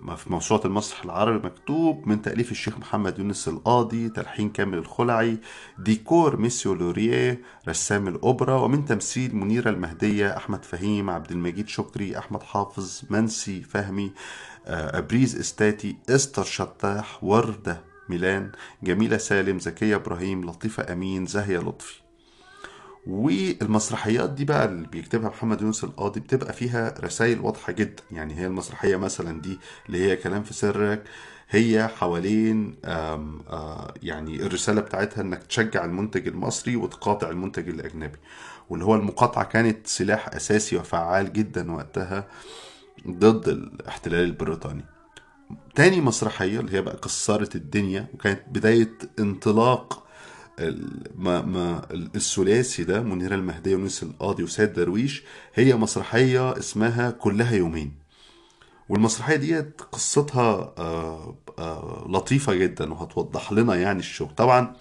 في 0.00 0.32
موسوعة 0.32 0.60
المسرح 0.64 1.04
العربي 1.04 1.46
مكتوب 1.46 2.08
من 2.08 2.22
تأليف 2.22 2.50
الشيخ 2.50 2.78
محمد 2.78 3.18
يونس 3.18 3.48
القاضي 3.48 4.08
تلحين 4.08 4.48
كامل 4.50 4.78
الخلعي 4.78 5.38
ديكور 5.78 6.36
ميسيو 6.36 6.74
لوريه 6.74 7.40
رسام 7.68 8.08
الأوبرا 8.08 8.54
ومن 8.54 8.84
تمثيل 8.84 9.36
منيرة 9.36 9.70
المهدية 9.70 10.36
أحمد 10.36 10.64
فهيم 10.64 11.10
عبد 11.10 11.30
المجيد 11.32 11.68
شكري 11.68 12.18
أحمد 12.18 12.42
حافظ 12.42 13.02
منسي 13.10 13.62
فهمي 13.62 14.12
آه، 14.66 14.98
أبريز 14.98 15.36
إستاتي 15.38 15.96
إستر 16.10 16.44
شطاح 16.44 17.24
وردة 17.24 17.80
ميلان 18.08 18.52
جميلة 18.82 19.16
سالم 19.16 19.58
زكية 19.58 19.96
إبراهيم 19.96 20.44
لطيفة 20.44 20.92
أمين 20.92 21.26
زاهية 21.26 21.58
لطفي. 21.58 22.09
والمسرحيات 23.10 24.30
دي 24.30 24.44
بقى 24.44 24.64
اللي 24.64 24.86
بيكتبها 24.86 25.28
محمد 25.28 25.62
يونس 25.62 25.84
القاضي 25.84 26.20
بتبقى 26.20 26.52
فيها 26.52 26.94
رسائل 27.00 27.40
واضحة 27.40 27.72
جدا. 27.72 28.02
يعني 28.12 28.34
هي 28.34 28.46
المسرحية 28.46 28.96
مثلا 28.96 29.40
دي 29.40 29.58
اللي 29.86 29.98
هي 30.04 30.16
كلام 30.16 30.42
في 30.42 30.54
سرك 30.54 31.02
هي 31.50 31.88
حوالين 31.88 32.76
آم 32.84 33.40
يعني 34.02 34.36
الرسالة 34.46 34.80
بتاعتها 34.80 35.22
إنك 35.22 35.42
تشجع 35.42 35.84
المنتج 35.84 36.28
المصري 36.28 36.76
وتقاطع 36.76 37.30
المنتج 37.30 37.68
الأجنبي. 37.68 38.18
واللي 38.70 38.84
هو 38.84 38.94
المقاطعة 38.94 39.44
كانت 39.44 39.86
سلاح 39.86 40.28
أساسي 40.34 40.76
وفعال 40.76 41.32
جدا 41.32 41.72
وقتها 41.72 42.26
ضد 43.08 43.48
الاحتلال 43.48 44.24
البريطاني. 44.24 44.84
تاني 45.74 46.00
مسرحية 46.00 46.60
اللي 46.60 46.72
هي 46.76 46.82
بقى 46.82 46.96
كسرت 46.96 47.56
الدنيا 47.56 48.06
وكانت 48.14 48.40
بداية 48.50 48.92
انطلاق 49.18 50.06
ما 51.16 51.42
ما 51.42 51.82
الثلاثي 51.92 52.84
ده 52.84 53.00
منيرة 53.02 53.34
المهدية 53.34 53.76
ونيس 53.76 54.02
القاضي 54.02 54.42
وسيد 54.42 54.72
درويش 54.72 55.22
هي 55.54 55.76
مسرحية 55.76 56.58
اسمها 56.58 57.10
كلها 57.10 57.54
يومين. 57.54 57.92
والمسرحية 58.88 59.36
ديت 59.36 59.80
قصتها 59.92 60.74
آه، 60.78 61.36
آه، 61.58 62.06
لطيفة 62.08 62.54
جدا 62.54 62.92
وهتوضح 62.92 63.52
لنا 63.52 63.74
يعني 63.74 63.98
الشغل 63.98 64.34
طبعا 64.34 64.72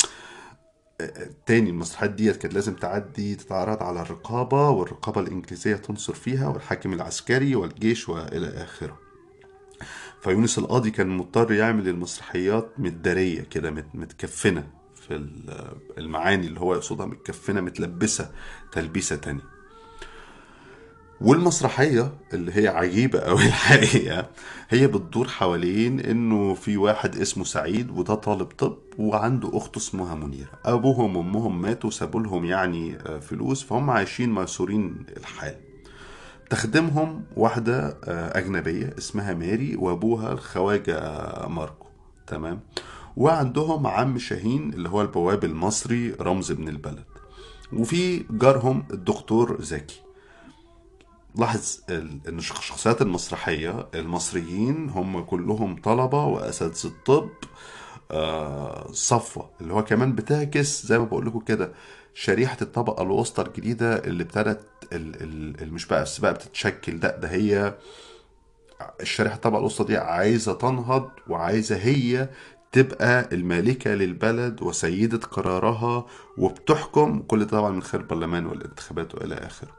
آه، 1.02 1.30
تاني 1.46 1.70
المسرحيات 1.70 2.12
ديت 2.12 2.36
كانت 2.36 2.54
لازم 2.54 2.74
تعدي 2.74 3.36
تتعرض 3.36 3.84
على 3.84 4.02
الرقابة 4.02 4.70
والرقابة 4.70 5.22
الإنجليزية 5.22 5.76
تنصر 5.76 6.14
فيها 6.14 6.48
والحاكم 6.48 6.94
العسكري 6.94 7.56
والجيش 7.56 8.10
وإلى 8.10 8.48
آخره. 8.48 8.98
فيونس 10.22 10.58
القاضي 10.58 10.92
كان 10.92 11.10
مضطر 11.18 11.52
يعمل 11.52 11.88
المسرحيات 11.88 12.70
متدارية 12.78 13.42
كده 13.42 13.72
مت- 13.72 13.96
متكفنة. 13.96 14.79
المعاني 15.98 16.48
اللي 16.48 16.60
هو 16.60 16.74
يقصدها 16.74 17.06
متكفنة 17.06 17.62
متلبسة 17.62 18.32
تلبيسة 18.72 19.16
تانية 19.16 19.60
والمسرحية 21.22 22.12
اللي 22.34 22.52
هي 22.56 22.68
عجيبة 22.68 23.20
أوي 23.20 23.46
الحقيقة 23.54 24.30
هي 24.70 24.88
بتدور 24.88 25.28
حوالين 25.28 26.00
إنه 26.00 26.54
في 26.54 26.78
واحد 26.78 27.16
اسمه 27.16 27.44
سعيد 27.44 27.92
وده 27.92 28.14
طالب 28.16 28.46
طب 28.48 28.78
وعنده 28.98 29.58
أخت 29.58 29.78
اسمها 29.78 30.16
منيرة. 30.16 30.50
أبوهم 30.66 31.18
وأمهم 31.18 31.62
ماتوا 31.62 31.90
سابوا 31.90 32.22
لهم 32.22 32.46
يعني 32.46 32.98
آه، 33.06 33.20
فلوس 33.20 33.64
فهم 33.64 33.90
عايشين 33.90 34.34
ميسورين 34.34 35.06
الحال. 35.18 35.56
تخدمهم 36.50 37.24
واحدة 37.36 37.98
آه، 38.04 38.38
أجنبية 38.38 38.94
اسمها 38.98 39.34
ماري 39.34 39.76
وأبوها 39.76 40.32
الخواجة 40.34 41.00
ماركو. 41.48 41.86
تمام؟ 42.28 42.60
وعندهم 43.18 43.88
عم 43.88 44.18
شاهين 44.18 44.74
اللي 44.74 44.90
هو 44.90 45.02
البواب 45.02 45.44
المصري 45.44 46.12
رمز 46.12 46.52
ابن 46.52 46.68
البلد. 46.68 47.06
وفي 47.74 48.26
جارهم 48.32 48.84
الدكتور 48.94 49.62
زكي. 49.62 50.02
لاحظ 51.36 51.80
إن 51.90 52.20
الشخصيات 52.28 53.02
المسرحية 53.02 53.88
المصريين 53.96 54.90
هم 54.90 55.22
كلهم 55.22 55.82
طلبة 55.82 56.26
وأساتذة 56.26 56.92
طب 57.06 57.30
آه، 58.12 58.88
صفوة. 58.92 59.50
اللي 59.62 59.74
هو 59.74 59.84
كمان 59.84 60.16
بتعكس 60.16 60.86
زي 60.86 61.00
ما 61.00 61.06
بقول 61.06 61.26
لكم 61.26 61.40
كده 61.40 61.72
شريحة 62.14 62.58
الطبقة 62.62 63.04
الوسطى 63.04 63.42
الجديدة 63.42 63.96
اللي 63.96 64.24
ابتدت 64.24 64.68
مش 65.64 65.86
بقى 65.86 66.02
بس 66.02 66.20
بقى 66.20 66.34
بتتشكل. 66.34 67.00
ده 67.00 67.18
ده 67.18 67.30
هي 67.32 67.76
الشريحة 69.02 69.36
الطبقة 69.36 69.60
الوسطى 69.60 69.84
دي 69.84 69.98
عايزة 69.98 70.54
تنهض 70.54 71.10
وعايزة 71.28 71.76
هي 71.78 72.30
تبقى 72.72 73.30
المالكة 73.32 73.92
للبلد 73.92 74.62
وسيدة 74.62 75.18
قرارها 75.18 76.06
وبتحكم. 76.38 77.20
كل 77.28 77.46
طبعا 77.46 77.70
من 77.72 77.84
خلال 77.84 78.04
البرلمان 78.04 78.46
والانتخابات 78.46 79.16
وإلى 79.16 79.36
آخره. 79.36 79.70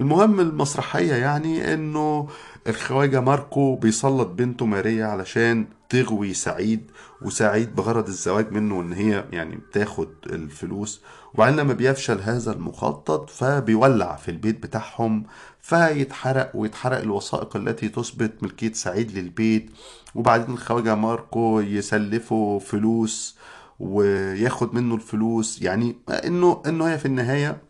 المهم 0.00 0.40
المسرحية 0.40 1.14
يعني 1.14 1.74
إنه 1.74 2.28
الخواجة 2.66 3.20
ماركو 3.20 3.76
بيسلط 3.76 4.28
بنته 4.28 4.66
ماريا 4.66 5.06
علشان 5.06 5.66
تغوي 5.88 6.34
سعيد 6.34 6.90
وسعيد 7.22 7.74
بغرض 7.74 8.06
الزواج 8.06 8.52
منه 8.52 8.80
إن 8.80 8.92
هي 8.92 9.24
يعني 9.32 9.56
بتاخد 9.56 10.08
الفلوس. 10.26 11.02
وبعدين 11.34 11.56
لما 11.60 11.72
بيفشل 11.72 12.20
هذا 12.20 12.52
المخطط 12.52 13.30
فبيولع 13.30 14.16
في 14.16 14.30
البيت 14.30 14.62
بتاعهم 14.62 15.24
فيتحرق 15.60 16.50
ويتحرق 16.54 16.98
الوثائق 16.98 17.56
التي 17.56 17.88
تثبت 17.88 18.42
ملكية 18.42 18.72
سعيد 18.72 19.18
للبيت. 19.18 19.70
وبعدين 20.14 20.54
الخواجة 20.54 20.94
ماركو 20.94 21.60
يسلفه 21.60 22.58
فلوس 22.58 23.38
وياخد 23.80 24.74
منه 24.74 24.94
الفلوس. 24.94 25.62
يعني 25.62 25.96
انه 26.08 26.62
إنه 26.66 26.88
هي 26.88 26.98
في 26.98 27.06
النهاية 27.06 27.62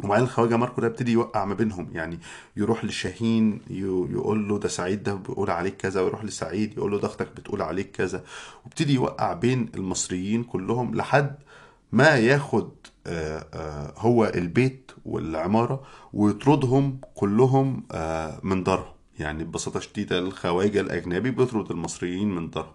وبعدين 0.00 0.24
الخواجة 0.24 0.56
ماركو 0.56 0.80
ده 0.80 0.86
ابتدي 0.86 1.12
يوقع 1.12 1.44
ما 1.44 1.54
بينهم. 1.54 1.88
يعني 1.92 2.18
يروح 2.56 2.84
لشاهين 2.84 3.60
يقول 3.70 4.48
له 4.48 4.58
ده 4.58 4.68
سعيد 4.68 5.02
ده 5.02 5.14
بيقول 5.14 5.50
عليك 5.50 5.76
كذا 5.76 6.00
ويروح 6.00 6.24
لسعيد 6.24 6.72
يقول 6.78 6.92
له 6.92 7.06
أختك 7.06 7.28
بتقول 7.36 7.62
عليك 7.62 7.90
كذا. 7.90 8.24
وابتدي 8.64 8.94
يوقع 8.94 9.32
بين 9.32 9.68
المصريين 9.74 10.44
كلهم 10.44 10.94
لحد 10.94 11.34
ما 11.92 12.16
ياخد 12.16 12.70
آه، 13.06 13.46
آه، 13.54 13.94
هو 13.96 14.24
البيت 14.24 14.90
والعمارة 15.04 15.82
ويطردهم 16.12 17.00
كلهم 17.14 17.82
آه، 17.92 18.40
من 18.42 18.64
دارهم. 18.64 18.95
يعني 19.18 19.44
ببساطة 19.44 19.80
شديدة 19.80 20.18
الخواجة 20.18 20.80
الأجنبي 20.80 21.30
بيطرد 21.30 21.70
المصريين 21.70 22.34
من 22.34 22.50
دارهم 22.50 22.72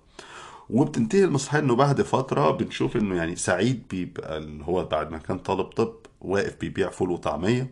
وبتنتهي 0.69 1.23
المسرحية 1.23 1.59
إنه 1.59 1.75
بعد 1.75 2.01
فترة 2.01 2.51
بنشوف 2.51 2.97
إنه 2.97 3.15
يعني 3.15 3.35
سعيد 3.35 3.83
بيبقى 3.89 4.37
اللي 4.37 4.63
هو 4.65 4.85
بعد 4.85 5.11
ما 5.11 5.17
كان 5.17 5.37
طالب 5.39 5.65
طب 5.65 5.93
واقف 6.21 6.55
بيبيع 6.61 6.89
فول 6.89 7.11
وطعمية. 7.11 7.71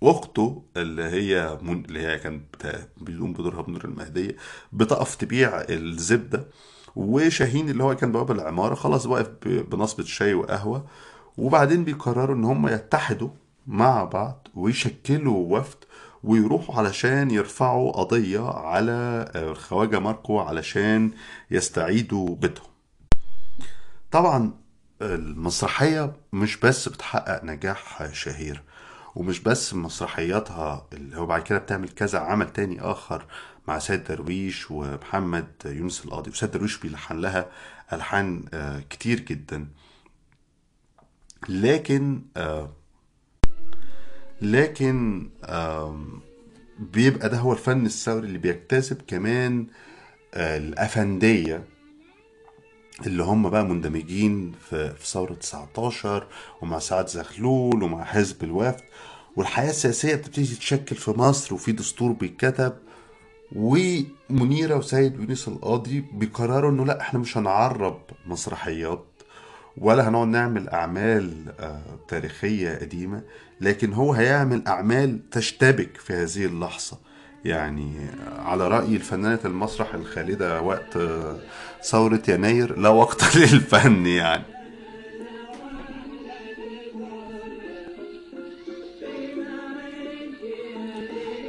وأخته 0.00 0.62
اللي 0.76 1.02
هي 1.02 1.58
من... 1.62 1.84
اللي 1.84 2.00
هي 2.06 2.18
كانت 2.18 2.42
بتا- 2.56 2.88
بيقوم 3.00 3.32
بدورها 3.32 3.62
بنور 3.62 3.84
المهدية 3.84 4.36
بتقف 4.72 5.14
تبيع 5.14 5.48
الزبدة. 5.68 6.46
وشاهين 6.96 7.68
اللي 7.70 7.84
هو 7.84 7.96
كان 7.96 8.12
بواب 8.12 8.30
العمارة 8.30 8.74
خلاص 8.74 9.06
واقف 9.06 9.28
بنصبة 9.46 10.04
شاي 10.04 10.34
وقهوة. 10.34 10.86
وبعدين 11.38 11.84
بيقرروا 11.84 12.36
إن 12.36 12.44
هم 12.44 12.68
يتحدوا 12.68 13.28
مع 13.66 14.04
بعض 14.04 14.48
ويشكلوا 14.54 15.58
وفد 15.58 15.76
ويروحوا 16.24 16.74
علشان 16.74 17.30
يرفعوا 17.30 17.92
قضية 17.92 18.50
على 18.50 19.30
الخواجة 19.34 19.98
ماركو 19.98 20.38
علشان 20.38 21.10
يستعيدوا 21.50 22.36
بيتهم. 22.36 22.68
طبعا 24.10 24.52
المسرحية 25.02 26.12
مش 26.32 26.56
بس 26.56 26.88
بتحقق 26.88 27.44
نجاح 27.44 28.12
شهير 28.12 28.62
ومش 29.14 29.40
بس 29.40 29.74
مسرحياتها 29.74 30.86
اللي 30.92 31.16
هو 31.16 31.26
بعد 31.26 31.42
كده 31.42 31.58
بتعمل 31.58 31.88
كذا 31.88 32.18
عمل 32.18 32.52
تاني 32.52 32.80
آخر 32.80 33.24
مع 33.68 33.78
سيد 33.78 34.04
درويش 34.04 34.70
ومحمد 34.70 35.46
يونس 35.64 36.04
القاضي. 36.04 36.30
وسيد 36.30 36.50
درويش 36.50 36.78
بيلحن 36.78 37.18
لها 37.18 37.46
ألحان 37.92 38.44
آه، 38.54 38.80
كتير 38.90 39.20
جدا. 39.20 39.68
لكن 41.48 42.22
آه، 42.36 42.72
لكن 44.42 45.28
بيبقى 46.78 47.28
ده 47.28 47.38
هو 47.38 47.52
الفن 47.52 47.86
الثوري 47.86 48.26
اللي 48.26 48.38
بيجتذب 48.38 49.02
كمان 49.06 49.66
آه، 50.34 50.56
الأفندية 50.58 51.64
اللي 53.06 53.22
هم 53.22 53.50
بقى 53.50 53.64
مندمجين 53.64 54.52
في 54.70 54.94
في 54.94 55.06
ثورة 55.06 55.34
19 55.34 56.26
ومع 56.62 56.78
سعد 56.78 57.08
زغلول 57.08 57.82
ومع 57.82 58.04
حزب 58.04 58.44
الوفد. 58.44 58.80
والحياة 59.36 59.70
السياسية 59.70 60.14
بتبتدي 60.14 60.46
تتشكل 60.46 60.96
في 60.96 61.10
مصر 61.10 61.54
وفي 61.54 61.72
دستور 61.72 62.12
بيتكتب. 62.12 62.72
ومنيرة 63.56 64.74
وسيد 64.76 65.14
يونس 65.20 65.48
القاضي 65.48 66.00
بيقرروا 66.12 66.70
إنه 66.70 66.84
لا 66.86 67.00
إحنا 67.00 67.20
مش 67.20 67.36
هنعرب 67.38 68.00
مسرحيات 68.26 69.04
ولا 69.76 70.08
هنقعد 70.08 70.28
نعمل 70.28 70.68
أعمال 70.68 71.54
آه، 71.60 71.82
تاريخية 72.08 72.78
قديمة. 72.78 73.22
لكن 73.60 73.92
هو 73.92 74.12
هيعمل 74.12 74.62
أعمال 74.66 75.30
تشتبك 75.30 75.96
في 75.96 76.12
هذه 76.12 76.44
اللحظة. 76.44 76.98
يعني 77.44 77.92
على 78.38 78.68
رأي 78.68 78.96
الفنانة 78.96 79.38
المسرح 79.44 79.94
الخالدة 79.94 80.62
وقت 80.62 80.98
ثورة 81.84 82.22
يناير 82.28 82.78
لا 82.78 82.88
وقت 82.88 83.22
للفن 83.36 84.06
يعني. 84.06 84.44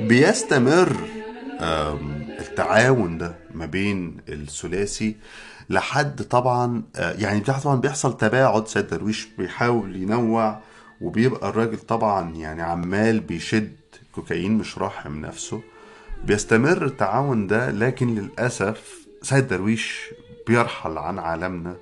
بيستمر 0.02 0.96
التعاون 2.40 3.18
ده 3.18 3.36
ما 3.54 3.66
بين 3.66 4.18
الثلاثي 4.30 5.16
لحد 5.70 6.22
طبعا 6.22 6.84
آه، 6.96 7.12
يعني 7.14 7.40
طبعا 7.40 7.76
بيحصل 7.76 8.18
تباعد 8.18 8.68
سيد 8.68 8.88
درويش 8.88 9.28
بيحاول 9.38 9.96
ينوع 9.96 10.60
وبيبقى 11.02 11.50
الراجل 11.50 11.78
طبعا 11.78 12.36
يعني 12.36 12.62
عمال 12.62 13.20
بيشد 13.20 13.76
كوكايين 14.12 14.58
مش 14.58 14.78
راحم 14.78 15.22
نفسه 15.22 15.62
بيستمر 16.26 16.86
التعاون 16.86 17.48
ده 17.48 17.72
لكن 17.72 18.16
للأسف 18.16 19.08
سيد 19.22 19.48
درويش 19.48 20.02
بيرحل 20.48 20.98
عن 20.98 21.20
عالمنا 21.20 21.76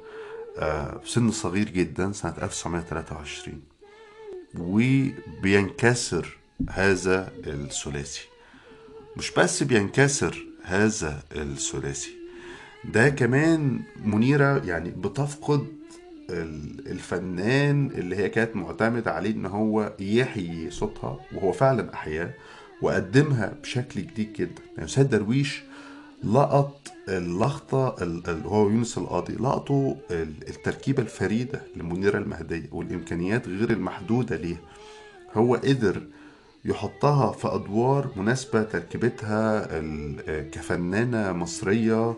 آه، 0.58 0.98
في 1.04 1.12
سن 1.12 1.32
صغير 1.32 1.70
جدا 1.70 2.12
سنة 2.12 2.34
1923 2.42 3.62
وبينكسر 4.60 6.38
هذا 6.70 7.32
الثلاثي. 7.48 8.22
مش 9.18 9.32
بس 9.32 9.64
بينكسر 9.64 10.46
هذا 10.64 11.24
الثلاثي 11.36 12.10
ده 12.86 13.10
كمان 13.10 13.80
منيرة 14.06 14.62
يعني 14.66 14.90
بتفقد 14.90 15.68
الفنان 16.30 17.86
اللي 17.96 18.16
هي 18.16 18.30
كانت 18.30 18.56
معتمدة 18.56 19.12
عليه 19.12 19.32
إن 19.32 19.46
هو 19.46 19.94
يحيي 20.00 20.70
صوتها 20.72 21.20
وهو 21.34 21.52
فعلا 21.52 21.94
أحياه 21.94 22.30
وقدمها 22.82 23.54
بشكل 23.64 24.02
جديد 24.02 24.34
جدا. 24.34 24.62
يعني 24.78 24.90
سيد 24.90 25.10
درويش 25.10 25.64
لقط 26.24 26.92
اللقطة 27.10 27.96
ال- 28.04 28.30
ال- 28.30 28.48
هو 28.48 28.70
يونس 28.70 28.98
القاضي 28.98 29.34
لقطوا 29.34 29.96
ال- 30.12 30.48
التركيبة 30.50 31.04
الفريدة 31.04 31.62
لمنيرة 31.76 32.18
المهدية 32.18 32.70
والإمكانيات 32.72 33.48
غير 33.48 33.70
المحدودة 33.70 34.36
ليها. 34.36 34.60
هو 35.34 35.56
قدر 35.56 36.02
يحطها 36.66 37.32
في 37.32 37.48
أدوار 37.48 38.08
مناسبة 38.16 38.64
تركيبتها 38.64 39.68
كفنانة 40.52 41.32
مصرية 41.32 42.16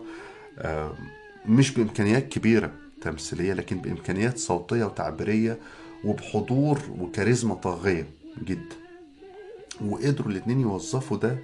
مش 1.46 1.70
بإمكانيات 1.74 2.28
كبيرة. 2.28 2.70
تمثيلية 3.00 3.52
لكن 3.52 3.78
بإمكانيات 3.78 4.38
صوتية 4.38 4.84
وتعبيرية 4.84 5.58
وبحضور 6.04 6.78
وكاريزما 6.98 7.54
طاغية 7.54 8.06
جدا. 8.44 8.76
وقدروا 9.84 10.30
الاتنين 10.32 10.60
يوظفوا 10.60 11.16
ده 11.16 11.38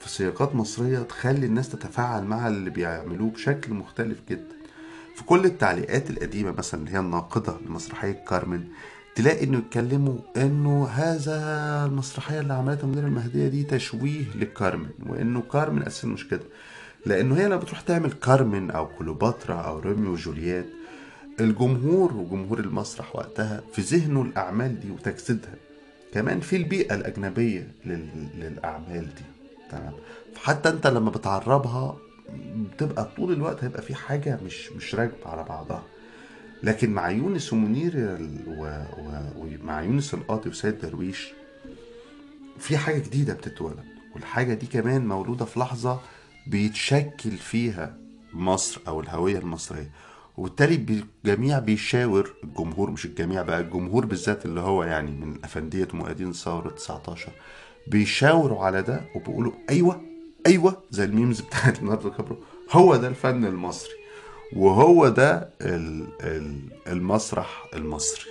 في 0.00 0.08
سياقات 0.08 0.54
مصرية 0.54 0.98
تخلي 0.98 1.46
الناس 1.46 1.68
تتفاعل 1.68 2.24
مع 2.24 2.48
اللي 2.48 2.70
بيعملوه 2.70 3.30
بشكل 3.30 3.74
مختلف 3.74 4.18
جدا. 4.30 4.52
في 5.16 5.24
كل 5.24 5.44
التعليقات 5.44 6.10
القديمة 6.10 6.50
مثلا 6.58 6.80
اللي 6.80 6.90
هي 6.92 6.98
الناقدة 6.98 7.56
لمسرحية 7.66 8.12
كارمن 8.28 8.64
تلاقي 9.14 9.44
إنه 9.44 9.58
يتكلموا 9.58 10.18
إنه 10.36 10.86
هذا 10.88 11.36
المسرحية 11.86 12.40
اللي 12.40 12.52
عملتها 12.54 12.86
منيرة 12.86 13.06
المهدية 13.06 13.48
دي 13.48 13.64
تشويه 13.64 14.24
لكارمن 14.34 14.90
وإنه 15.06 15.40
كارمن 15.52 15.82
أساسا 15.82 16.08
مش 16.08 16.28
كده. 16.28 16.42
لأنه 17.06 17.36
هي 17.36 17.46
لما 17.46 17.56
بتروح 17.56 17.80
تعمل 17.80 18.12
كارمن 18.12 18.70
أو 18.70 18.86
كليوباترا 18.86 19.54
أو 19.54 19.78
روميو 19.78 20.12
وجولييت 20.12 20.66
الجمهور 21.40 22.12
وجمهور 22.16 22.60
المسرح 22.60 23.16
وقتها 23.16 23.62
في 23.72 23.80
ذهنه 23.82 24.22
الأعمال 24.22 24.80
دي 24.80 24.90
وتجسيدها. 24.90 25.54
كمان 26.14 26.40
في 26.40 26.56
البيئة 26.56 26.94
الأجنبية 26.94 27.68
لل... 27.84 28.08
للأعمال 28.38 29.14
دي. 29.14 29.22
تمام؟ 29.70 29.92
فحتى 30.34 30.68
أنت 30.68 30.86
لما 30.86 31.10
بتعربها 31.10 31.96
بتبقى 32.56 33.08
طول 33.16 33.32
الوقت 33.32 33.64
هيبقى 33.64 33.82
في 33.82 33.94
حاجة 33.94 34.38
مش 34.46 34.72
مش 34.72 34.94
راكبة 34.94 35.28
على 35.30 35.42
بعضها. 35.44 35.82
لكن 36.62 36.90
مع 36.90 37.10
يونس 37.10 37.52
ومنير. 37.52 38.18
ومع 39.36 39.82
يونس 39.82 40.14
القاضي 40.14 40.50
وسيد 40.50 40.78
درويش 40.78 41.32
في 42.58 42.76
حاجة 42.76 42.98
جديدة 42.98 43.34
بتتولد. 43.34 43.84
والحاجة 44.14 44.54
دي 44.54 44.66
كمان 44.66 45.06
مولودة 45.08 45.44
في 45.44 45.60
لحظة 45.60 46.00
بيتشكل 46.46 47.30
فيها 47.30 47.94
مصر 48.32 48.80
أو 48.88 49.00
الهوية 49.00 49.38
المصرية. 49.38 49.90
وبالتالي 50.36 50.74
الجميع 51.24 51.58
بيشاور 51.58 52.34
الجمهور 52.44 52.90
مش 52.90 53.04
الجميع 53.04 53.42
بقى 53.42 53.60
الجمهور 53.60 54.06
بالذات 54.06 54.44
اللي 54.46 54.60
هو 54.60 54.84
يعني 54.84 55.10
من 55.10 55.38
أفندية 55.44 55.88
مؤيدين 55.92 56.32
ثورة 56.32 56.68
19 56.70 57.32
بيشاوروا 57.86 58.64
على 58.64 58.82
ده 58.82 59.00
وبيقولوا 59.16 59.52
أيوة 59.70 60.00
أيوة 60.46 60.82
زي 60.90 61.04
ال 61.04 61.10
memes 61.10 61.40
بتاعت 61.40 61.78
ليوناردو 61.82 62.10
كابرو 62.10 62.36
هو 62.70 62.96
ده 62.96 63.08
الفن 63.08 63.44
المصري 63.44 63.92
وهو 64.56 65.08
ده 65.08 65.48
ال- 65.60 66.08
ال- 66.20 66.68
المسرح 66.86 67.64
المصري. 67.74 68.30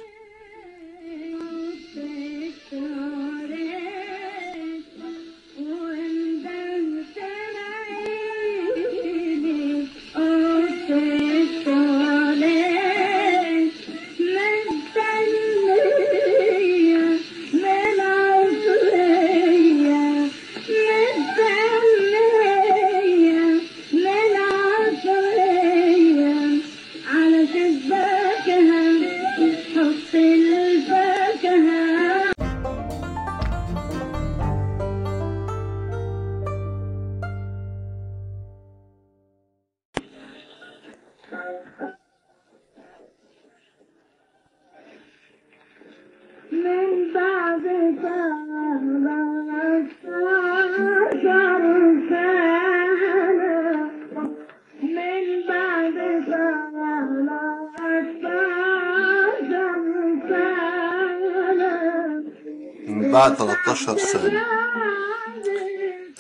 13 63.48 63.98
سنة. 63.98 64.42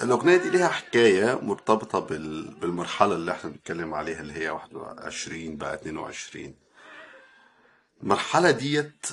الأغنية 0.03 0.37
دي 0.37 0.49
ليها 0.49 0.67
حكاية 0.67 1.39
مرتبطة 1.41 1.99
بال... 1.99 2.53
بالمرحلة 2.55 3.15
اللي 3.15 3.31
إحنا 3.31 3.49
بنتكلم 3.49 3.93
عليها 3.93 4.21
اللي 4.21 4.33
هي 4.33 4.49
21 4.49 5.57
بقى 5.57 5.73
22 5.73 6.53
المرحلة 8.03 8.51
ديت 8.51 9.05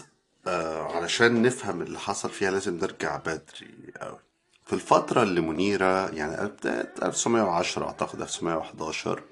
آه 0.47 0.97
علشان 0.97 1.43
نفهم 1.43 1.83
اللي 1.83 1.99
حصل 1.99 2.31
فيها 2.31 2.51
لازم 2.51 2.77
نرجع 2.77 3.17
بدري 3.17 3.93
أوي. 3.97 4.19
في 4.67 4.73
الفترة 4.73 5.23
اللي 5.23 5.41
منيرة 5.41 6.09
يعني 6.11 6.49
بداية 6.49 6.93
1910 7.03 7.85
أعتقد 7.87 8.21
1911 8.21 9.23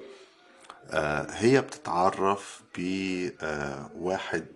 آه 0.90 1.26
هي 1.30 1.60
بتتعرف 1.60 2.60
بواحد 2.78 4.46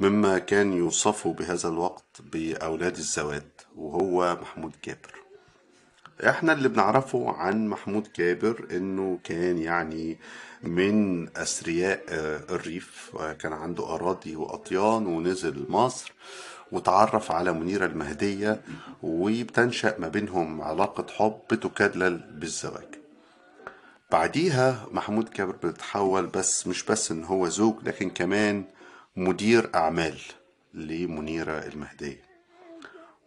مما 0.00 0.38
كان 0.38 0.72
يوصف 0.72 1.28
بهذا 1.28 1.68
الوقت 1.68 2.22
بأولاد 2.32 2.96
الزواد 2.96 3.50
وهو 3.76 4.38
محمود 4.42 4.72
جابر 4.84 5.14
إحنا 6.28 6.52
اللي 6.52 6.68
بنعرفه 6.68 7.30
عن 7.30 7.68
محمود 7.68 8.08
جابر 8.16 8.66
إنه 8.70 9.18
كان 9.24 9.58
يعني 9.58 10.18
من 10.62 11.28
أثرياء 11.36 12.04
آه، 12.08 12.40
الريف 12.50 13.10
وكان 13.14 13.52
عنده 13.52 13.94
أراضي 13.94 14.36
وأطيان 14.36 15.06
ونزل 15.06 15.66
مصر 15.68 16.12
وتعرف 16.72 17.32
على 17.32 17.52
منيرة 17.52 17.86
المهدية 17.86 18.60
وبتنشأ 19.02 19.94
ما 19.98 20.08
بينهم 20.08 20.62
علاقة 20.62 21.06
حب 21.12 21.60
تكلل 21.60 22.16
بالزواج. 22.18 22.88
بعديها 24.12 24.86
محمود 24.90 25.28
كابر 25.28 25.56
بيتحول 25.62 26.26
بس 26.26 26.66
مش 26.66 26.84
بس 26.84 27.10
إن 27.10 27.24
هو 27.24 27.48
زوج 27.48 27.74
لكن 27.82 28.10
كمان 28.10 28.64
مدير 29.16 29.70
أعمال 29.74 30.18
لمنيرة 30.74 31.58
المهدية 31.58 32.22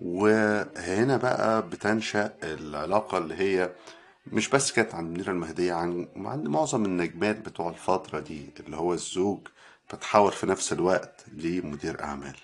وهنا 0.02 1.18
بقى 1.18 1.62
بتنشأ 1.70 2.34
العلاقة 2.44 3.18
اللي 3.18 3.36
هي 3.36 3.72
مش 4.28 4.50
بس 4.50 4.72
كانت 4.72 4.96
عن 4.96 5.04
منيرة 5.14 5.32
المهدية 5.32 5.74
عن 5.74 6.08
عن 6.16 6.44
معظم 6.44 6.86
النجمات 6.86 7.36
بتوع 7.50 7.70
الفترة 7.70 8.20
دي 8.20 8.50
اللي 8.60 8.78
هو 8.78 8.94
الزوج 8.94 9.40
بتحول 9.94 10.32
في 10.32 10.48
نفس 10.48 10.74
الوقت 10.74 11.26
لمدير 11.34 12.04
أعمال. 12.04 12.36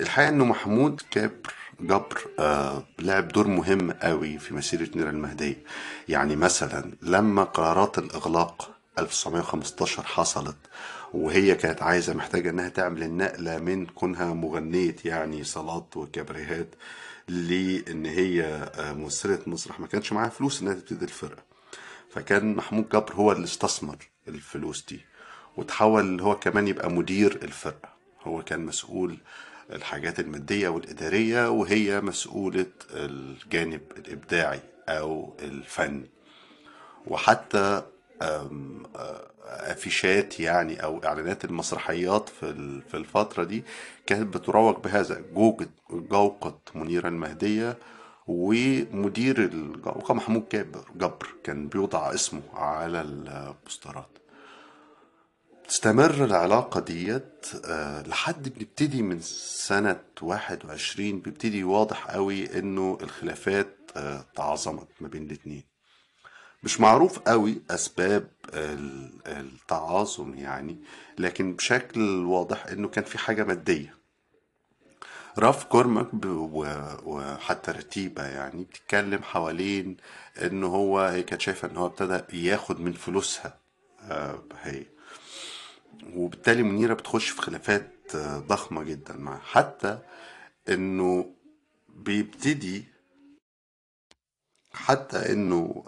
الحقيقة 0.00 0.28
إنه 0.28 0.44
محمود 0.44 1.02
كابر 1.10 1.54
جبر 1.80 2.20
آه 2.38 2.84
لعب 2.98 3.28
دور 3.28 3.46
مهم 3.48 3.90
قوي 3.92 4.38
في 4.38 4.54
مسيرة 4.54 4.88
منيرة 4.94 5.10
المهدية 5.10 5.62
يعني 6.08 6.36
مثلا 6.36 6.92
لما 7.02 7.44
قرارات 7.44 7.98
الإغلاق 7.98 8.70
1915 8.98 10.02
حصلت 10.02 10.56
وهي 11.14 11.54
كانت 11.54 11.82
عايزة 11.82 12.14
محتاجة 12.14 12.50
إنها 12.50 12.68
تعمل 12.68 13.02
النقلة 13.02 13.58
من 13.58 13.86
كونها 13.86 14.34
مغنية 14.34 14.96
يعني 15.04 15.44
صالات 15.44 15.96
وكابريهات 15.96 16.68
لإن 17.28 18.06
هي 18.06 18.44
آه، 18.44 18.92
ممثلة 18.92 19.38
مسرح 19.46 19.80
ما 19.80 19.86
كانش 19.86 20.12
معاها 20.12 20.28
فلوس 20.28 20.62
إنها 20.62 20.74
تبتدي 20.74 21.04
الفرقة. 21.04 21.42
فكان 22.10 22.54
محمود 22.54 22.88
جبر 22.88 23.14
هو 23.14 23.32
اللي 23.32 23.44
استثمر 23.44 23.96
الفلوس 24.28 24.84
دي 24.88 25.00
وتحول 25.56 26.20
هو 26.20 26.38
كمان 26.38 26.68
يبقى 26.68 26.90
مدير 26.90 27.38
الفرقة. 27.42 27.88
هو 28.22 28.42
كان 28.42 28.60
مسؤول 28.66 29.18
الحاجات 29.72 30.20
المادية 30.20 30.68
والإدارية 30.68 31.50
وهي 31.50 32.00
مسؤولة 32.00 32.66
الجانب 32.90 33.80
الإبداعي 33.96 34.60
أو 34.88 35.36
الفن 35.42 36.04
وحتى 37.06 37.82
آفيشات 39.46 40.40
يعني 40.40 40.82
أو 40.82 41.04
إعلانات 41.04 41.44
المسرحيات 41.44 42.28
في 42.28 42.80
في 42.88 42.96
الفترة 42.96 43.44
دي 43.44 43.64
كانت 44.06 44.36
بتروج 44.36 44.76
بهذا 44.76 45.20
جوجة 45.34 45.68
جوقة 45.90 46.58
منيرة 46.74 47.08
المهدية 47.08 47.78
ومدير 48.26 49.44
الجوقة 49.44 50.14
محمود 50.14 50.48
جابر 50.52 50.84
جبر 50.96 51.34
كان 51.44 51.68
بيوضع 51.68 52.14
اسمه 52.14 52.42
على 52.54 53.00
البوسترات. 53.00 54.18
تستمر 55.68 56.24
العلاقة 56.24 56.80
ديت 56.80 57.46
آه، 57.64 58.02
لحد 58.02 58.48
بنبتدي 58.48 59.02
من 59.02 59.20
سنة 59.20 60.00
21 60.22 61.20
بيبتدي 61.20 61.64
واضح 61.64 62.10
قوي 62.10 62.58
إنه 62.58 62.98
الخلافات 63.02 63.76
آه، 63.96 64.24
تعاظمت 64.36 64.88
ما 65.00 65.08
بين 65.08 65.22
الاتنين. 65.22 65.69
مش 66.62 66.80
معروف 66.80 67.18
قوي 67.18 67.62
أسباب 67.70 68.30
ال- 68.54 69.20
التعاظم 69.26 70.34
يعني 70.34 70.78
لكن 71.18 71.54
بشكل 71.56 72.00
واضح 72.24 72.66
إنه 72.66 72.88
كان 72.88 73.04
في 73.04 73.18
حاجة 73.18 73.44
مادية. 73.44 74.00
راف 75.38 75.64
و- 76.26 76.96
وحتى 77.04 77.70
رتيبة 77.70 78.22
يعني 78.26 78.64
بتتكلم 78.64 79.22
حوالين 79.22 79.96
إنه 80.42 80.66
هو 80.66 81.00
هي 81.00 81.22
كانت 81.22 81.40
شايفة 81.42 81.70
إن 81.70 81.76
هو 81.76 81.86
ابتدى 81.86 82.46
ياخد 82.46 82.80
من 82.80 82.92
فلوسها 82.92 83.58
آه، 84.02 84.42
هي. 84.62 84.86
وبالتالي 86.14 86.62
منيرة 86.62 86.94
بتخش 86.94 87.28
في 87.28 87.42
خلافات 87.42 87.92
آه، 88.14 88.38
ضخمة 88.38 88.82
جدا 88.82 89.16
معاه 89.16 89.38
حتى 89.38 89.98
إنه 90.68 91.34
بيبتدي 91.88 92.84
حتى 94.72 95.32
إنه 95.32 95.84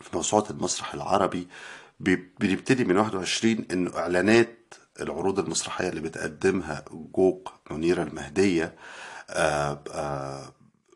في 0.00 0.16
موسوعة 0.16 0.44
المسرح 0.50 0.94
العربي 0.94 1.48
بي- 2.00 2.30
بنبتدي 2.40 2.84
من 2.84 2.96
21 2.96 3.64
انه 3.72 3.98
إعلانات 3.98 4.74
العروض 5.00 5.38
المسرحية 5.38 5.88
اللي 5.88 6.00
بتقدمها 6.00 6.84
جوق 6.90 7.52
منيرة 7.70 8.02
المهدية 8.02 8.74
آه، 9.30 9.82
آه، 9.90 10.52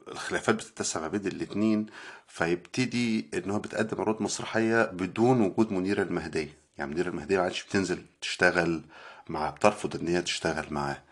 الخلافات 0.08 0.54
بتتسع 0.54 1.00
ما 1.00 1.08
بين 1.08 1.26
الاتنين 1.26 1.86
فيبتدي 2.28 3.30
إن 3.34 3.50
هو 3.50 3.58
بتقدم 3.58 4.00
عروض 4.00 4.22
مسرحية 4.22 4.82
بدون 4.84 5.40
وجود 5.40 5.72
منيرة 5.72 6.02
المهدية. 6.02 6.58
يعني 6.78 6.90
منيرة 6.90 7.08
المهدية 7.08 7.36
ما 7.36 7.42
عادش 7.42 7.64
بتنزل 7.64 8.02
تشتغل 8.20 8.82
معاه 9.28 9.50
بترفض 9.50 9.96
إن 10.00 10.08
هي 10.08 10.22
تشتغل 10.22 10.66
معاه 10.70 11.02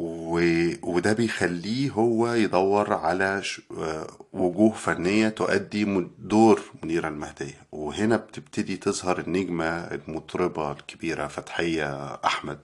و... 0.00 0.40
وده 0.82 1.12
بيخليه 1.12 1.90
هو 1.90 2.32
يدور 2.32 2.92
على 2.92 3.42
ش... 3.42 3.60
آه، 3.78 4.06
وجوه 4.32 4.72
فنية 4.72 5.28
تؤدي 5.28 6.08
دور 6.18 6.60
منيرة 6.82 7.08
المهدية. 7.08 7.66
وهنا 7.72 8.16
بتبتدي 8.16 8.76
تظهر 8.76 9.18
النجمة 9.18 9.64
المطربة 9.66 10.72
الكبيرة 10.72 11.26
فتحية 11.26 12.14
أحمد 12.14 12.58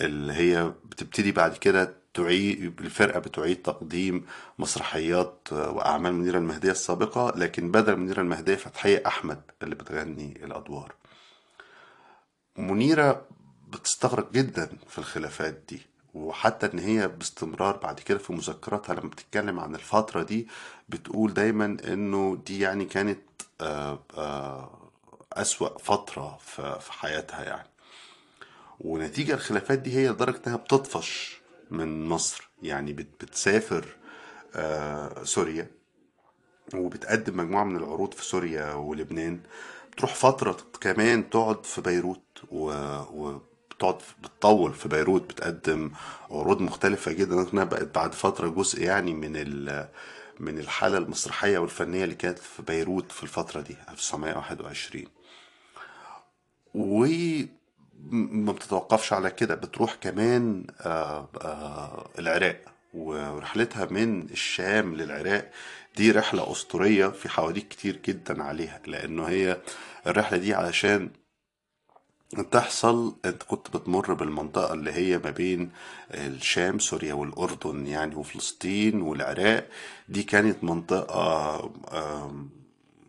اللي 0.00 0.32
هي 0.32 0.72
بتبتدي 0.84 1.32
بعد 1.32 1.56
كده 1.56 1.94
تعيد 2.14 2.80
الفرقة 2.80 3.18
بتعيد 3.20 3.62
تقديم 3.62 4.26
مسرحيات 4.58 5.48
آه، 5.52 5.70
وأعمال 5.70 6.14
منيرة 6.14 6.38
المهدية 6.38 6.70
السابقة 6.70 7.32
لكن 7.38 7.70
بدل 7.70 7.96
منيرة 7.96 8.20
المهدية 8.20 8.54
فتحية 8.54 9.02
أحمد 9.06 9.40
اللي 9.62 9.74
بتغني 9.74 10.44
الأدوار. 10.44 10.92
منيرة 12.56 13.26
بتستغرق 13.68 14.32
جدا 14.32 14.68
في 14.88 14.98
الخلافات 14.98 15.62
دي. 15.68 15.93
وحتى 16.14 16.66
إن 16.66 16.78
هي 16.78 17.08
باستمرار 17.08 17.76
بعد 17.76 18.00
كده 18.00 18.18
في 18.18 18.32
مذكراتها 18.32 18.94
لما 18.94 19.08
بتتكلم 19.08 19.60
عن 19.60 19.74
الفترة 19.74 20.22
دي 20.22 20.48
بتقول 20.88 21.34
دايما 21.34 21.76
إنه 21.88 22.42
دي 22.46 22.60
يعني 22.60 22.84
كانت 22.84 23.20
آه، 23.60 23.98
آه، 24.18 24.90
أسوأ 25.32 25.78
فترة 25.78 26.38
في 26.80 26.92
حياتها 26.92 27.42
يعني. 27.44 27.68
ونتيجة 28.80 29.34
الخلافات 29.34 29.78
دي 29.78 29.94
هي 29.96 30.08
لدرجة 30.08 30.40
إنها 30.46 30.56
بتطفش 30.56 31.40
من 31.70 32.08
مصر. 32.08 32.48
يعني 32.62 32.92
بت- 32.92 33.24
بتسافر 33.24 33.96
آه، 34.56 35.24
سوريا 35.24 35.70
وبتقدم 36.74 37.36
مجموعة 37.36 37.64
من 37.64 37.76
العروض 37.76 38.14
في 38.14 38.24
سوريا 38.24 38.72
ولبنان. 38.74 39.40
بتروح 39.92 40.14
فترة 40.14 40.56
كمان 40.80 41.30
تقعد 41.30 41.66
في 41.66 41.80
بيروت 41.80 42.22
و... 42.52 42.70
وبتقعد 43.74 43.98
بتطول 44.22 44.74
في 44.74 44.88
بيروت 44.88 45.22
بتقدم 45.22 45.90
عروض 46.30 46.60
مختلفة 46.60 47.12
جدا 47.12 47.48
انها 47.52 47.64
بقت 47.64 47.94
بعد 47.94 48.12
فترة 48.14 48.48
جزء 48.48 48.82
يعني 48.82 49.14
من. 49.14 49.32
من 50.40 50.58
الحالة 50.58 50.98
المسرحية 50.98 51.58
والفنية 51.58 52.04
اللي 52.04 52.14
كانت 52.14 52.38
في 52.38 52.62
بيروت 52.62 53.12
في 53.12 53.22
الفترة 53.22 53.60
دي 53.60 53.76
1921 53.88 55.04
وما 56.74 58.52
بتتوقفش 58.52 59.12
على 59.12 59.30
كده 59.30 59.54
بتروح 59.54 59.94
كمان 59.94 60.66
آه، 60.80 61.28
آه، 61.40 62.10
العراق 62.18 62.60
ورحلتها 62.94 63.84
من 63.84 64.22
الشام 64.22 64.94
للعراق 64.94 65.50
دي 65.96 66.10
رحلة 66.10 66.52
أسطورية 66.52 67.06
في 67.06 67.28
حواديت 67.28 67.68
كتير 67.68 68.00
جدا 68.04 68.42
عليها 68.42 68.80
لأنه 68.86 69.24
هي 69.24 69.60
الرحلة 70.06 70.38
دي 70.38 70.54
علشان 70.54 71.10
تحصل 72.50 73.14
انت 73.24 73.42
كنت 73.42 73.76
بتمر 73.76 74.14
بالمنطقة 74.14 74.74
اللي 74.74 74.92
هي 74.92 75.18
ما 75.18 75.30
بين 75.30 75.70
الشام 76.14 76.78
سوريا 76.78 77.14
والأردن 77.14 77.86
يعني 77.86 78.14
وفلسطين 78.14 79.02
والعراق. 79.02 79.68
دي 80.08 80.22
كانت 80.22 80.64
منطقة 80.64 81.70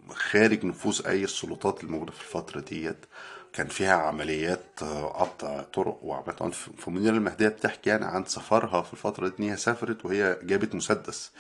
خارج 0.10 0.66
نفوذ 0.66 1.02
أي 1.08 1.24
السلطات 1.24 1.84
الموجودة 1.84 2.12
في 2.12 2.22
الفترة 2.22 2.60
ديت. 2.60 3.06
كان 3.54 3.68
فيها 3.68 3.94
عمليات 3.94 4.66
آه، 4.84 5.06
قطع 5.24 5.62
طرق 5.62 6.00
وعمليات 6.04 6.42
عنف. 6.42 6.70
فمنيرة 6.78 7.14
المهدية 7.14 7.48
بتحكي 7.48 7.90
يعني 7.90 8.06
عن 8.06 8.26
سفرها 8.26 8.82
في 8.82 8.94
الفترة 8.94 9.28
دي 9.28 9.34
إن 9.40 9.50
هي 9.50 9.58
سافرت 9.58 10.06
وهي 10.06 10.40
جابت 10.44 10.76
مسدس. 10.76 11.32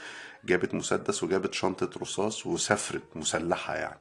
جابت 0.45 0.73
مسدس 0.73 1.23
وجابت 1.23 1.53
شنطة 1.53 1.89
رصاص 2.01 2.45
وسافرت 2.47 3.03
مسلحة 3.15 3.75
يعني. 3.75 3.99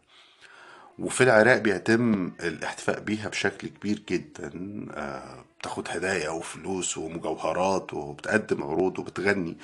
وفي 0.99 1.21
العراق 1.25 1.59
بيتم 1.59 2.33
الاحتفاء 2.41 3.01
بيها 3.01 3.29
بشكل 3.29 3.69
كبير 3.69 4.03
جدا 4.09 4.51
آه، 4.95 5.45
بتاخد 5.59 5.89
هدايا 5.91 6.31
وفلوس 6.31 6.99
ومجوهرات 6.99 7.95
وبتقدم 7.95 8.63
عروض 8.63 8.99
وبتغني. 8.99 9.57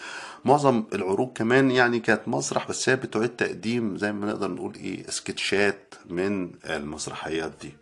معظم 0.44 0.84
العروض 0.94 1.32
كمان 1.32 1.70
يعني 1.70 2.00
كانت 2.00 2.28
مسرح 2.28 2.68
بس 2.68 2.88
هي 2.88 2.96
بتعيد 2.96 3.36
تقديم 3.36 3.96
زي 3.96 4.12
ما 4.12 4.26
نقدر 4.26 4.50
نقول 4.50 4.74
إيه 4.74 5.10
سكتشات 5.10 5.94
من 6.06 6.52
المسرحيات 6.64 7.52
دي. 7.60 7.72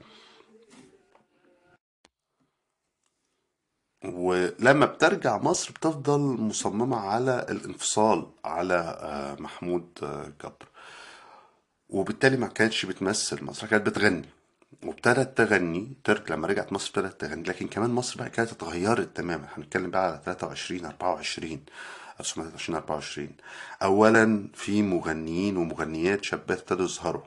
ولما 4.05 4.87
بترجع 4.87 5.39
مصر 5.39 5.73
بتفضل 5.73 6.21
مصممة 6.21 6.97
على 6.97 7.47
الانفصال 7.51 8.27
على 8.45 8.75
آه، 9.03 9.37
محمود 9.43 9.89
آه، 10.03 10.33
جبر. 10.45 10.68
وبالتالي 11.89 12.36
ما 12.36 12.47
كانتش 12.47 12.86
بتمثل 12.86 13.45
مصر 13.45 13.66
كانت 13.66 13.86
بتغني. 13.86 14.28
وابتدت 14.84 15.39
تغني 15.39 15.93
ترك 16.05 16.30
لما 16.30 16.47
رجعت 16.49 16.72
مصر 16.72 16.89
ابتدت 16.89 17.20
تغني. 17.20 17.43
لكن 17.43 17.68
كمان 17.68 17.91
مصر 17.91 18.18
بقى 18.18 18.30
كانت 18.30 18.53
اتغيرت 18.53 19.16
تماما. 19.16 19.49
هنتكلم 19.57 19.91
بقى 19.91 20.07
على 20.07 20.20
23 20.24 20.84
24 20.84 21.61
1923 22.20 22.76
24 22.78 23.28
اولا 23.82 24.49
في 24.55 24.82
مغنيين 24.82 25.57
ومغنيات 25.57 26.24
شابات 26.24 26.59
ابتدوا 26.59 26.84
يظهروا. 26.84 27.22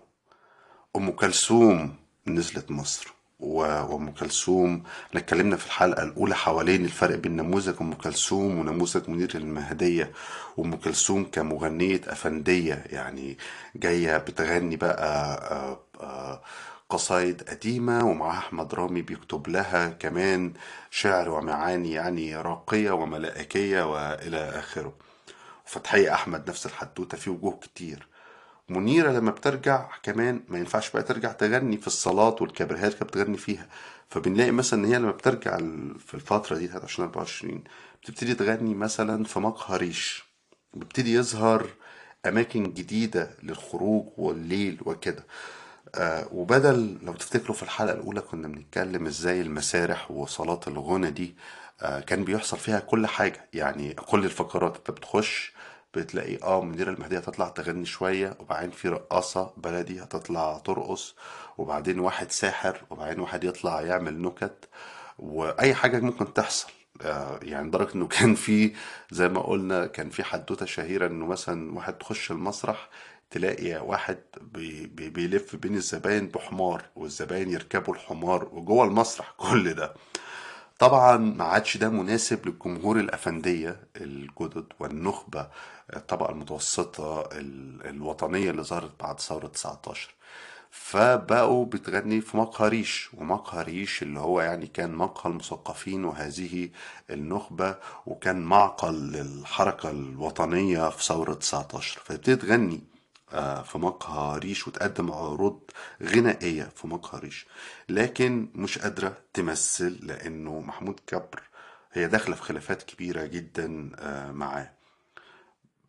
أم 0.96 1.12
كلثوم 1.12 1.96
نزلت 2.28 2.72
مصر. 2.72 3.14
و- 3.42 3.62
وأم 3.94 4.12
كلثوم. 4.12 4.84
إحنا 5.10 5.20
اتكلمنا 5.20 5.56
في 5.56 5.66
الحلقة 5.66 6.04
الأولى 6.04 6.36
حوالين 6.36 6.86
الفرق 6.86 7.16
بين 7.16 7.36
نموذج 7.36 7.76
أم 7.82 7.94
كلثوم 7.94 8.60
ونموذج 8.60 9.10
منير 9.10 9.32
المهدية. 9.36 10.12
وأم 10.58 10.76
كلثوم 10.76 11.26
كمغنية 11.32 12.02
أفندية 12.08 12.84
يعني 12.90 13.38
جاية 13.76 14.18
بتغني 14.18 14.76
بقى 14.76 15.34
آه، 15.52 15.80
آه، 16.04 16.42
قصايد 16.90 17.44
قديمة 17.50 18.06
ومعاها 18.06 18.38
أحمد 18.38 18.74
رامي 18.76 19.02
بيكتب 19.02 19.48
لها 19.50 19.90
كمان 19.90 20.54
شعر 20.92 21.30
ومعاني 21.30 21.92
يعني 21.92 22.36
راقية 22.36 22.92
وملائكية 22.92 23.92
وإلى 23.92 24.38
آخره. 24.60 24.94
فتحية 25.66 26.14
أحمد 26.14 26.50
نفس 26.50 26.66
الحدوتة 26.66 27.18
في 27.18 27.30
وجوه 27.30 27.60
كتير. 27.62 28.08
منيرة 28.72 29.12
لما 29.12 29.32
بترجع 29.32 29.90
كمان 30.04 30.44
ما 30.50 30.58
ينفعش 30.60 30.92
بقى 30.92 31.04
ترجع 31.04 31.32
تغني 31.32 31.78
في 31.78 31.88
الصالات 31.88 32.42
والكبريهات 32.42 32.84
اللي 32.84 32.98
كانت 33.00 33.10
بتغني 33.18 33.38
فيها. 33.38 33.68
فبنلاقي 34.10 34.52
مثلا 34.52 34.80
إن 34.80 34.86
هي 34.92 34.98
لما 35.00 35.12
بترجع 35.12 35.58
في 36.00 36.14
الفترة 36.14 36.56
دي 36.58 36.68
23 36.68 37.08
24 37.10 37.64
بتبتدي 38.04 38.34
تغني 38.36 38.76
مثلا 38.76 39.24
في 39.24 39.40
مقهى 39.40 39.78
ريش. 39.78 40.24
بيبتدي 40.74 41.14
يظهر 41.14 41.68
أماكن 42.26 42.64
جديدة 42.74 43.30
للخروج 43.44 44.06
والليل 44.18 44.78
وكده. 44.86 45.26
آه 45.96 46.28
وبدل 46.32 46.98
لو 47.04 47.14
تفتكروا 47.14 47.56
في 47.56 47.64
الحلقة 47.64 47.94
الأولى 47.94 48.22
كنا 48.22 48.48
بنتكلم 48.48 49.06
إزاي 49.08 49.42
المسارح 49.42 50.12
وصالات 50.12 50.68
الغنى 50.68 51.12
دي 51.12 51.36
آه 51.82 52.00
كان 52.00 52.24
بيحصل 52.24 52.58
فيها 52.58 52.80
كل 52.80 53.08
حاجة. 53.08 53.50
يعني 53.54 53.94
كل 53.94 54.26
الفقرات. 54.26 54.78
أنت 54.78 54.92
بتخش 54.92 55.54
بتلاقي 55.96 56.38
آه 56.44 56.62
منيرة 56.62 56.90
المهدية 56.92 57.18
هتطلع 57.18 57.48
تغني 57.50 57.86
شوية 57.86 58.38
وبعدين 58.40 58.72
في 58.72 58.90
رقاصة 58.90 59.54
بلدي 59.58 60.04
هتطلع 60.04 60.58
ترقص 60.66 61.16
وبعدين 61.58 62.00
واحد 62.00 62.32
ساحر 62.32 62.82
وبعدين 62.90 63.20
واحد 63.20 63.44
يطلع 63.44 63.82
يعمل 63.82 64.22
نكت 64.22 64.70
وأي 65.20 65.74
حاجة 65.76 66.00
ممكن 66.00 66.34
تحصل. 66.34 66.72
آه، 67.02 67.40
يعني 67.44 67.68
لدرجة 67.68 67.96
إنه 67.96 68.08
كان 68.18 68.36
في 68.36 68.74
زي 69.12 69.30
ما 69.30 69.42
قلنا 69.42 69.86
كان 69.88 70.10
في 70.10 70.24
حدوتة 70.24 70.66
شهيرة 70.66 71.08
إنه 71.08 71.26
مثلا 71.26 71.76
واحد 71.76 71.94
تخش 71.98 72.32
المسرح 72.32 72.90
تلاقي 73.32 73.74
واحد 73.88 74.18
بي 74.42 74.88
بي 74.88 75.10
بيلف 75.10 75.56
بين 75.56 75.76
الزباين 75.76 76.28
بحمار 76.28 76.86
والزباين 76.96 77.50
يركبوا 77.52 77.94
الحمار 77.94 78.50
وجوه 78.54 78.86
المسرح 78.86 79.34
كل 79.38 79.74
ده. 79.74 79.94
طبعا 80.80 81.18
ما 81.18 81.44
عادش 81.44 81.78
ده 81.78 81.90
مناسب 81.90 82.48
للجمهور 82.48 83.00
الأفندية 83.00 83.80
الجدد 83.98 84.66
والنخبة 84.80 85.48
الطبقة 85.96 86.32
المتوسطة 86.32 87.22
ال- 87.32 87.88
الوطنية 87.90 88.50
اللي 88.52 88.64
ظهرت 88.64 88.92
بعد 89.00 89.20
ثورة 89.20 89.48
19 89.48 90.10
فبقوا 90.72 91.66
بتغني 91.66 92.22
في 92.22 92.38
مقهى 92.38 92.70
ريش 92.70 93.10
ومقهى 93.14 93.64
ريش 93.64 94.02
اللي 94.04 94.20
هو 94.20 94.42
يعني 94.42 94.68
كان 94.68 94.92
مقهى 94.96 95.32
المثقفين 95.32 96.06
وهذه 96.06 96.70
النخبة 97.10 97.76
وكان 98.06 98.42
معقل 98.42 98.94
للحركة 99.12 99.90
الوطنية 99.92 100.90
في 100.90 101.04
ثورة 101.04 101.34
19 101.34 102.02
فبتبتدي 102.06 102.36
تغني 102.36 102.84
آه، 103.34 103.62
في 103.62 103.78
مقهى 103.78 104.40
ريش 104.40 104.68
وتقدم 104.68 105.12
عروض 105.12 105.60
غنائية 106.04 106.64
في 106.76 106.88
مقهى 106.88 107.20
ريش 107.20 107.48
لكن 107.90 108.48
مش 108.56 108.78
قادرة 108.80 109.18
تمثل 109.34 110.00
لأنه 110.02 110.60
محمود 110.60 111.00
كبر 111.08 111.42
هي 111.94 112.08
داخلة 112.08 112.36
في 112.36 112.42
خلافات 112.42 112.84
كبيرة 112.84 113.26
جدا 113.26 113.92
آه، 114.00 114.32
معاه. 114.32 114.72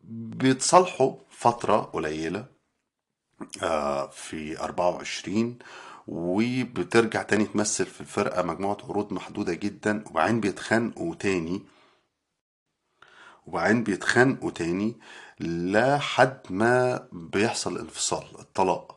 بيتصالحوا 0.03 1.15
فترة 1.29 1.77
قليلة 1.77 2.45
آه، 3.63 4.07
في 4.09 4.59
24 4.59 5.59
وبترجع 6.07 7.23
تاني 7.23 7.45
تمثل 7.45 7.85
في 7.85 8.01
الفرقة 8.01 8.43
مجموعة 8.43 8.77
عروض 8.83 9.13
محدودة 9.13 9.53
جدا 9.53 10.03
وبعدين 10.09 10.39
بيتخانقوا 10.39 11.15
تاني. 11.15 11.61
وبعدين 13.45 13.83
بيتخانقوا 13.83 14.51
تاني 14.51 14.95
لحد 15.39 16.39
ما 16.49 17.07
بيحصل 17.11 17.77
انفصال 17.79 18.23
الطلاق. 18.39 18.92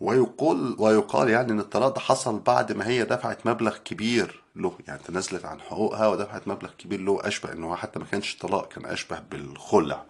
ويقول 0.00 0.76
ويقال 0.78 1.28
يعني 1.30 1.52
إن 1.52 1.60
الطلاق 1.60 1.94
ده 1.94 2.00
حصل 2.00 2.38
بعد 2.40 2.72
ما 2.72 2.86
هي 2.88 3.04
دفعت 3.04 3.46
مبلغ 3.46 3.76
كبير 3.76 4.42
له 4.56 4.72
يعني 4.88 5.00
تنازلت 5.06 5.44
عن 5.44 5.60
حقوقها 5.60 6.06
ودفعت 6.08 6.48
مبلغ 6.48 6.70
كبير 6.78 7.00
له 7.00 7.18
أشبه 7.28 7.52
انه 7.52 7.66
هو 7.70 7.76
حتى 7.76 7.98
ما 7.98 8.04
كانش 8.04 8.36
طلاق 8.36 8.68
كان 8.68 8.84
أشبه 8.86 9.18
بالخلع. 9.30 10.04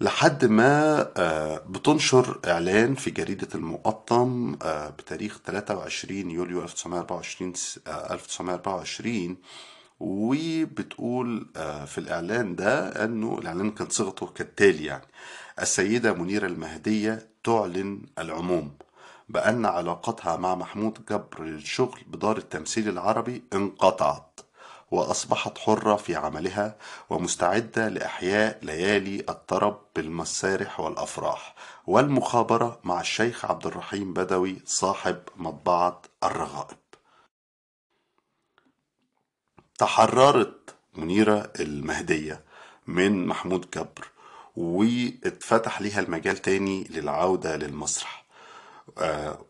لحد 0.00 0.44
ما 0.44 1.08
آه، 1.16 1.62
بتنشر 1.68 2.38
إعلان 2.46 2.94
في 2.94 3.10
جريدة 3.10 3.48
المقطم 3.54 4.56
آه، 4.62 4.88
بتاريخ 4.90 5.40
23 5.46 6.30
يوليو 6.30 6.62
1924 6.62 7.54
س- 7.54 7.80
آه، 7.86 8.12
1924 8.14 9.36
وبتقول 10.00 11.46
في 11.86 11.98
الإعلان 11.98 12.56
ده 12.56 13.04
أنه 13.04 13.38
الإعلان 13.38 13.70
كان 13.70 13.88
صيغته 13.90 14.26
كالتالي 14.26 14.84
يعني 14.84 15.04
السيدة 15.62 16.12
منيرة 16.12 16.46
المهدية 16.46 17.26
تعلن 17.44 18.00
العموم. 18.18 18.70
بأن 19.32 19.66
علاقتها 19.66 20.36
مع 20.36 20.54
محمود 20.54 21.04
جبر 21.10 21.42
للشغل 21.44 22.00
بدار 22.06 22.36
التمثيل 22.36 22.88
العربي 22.88 23.44
انقطعت 23.52 24.40
وأصبحت 24.90 25.58
حرة 25.58 25.96
في 25.96 26.16
عملها 26.16 26.76
ومستعدة 27.10 27.88
لإحياء 27.88 28.58
ليالي 28.62 29.20
الطرب 29.28 29.80
بالمسارح 29.96 30.80
والأفراح 30.80 31.54
والمخابرة 31.86 32.80
مع 32.84 33.00
الشيخ 33.00 33.44
عبد 33.44 33.66
الرحيم 33.66 34.12
بدوي 34.12 34.62
صاحب 34.64 35.18
مطبعة 35.36 36.02
الرغائب. 36.24 36.78
تحررت 39.78 40.74
منيرة 40.94 41.52
المهدية 41.60 42.44
من 42.86 43.26
محمود 43.26 43.70
جبر 43.70 44.10
واتفتح 44.56 45.82
ليها 45.82 46.00
المجال 46.00 46.36
تاني 46.36 46.84
للعودة 46.84 47.56
للمسرح. 47.56 48.21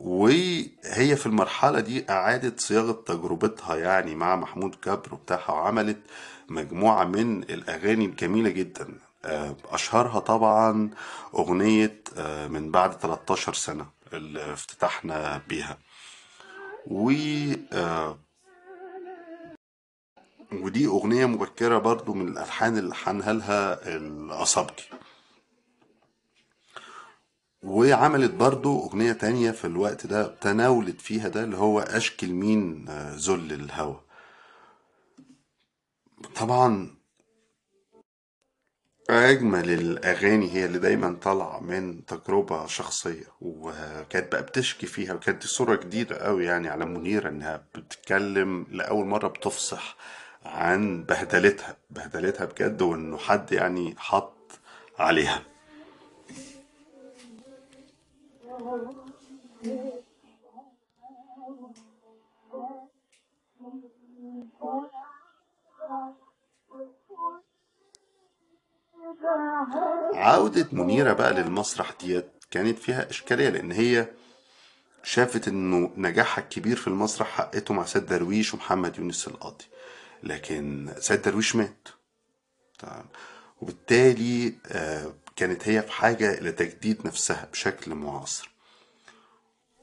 وهي 0.00 1.16
في 1.16 1.26
المرحلة 1.26 1.80
دي 1.80 2.10
أعادت 2.10 2.60
صياغة 2.60 2.92
تجربتها 3.06 3.76
يعني 3.76 4.14
مع 4.14 4.36
محمود 4.36 4.76
جبر 4.86 5.14
وبتاعها 5.14 5.52
وعملت 5.52 5.98
مجموعة 6.48 7.04
من 7.04 7.42
الأغاني 7.42 8.04
الجميلة 8.04 8.50
جدا. 8.50 8.88
آه، 9.24 9.56
أشهرها 9.64 10.18
طبعا 10.20 10.90
أغنية 11.34 12.02
آه، 12.16 12.46
من 12.48 12.70
بعد 12.70 12.92
13 12.92 13.54
سنة 13.54 13.86
اللي 14.12 14.52
افتتحنا 14.52 15.40
بيها. 15.48 15.78
و 16.86 17.12
آه، 17.72 18.18
ودي 20.52 20.86
أغنية 20.86 21.26
مبكرة 21.26 21.78
برضو 21.78 22.14
من 22.14 22.28
الألحان 22.28 22.78
اللي 22.78 22.94
حنها 22.94 23.32
لها 23.32 23.88
الأصابجي 23.96 24.84
وعملت 27.62 28.34
برضو 28.34 28.80
أغنية 28.86 29.12
تانية 29.12 29.50
في 29.50 29.64
الوقت 29.66 30.06
ده 30.06 30.26
تناولت 30.40 31.00
فيها 31.00 31.28
ده 31.28 31.44
اللي 31.44 31.56
هو 31.56 31.80
أشكي 31.80 32.26
لمين 32.26 32.88
آه، 32.88 33.14
ذل 33.16 33.52
الهوى. 33.52 34.00
طبعا 36.36 36.94
أجمل 39.10 39.70
الأغاني 39.70 40.50
هي 40.52 40.64
اللي 40.64 40.78
دايما 40.78 41.12
طالعة 41.22 41.60
من 41.60 42.06
تجربة 42.06 42.66
شخصية 42.66 43.24
وكانت 43.40 44.32
بقى 44.32 44.42
بتشكي 44.42 44.86
فيها 44.86 45.14
وكانت 45.14 45.46
صورة 45.46 45.76
جديدة 45.76 46.16
قوي 46.16 46.44
يعني 46.44 46.68
على 46.68 46.84
منيرة 46.86 47.28
إنها 47.28 47.64
بتتكلم 47.74 48.66
لأول 48.70 49.06
مرة 49.06 49.28
بتفصح 49.28 49.96
عن 50.44 51.04
بهدلتها 51.04 51.76
بهدلتها 51.90 52.44
بجد 52.44 52.82
وإنه 52.82 53.18
حد 53.18 53.52
يعني 53.52 53.94
حط 53.98 54.52
عليها. 54.98 55.42
عودة 70.14 70.68
منيرة 70.72 71.12
بقى 71.12 71.32
للمسرح 71.34 71.92
ديت 72.00 72.30
كانت 72.50 72.78
فيها 72.78 73.10
إشكالية 73.10 73.48
لأن 73.48 73.72
هي 73.72 74.08
شافت 75.02 75.48
إنه 75.48 75.90
نجاحها 75.96 76.44
الكبير 76.44 76.76
في 76.76 76.88
المسرح 76.88 77.28
حققته 77.28 77.74
مع 77.74 77.84
سيد 77.84 78.06
درويش 78.06 78.54
ومحمد 78.54 78.98
يونس 78.98 79.28
القاضي. 79.28 79.64
لكن 80.22 80.94
سيد 80.98 81.22
درويش 81.22 81.56
مات. 81.56 81.88
وبالتالي 83.60 84.54
آه، 84.66 85.14
كانت 85.36 85.68
هي 85.68 85.82
في 85.82 85.92
حاجة 85.92 86.32
إلى 86.38 86.52
تجديد 86.52 87.06
نفسها 87.06 87.48
بشكل 87.52 87.94
معاصر. 87.94 88.51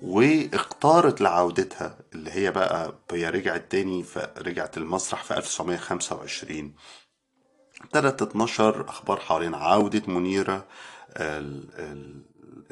واختارت 0.02 1.22
لعودتها 1.22 1.98
اللي 2.14 2.32
هي 2.32 2.52
بقى 2.52 2.94
هي 3.12 3.30
رجعت 3.30 3.72
تاني 3.72 4.04
فرجعت 4.04 4.78
المسرح 4.78 5.24
في 5.24 5.38
1925 5.38 6.74
ابتدت 7.82 8.20
تتنشر 8.24 8.90
أخبار 8.90 9.20
حوالين 9.20 9.56
عودة 9.56 10.02
منيرة 10.08 10.66
ال- 11.18 11.70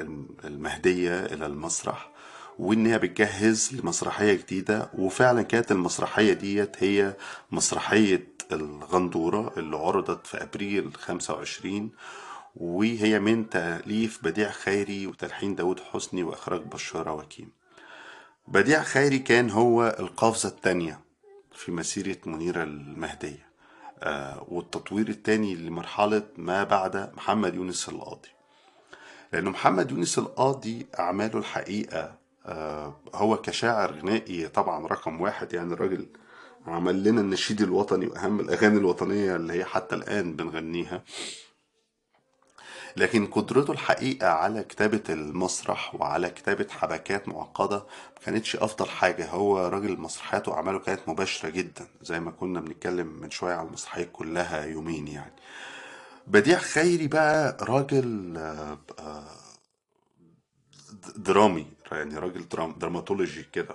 ال- 0.00 0.26
المهدية 0.44 1.24
إلى 1.26 1.46
المسرح 1.46 2.10
وإن 2.58 2.86
هي 2.86 2.98
بتجهز 2.98 3.74
لمسرحية 3.74 4.32
جديدة 4.34 4.90
وفعلا 4.98 5.42
كانت 5.42 5.72
المسرحية 5.72 6.32
ديت 6.32 6.82
هي 6.82 7.16
مسرحية 7.50 8.28
الغندورة 8.52 9.52
اللي 9.56 9.76
عرضت 9.76 10.26
في 10.26 10.42
أبريل 10.42 10.94
25 10.94 11.90
وهي 12.58 13.18
من 13.18 13.50
تأليف 13.50 14.24
بديع 14.24 14.50
خيري 14.50 15.06
وتلحين 15.06 15.54
داود 15.54 15.80
حسني 15.80 16.22
وإخراج 16.22 16.60
بشاره 16.60 17.12
وكيم 17.12 17.52
بديع 18.48 18.82
خيري 18.82 19.18
كان 19.18 19.50
هو 19.50 19.96
القفزة 20.00 20.48
الثانية 20.48 21.00
في 21.52 21.72
مسيرة 21.72 22.16
منيره 22.26 22.62
المهدية 22.62 23.48
آه 24.02 24.46
والتطوير 24.48 25.08
الثاني 25.08 25.54
لمرحلة 25.54 26.22
ما 26.36 26.64
بعد 26.64 27.14
محمد 27.16 27.54
يونس 27.54 27.88
القاضي. 27.88 28.28
لأنه 29.32 29.50
محمد 29.50 29.90
يونس 29.90 30.18
القاضي 30.18 30.86
أعماله 30.98 31.38
الحقيقة 31.38 32.14
آه، 32.46 32.96
هو 33.14 33.36
كشاعر 33.36 33.92
غنائي 33.92 34.48
طبعا 34.48 34.86
رقم 34.86 35.20
واحد 35.20 35.52
يعني 35.52 35.72
الراجل 35.72 36.06
عمل 36.66 37.04
لنا 37.04 37.20
النشيد 37.20 37.60
الوطني 37.62 38.06
وأهم 38.06 38.40
الأغاني 38.40 38.78
الوطنية 38.78 39.36
اللي 39.36 39.52
هي 39.52 39.64
حتى 39.64 39.94
الآن 39.94 40.36
بنغنيها. 40.36 41.02
لكن 42.98 43.26
قدرته 43.26 43.72
الحقيقة 43.72 44.28
على 44.28 44.62
كتابة 44.62 45.02
المسرح 45.08 45.94
وعلى 45.94 46.30
كتابة 46.30 46.66
حبكات 46.70 47.28
معقدة 47.28 47.76
ما 47.78 48.24
كانتش 48.24 48.56
أفضل 48.56 48.88
حاجة. 48.88 49.30
هو 49.30 49.58
راجل 49.66 50.00
مسرحياته 50.00 50.52
وأعماله 50.52 50.78
كانت 50.78 51.00
مباشرة 51.06 51.48
جدا 51.48 51.86
زي 52.02 52.20
ما 52.20 52.30
كنا 52.30 52.60
بنتكلم 52.60 53.06
من 53.06 53.30
شوية 53.30 53.54
على 53.54 53.68
المسرحيات 53.68 54.08
كلها 54.12 54.64
يومين 54.64 55.08
يعني. 55.08 55.32
بديع 56.26 56.58
خيري 56.58 57.06
بقى 57.08 57.56
راجل 57.60 58.36
آه، 58.36 58.78
درامي 61.16 61.66
يعني 61.92 62.18
راجل 62.18 62.48
درام 62.48 62.72
دراماتولوجي 62.72 63.46
كده 63.52 63.74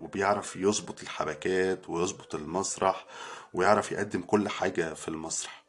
وبيعرف 0.00 0.56
يظبط 0.56 1.00
الحبكات 1.02 1.88
ويظبط 1.90 2.34
المسرح 2.34 3.04
ويعرف 3.54 3.92
يقدم 3.92 4.20
كل 4.20 4.48
حاجة 4.48 4.94
في 4.94 5.08
المسرح. 5.08 5.63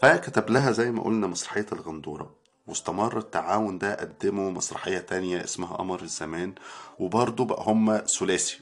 فكتب 0.00 0.50
لها 0.50 0.70
زي 0.72 0.90
ما 0.92 1.02
قلنا 1.02 1.26
مسرحية 1.26 1.66
الغندورة. 1.72 2.34
واستمر 2.66 3.18
التعاون 3.18 3.78
ده 3.78 3.94
قدموا 3.94 4.50
مسرحية 4.50 4.98
تانية 4.98 5.44
اسمها 5.44 5.76
قمر 5.76 6.02
الزمان 6.02 6.54
وبرضه 6.98 7.44
بقى 7.44 7.62
هما 7.66 7.98
ثلاثي. 7.98 8.60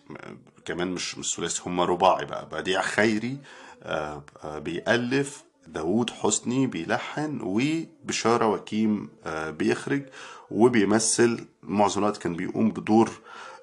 كمان 0.65 0.89
مش 0.89 1.19
مش 1.19 1.37
ثلاثي 1.37 1.63
هما 1.67 1.85
رباعي 1.85 2.25
بقى. 2.25 2.49
بديع 2.53 2.81
خيري 2.83 3.39
آه، 3.83 4.23
آه، 4.45 4.59
بيألف 4.59 5.45
داوود 5.67 6.11
حسني 6.11 6.67
بيلحن 6.67 7.41
وبشارة 7.43 8.47
وكيم 8.47 9.09
آه، 9.27 9.51
بيخرج 9.51 10.03
وبيمثل. 10.51 11.47
معظم 11.63 12.01
الوقت 12.01 12.17
كان 12.17 12.37
بيقوم 12.37 12.71
بدور 12.71 13.11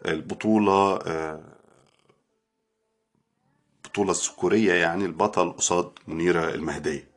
البطولة 0.06 1.00
البطولة 3.86 4.12
الذكورية 4.12 4.74
يعني 4.74 5.06
البطل 5.06 5.52
قصاد 5.52 5.92
منيرة 6.08 6.50
المهدية. 6.54 7.09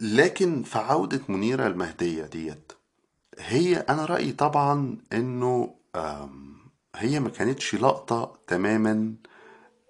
لكن 0.00 0.62
في 0.62 0.78
عودة 0.78 1.20
منيرة 1.28 1.66
المهدية 1.66 2.22
ديت 2.24 2.72
هي 3.38 3.76
أنا 3.76 4.04
رأيي 4.04 4.32
طبعا 4.32 4.96
إنه 5.12 5.74
هي 6.96 7.20
ما 7.20 7.28
كانتش 7.28 7.74
لقطة 7.74 8.38
تماما 8.46 9.14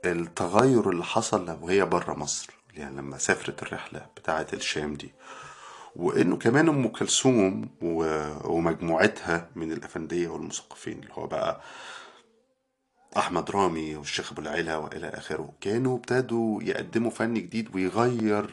التغير 0.04 0.90
اللي 0.90 1.04
حصل 1.04 1.58
وهي 1.62 1.84
بره 1.84 2.14
مصر 2.14 2.50
يعني 2.74 2.96
لما 2.96 3.18
سافرت 3.18 3.62
الرحلة 3.62 4.06
بتاعة 4.16 4.46
الشام 4.52 4.94
دي. 4.94 5.12
وإنه 5.96 6.36
كمان 6.36 6.68
أم 6.68 6.88
كلثوم 6.88 7.68
ومجموعتها 8.44 9.48
من 9.56 9.72
الأفندية 9.72 10.28
والمثقفين 10.28 10.98
اللي 10.98 11.12
هو 11.12 11.26
بقى 11.26 11.60
أحمد 13.16 13.50
رامي 13.50 13.96
والشيخ 13.96 14.32
أبو 14.32 14.40
العلا 14.42 14.76
وإلى 14.76 15.08
آخره 15.08 15.52
كانوا 15.60 15.96
ابتدوا 15.96 16.62
يقدموا 16.62 17.10
فن 17.10 17.34
جديد 17.34 17.74
ويغير 17.74 18.50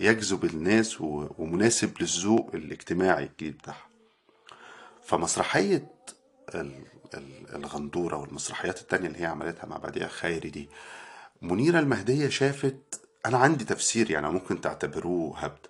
يجذب 0.00 0.44
الناس 0.44 1.00
ومناسب 1.00 1.92
للذوق 2.00 2.50
الاجتماعي 2.54 3.24
الجديد 3.24 3.56
بتاعها 3.58 3.86
فمسرحية 5.04 5.90
ال- 6.54 6.84
ال- 7.14 7.54
الغندورة 7.54 8.16
والمسرحيات 8.16 8.80
التانية 8.80 9.06
اللي 9.08 9.20
هي 9.20 9.26
عملتها 9.26 9.66
مع 9.66 9.76
بديع 9.76 10.08
خيري 10.08 10.50
دي 10.50 10.68
منيرة 11.42 11.78
المهدية 11.78 12.28
شافت 12.28 13.00
أنا 13.26 13.38
عندي 13.38 13.64
تفسير 13.64 14.10
يعني 14.10 14.30
ممكن 14.30 14.60
تعتبروه 14.60 15.38
هبد 15.38 15.66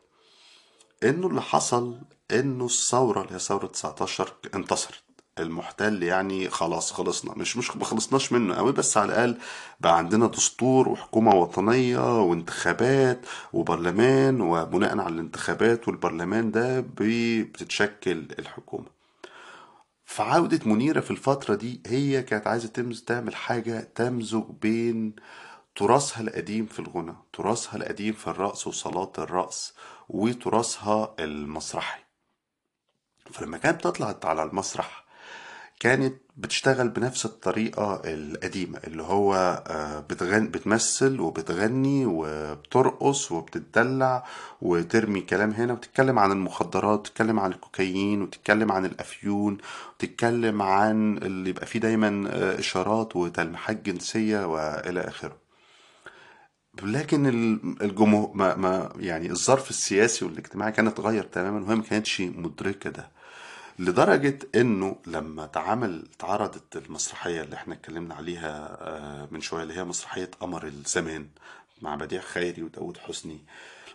إنه 1.03 1.27
اللي 1.27 1.43
حصل 1.43 2.01
إنه 2.33 2.65
الثورة 2.67 3.23
اللي 3.23 3.35
هي 3.35 3.39
ثورة 3.39 3.67
19 3.67 4.35
انتصرت. 4.55 5.03
المحتل 5.39 6.03
يعني 6.03 6.51
خلاص 6.51 6.93
خلصنا. 6.93 7.35
مش 7.39 7.57
مش 7.57 7.77
ما 7.77 7.85
خلصناش 7.85 8.33
منه 8.33 8.55
قوي 8.55 8.73
بس 8.73 8.97
على 8.97 9.07
الأقل 9.13 9.39
بقى 9.81 9.99
عندنا 9.99 10.27
دستور 10.27 10.89
وحكومة 10.89 11.35
وطنية 11.35 12.23
وانتخابات 12.23 13.27
وبرلمان 13.53 14.41
وبناء 14.41 14.99
على 14.99 15.15
الانتخابات 15.15 15.89
والبرلمان 15.89 16.51
ده 16.51 16.85
بتتشكل 16.97 18.27
الحكومة. 18.39 18.87
فعودة 20.05 20.61
منيرة 20.67 21.01
في 21.01 21.11
الفترة 21.11 21.55
دي 21.55 21.81
هي 21.87 22.23
كانت 22.23 22.47
عايزة 22.47 22.69
تمز 22.69 23.03
تعمل 23.03 23.35
حاجة 23.37 23.81
تمزج 23.95 24.45
بين 24.63 25.17
تراثها 25.77 26.21
القديم 26.21 26.67
في 26.67 26.79
الغنى 26.79 27.15
تراثها 27.33 27.77
القديم 27.77 28.13
في 28.15 28.27
الرقص 28.27 28.67
وصلاة 28.67 29.13
الرقص 29.19 29.75
وتراثها 30.09 31.15
المسرحي. 31.21 32.01
فلما 33.33 33.59
كانت 33.59 33.77
بتطلع 33.79 34.17
على 34.25 34.43
المسرح 34.43 35.06
كانت 35.81 36.15
بتشتغل 36.37 36.89
بنفس 36.89 37.25
الطريقة 37.27 38.03
القديمة 38.05 38.79
اللي 38.87 39.03
هو 39.03 39.35
آه، 39.67 40.01
بتغن 40.01 40.49
بتمثل 40.49 41.21
وبتغني 41.21 42.07
وبترقص 42.07 43.33
وبتدلع 43.33 44.25
وترمي 44.63 45.21
كلام 45.21 45.51
هنا 45.51 45.73
وتتكلم 45.73 46.19
عن 46.19 46.33
المخدرات 46.33 46.99
وتتكلم 47.01 47.41
عن 47.41 47.53
الكوكايين 47.53 48.23
وتتكلم 48.23 48.73
عن 48.73 48.85
الأفيون 48.85 49.59
وتتكلم 49.95 50.63
عن 50.63 51.17
اللي 51.19 51.51
يبقى 51.51 51.67
فيه 51.67 51.81
دايما 51.81 52.29
آه، 52.31 52.59
إشارات 52.59 53.17
وتلميحات 53.17 53.83
جنسية 53.83 54.47
وإلى 54.47 55.01
آخره. 55.01 55.37
لكن 56.83 57.27
ال- 57.27 57.83
الجمهور 57.83 58.31
ما, 58.35 58.55
ما 58.57 58.93
يعني 58.97 59.31
الظرف 59.31 59.71
السياسي 59.71 60.25
والاجتماعي 60.25 60.73
كان 60.73 60.87
اتغير 60.87 61.23
تماما 61.25 61.67
وهي 61.67 61.75
ما 61.77 61.83
كانتش 61.83 62.21
مدركة 62.21 62.91
ده. 62.91 63.16
لدرجة 63.79 64.39
إنه 64.55 64.97
لما 65.07 65.45
اتعمل 65.45 66.09
اتعرضت 66.17 66.77
المسرحية 66.77 67.43
اللي 67.43 67.57
إحنا 67.57 67.75
اتكلمنا 67.75 68.15
عليها 68.15 68.79
آه، 68.81 69.29
من 69.31 69.41
شوية 69.41 69.63
اللي 69.63 69.75
هي 69.77 69.85
مسرحية 69.85 70.31
قمر 70.41 70.67
الزمان 70.67 71.29
مع 71.83 71.95
بديع 71.95 72.21
خيري 72.21 72.63
وداود 72.63 72.97
حسني. 72.99 73.39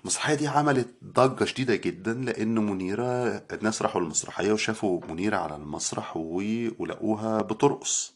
المسرحية 0.02 0.36
دي 0.36 0.48
عملت 0.48 0.88
ضجة 1.04 1.46
شديدة 1.46 1.76
جدا 1.76 2.14
لأن 2.14 2.56
منيرة 2.56 3.28
الناس 3.52 3.82
راحوا 3.82 4.02
المسرحية 4.02 4.52
وشافوا 4.52 5.02
منيرة 5.10 5.38
على 5.38 5.56
المسرح 5.56 6.18
ولقوها 6.18 7.42
بترقص. 7.42 8.14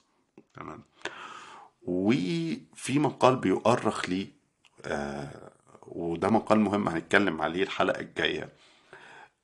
تمام. 0.53 0.83
وفي 1.83 2.99
مقال 2.99 3.35
بيؤرخ 3.35 4.09
لي 4.09 4.27
آه، 4.85 5.51
وده 5.87 6.29
مقال 6.29 6.59
مهم 6.59 6.87
هنتكلم 6.87 7.41
عليه 7.41 7.63
الحلقة 7.63 7.99
الجاية. 7.99 8.49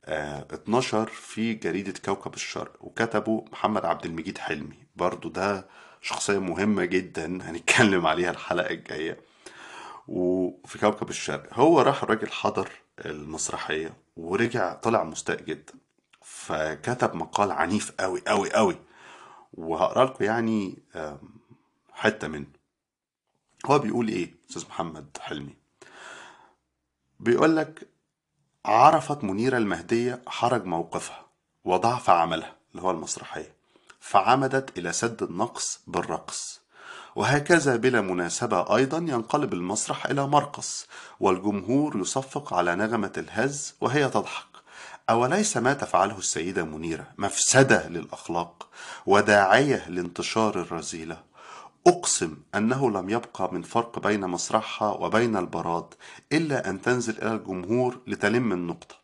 اتنشر 0.05 1.05
في 1.07 1.53
جريدة 1.53 1.93
كوكب 2.05 2.33
الشرق 2.33 2.75
وكتبه 2.79 3.45
محمد 3.51 3.85
عبد 3.85 4.05
المجيد 4.05 4.37
حلمي. 4.37 4.77
برضو 4.95 5.29
ده 5.29 5.67
شخصية 6.01 6.39
مهمة 6.39 6.85
جدا 6.85 7.25
هنتكلم 7.49 8.07
عليها 8.07 8.31
الحلقة 8.31 8.69
الجاية. 8.73 9.21
وفي 10.07 10.79
كوكب 10.79 11.09
الشرق 11.09 11.53
هو 11.53 11.81
راح 11.81 12.03
الراجل 12.03 12.31
حضر 12.31 12.69
المسرحية 13.05 13.93
ورجع 14.17 14.73
طلع 14.73 15.03
مستاء 15.03 15.41
جدا. 15.41 15.73
فكتب 16.21 17.15
مقال 17.15 17.51
عنيف 17.51 17.91
قوي 17.91 18.21
قوي 18.27 18.53
قوي 18.53 18.75
وهقرأ 19.53 20.05
لكم 20.05 20.25
يعني 20.25 20.77
حتة 21.93 22.27
منه. 22.27 22.45
هو 23.65 23.79
بيقول 23.79 24.07
إيه 24.07 24.35
أستاذ 24.49 24.65
محمد 24.67 25.17
حلمي؟ 25.21 25.55
بيقول 27.19 27.55
لك 27.57 27.90
عرفت 28.65 29.23
منيرة 29.23 29.57
المهدية 29.57 30.21
حرج 30.27 30.65
موقفها 30.65 31.25
وضعف 31.65 32.09
عملها 32.09 32.55
اللي 32.71 32.83
هو 32.83 32.91
المسرحية 32.91 33.53
فعمدت 33.99 34.77
إلى 34.77 34.91
سد 34.93 35.23
النقص 35.23 35.79
بالرقص. 35.87 36.61
وهكذا 37.15 37.75
بلا 37.75 38.01
مناسبة 38.01 38.75
أيضا 38.75 38.97
ينقلب 38.97 39.53
المسرح 39.53 40.05
إلى 40.05 40.27
مرقص 40.27 40.87
والجمهور 41.19 41.97
يصفق 41.97 42.53
على 42.53 42.75
نغمة 42.75 43.13
الهز 43.17 43.73
وهي 43.81 44.09
تضحك. 44.09 44.45
أوليس 45.09 45.57
ما 45.57 45.73
تفعله 45.73 46.17
السيدة 46.17 46.63
منيرة 46.63 47.07
مفسدة 47.17 47.87
للأخلاق 47.87 48.67
وداعية 49.05 49.89
لانتشار 49.89 50.61
الرذيلة 50.61 51.17
أقسم 51.87 52.37
أنه 52.55 52.91
لم 52.91 53.09
يبقى 53.09 53.53
من 53.53 53.61
فرق 53.61 53.99
بين 53.99 54.21
مسرحها 54.27 54.91
وبين 54.91 55.37
البراد 55.37 55.85
إلا 56.31 56.69
أن 56.69 56.81
تنزل 56.81 57.17
إلى 57.21 57.33
الجمهور 57.33 57.99
لتلم 58.07 58.51
النقطة. 58.51 58.95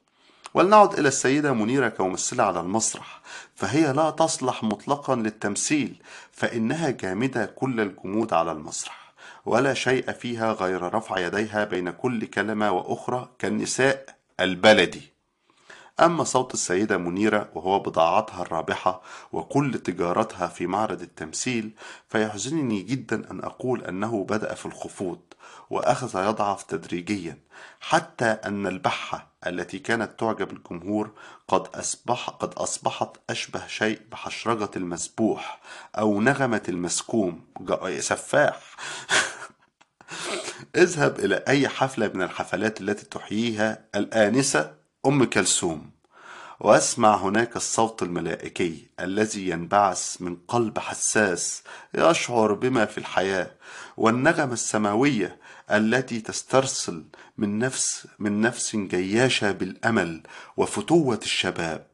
ولنعد 0.53 0.93
إلى 0.99 1.07
السيدة 1.07 1.53
منيرة 1.53 1.89
كممثلة 1.89 2.43
على 2.43 2.59
المسرح 2.59 3.21
فهي 3.55 3.93
لا 3.93 4.09
تصلح 4.09 4.63
مطلقا 4.63 5.15
للتمثيل 5.15 6.01
فإنها 6.31 6.89
جامدة 6.89 7.45
كل 7.45 7.79
الجمود 7.81 8.33
على 8.33 8.51
المسرح 8.51 9.13
ولا 9.45 9.73
شيء 9.73 10.11
فيها 10.11 10.53
غير 10.53 10.93
رفع 10.95 11.19
يديها 11.19 11.63
بين 11.63 11.89
كل 11.89 12.25
كلمة 12.25 12.71
وأخرى 12.71 13.29
كالنساء 13.39 14.05
البلدي. 14.39 15.16
أما 15.99 16.23
صوت 16.23 16.53
السيدة 16.53 16.97
منيرة 16.97 17.49
وهو 17.53 17.79
بضاعتها 17.79 18.41
الرابحة 18.41 19.01
وكل 19.31 19.79
تجارتها 19.79 20.47
في 20.47 20.67
معرض 20.67 21.01
التمثيل 21.01 21.71
فيحزنني 22.07 22.81
جدا 22.81 23.31
أن 23.31 23.39
أقول 23.39 23.83
أنه 23.83 24.23
بدأ 24.23 24.53
في 24.53 24.65
الخفوض 24.65 25.19
وأخذ 25.69 26.29
يضعف 26.29 26.63
تدريجيا 26.63 27.37
حتى 27.79 28.25
أن 28.25 28.67
البحة 28.67 29.27
التي 29.47 29.79
كانت 29.79 30.19
تعجب 30.19 30.51
الجمهور 30.51 31.11
قد 31.47 31.67
أصبح 31.75 32.29
قد 32.29 32.53
أصبحت 32.53 33.09
أشبه 33.29 33.67
شيء 33.67 34.01
بحشرجة 34.11 34.69
المسبوح 34.75 35.61
أو 35.97 36.21
نغمة 36.21 36.63
المسكوم. 36.69 37.41
سفاح. 37.99 38.59
اذهب 40.75 41.19
إلى 41.19 41.43
أي 41.47 41.67
حفلة 41.67 42.11
من 42.13 42.21
الحفلات 42.21 42.81
التي 42.81 43.05
تحييها 43.05 43.85
الآنسة. 43.95 44.76
أم 45.05 45.23
كلثوم. 45.23 45.91
وأسمع 46.59 47.15
هناك 47.15 47.55
الصوت 47.55 48.03
الملائكي 48.03 48.87
الذي 48.99 49.49
ينبعث 49.49 50.21
من 50.21 50.37
قلب 50.47 50.79
حساس 50.79 51.63
يشعر 51.93 52.53
بما 52.53 52.85
في 52.85 52.97
الحياة 52.97 53.51
والنغمة 53.97 54.53
السماوية 54.53 55.37
التي 55.71 56.21
تسترسل 56.21 57.03
من 57.37 57.59
نفس 57.59 58.07
من 58.19 58.41
نفس 58.41 58.75
جياشة 58.75 59.51
بالأمل 59.51 60.23
وفتوة 60.57 61.19
الشباب. 61.23 61.87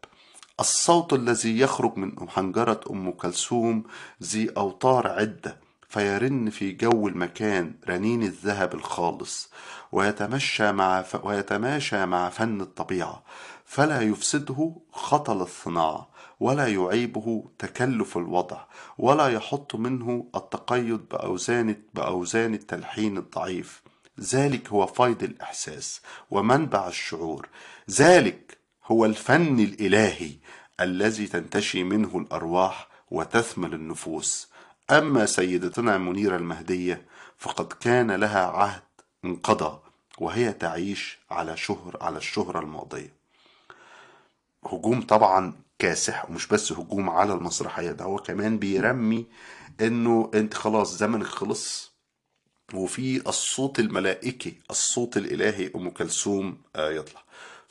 الصوت 0.60 1.14
الذي 1.14 1.60
يخرج 1.60 1.98
من 1.98 2.30
حنجرة 2.30 2.82
أم 2.90 3.12
كلثوم 3.12 3.84
ذي 4.24 4.50
أوتار 4.58 5.08
عدة 5.08 5.58
فيرن 5.90 6.50
في 6.50 6.72
جو 6.72 7.08
المكان 7.08 7.74
رنين 7.90 8.24
الذهب 8.24 8.74
الخالص. 8.74 9.50
ويتمشى 9.94 10.72
مع. 10.72 11.06
ويتماشى 11.24 12.06
مع 12.06 12.30
فن 12.30 12.62
الطبيعة. 12.62 13.24
فلا 13.66 14.02
يفسده 14.02 14.76
خطل 14.92 15.42
الصناعة 15.42 16.10
ولا 16.40 16.68
يعيبه 16.68 17.46
تكلف 17.60 18.18
الوضع 18.18 18.58
ولا 18.98 19.28
يحط 19.28 19.76
منه 19.76 20.28
التقيد 20.36 21.10
بأوزان 21.12 21.76
بأوزان 21.94 22.54
التلحين 22.54 23.18
الضعيف. 23.18 23.82
ذلك 24.20 24.70
هو 24.70 24.86
فيض 24.86 25.24
الإحساس 25.24 26.02
ومنبع 26.32 26.88
الشعور. 26.88 27.50
ذلك 27.92 28.58
هو 28.86 29.06
الفن 29.06 29.60
الإلهي 29.60 30.32
الذي 30.80 31.28
تنتشي 31.28 31.84
منه 31.84 32.18
الأرواح 32.18 32.88
وتثمل 33.12 33.74
النفوس. 33.74 34.50
أما 34.92 35.26
سيدتنا 35.26 35.98
منيرة 35.98 36.36
المهدية 36.38 37.06
فقد 37.38 37.74
كان 37.74 38.12
لها 38.12 38.46
عهد 38.46 38.82
انقضى 39.26 39.83
وهي 40.20 40.54
تعيش 40.54 41.20
على 41.32 41.58
شهر 41.58 41.98
على 42.02 42.18
الشهرة 42.18 42.60
الماضية. 42.60 43.14
هجوم 44.66 45.02
طبعا 45.02 45.54
كاسح 45.80 46.30
ومش 46.30 46.48
بس 46.48 46.72
هجوم 46.72 47.10
على 47.10 47.34
المسرحية 47.34 47.92
ده 47.92 48.06
هو 48.06 48.18
كمان 48.18 48.60
بيرمي 48.60 49.26
إنه 49.82 50.32
أنت 50.34 50.54
خلاص 50.54 50.98
زمنك 50.98 51.26
خلص 51.26 51.94
وفي 52.74 53.28
الصوت 53.30 53.80
الملائكي 53.80 54.62
الصوت 54.70 55.18
الإلهي 55.18 55.72
أم 55.76 55.90
كلثوم 55.90 56.58
آه، 56.76 56.92
يطلع. 56.92 57.22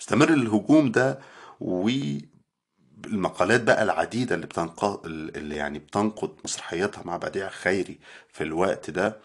استمر 0.01 0.29
الهجوم 0.29 0.91
ده 0.93 1.19
والمقالات 1.61 3.63
بقى 3.63 3.83
العديدة 3.83 4.35
اللي 4.35 4.47
بتنقض 4.47 5.07
اللي 5.07 5.57
يعني 5.57 5.79
بتنقد 5.79 6.31
مسرحياتها 6.45 7.03
مع 7.05 7.17
بديع 7.17 7.49
خيري 7.49 7.99
في 8.33 8.45
الوقت 8.45 8.91
ده 8.91 9.17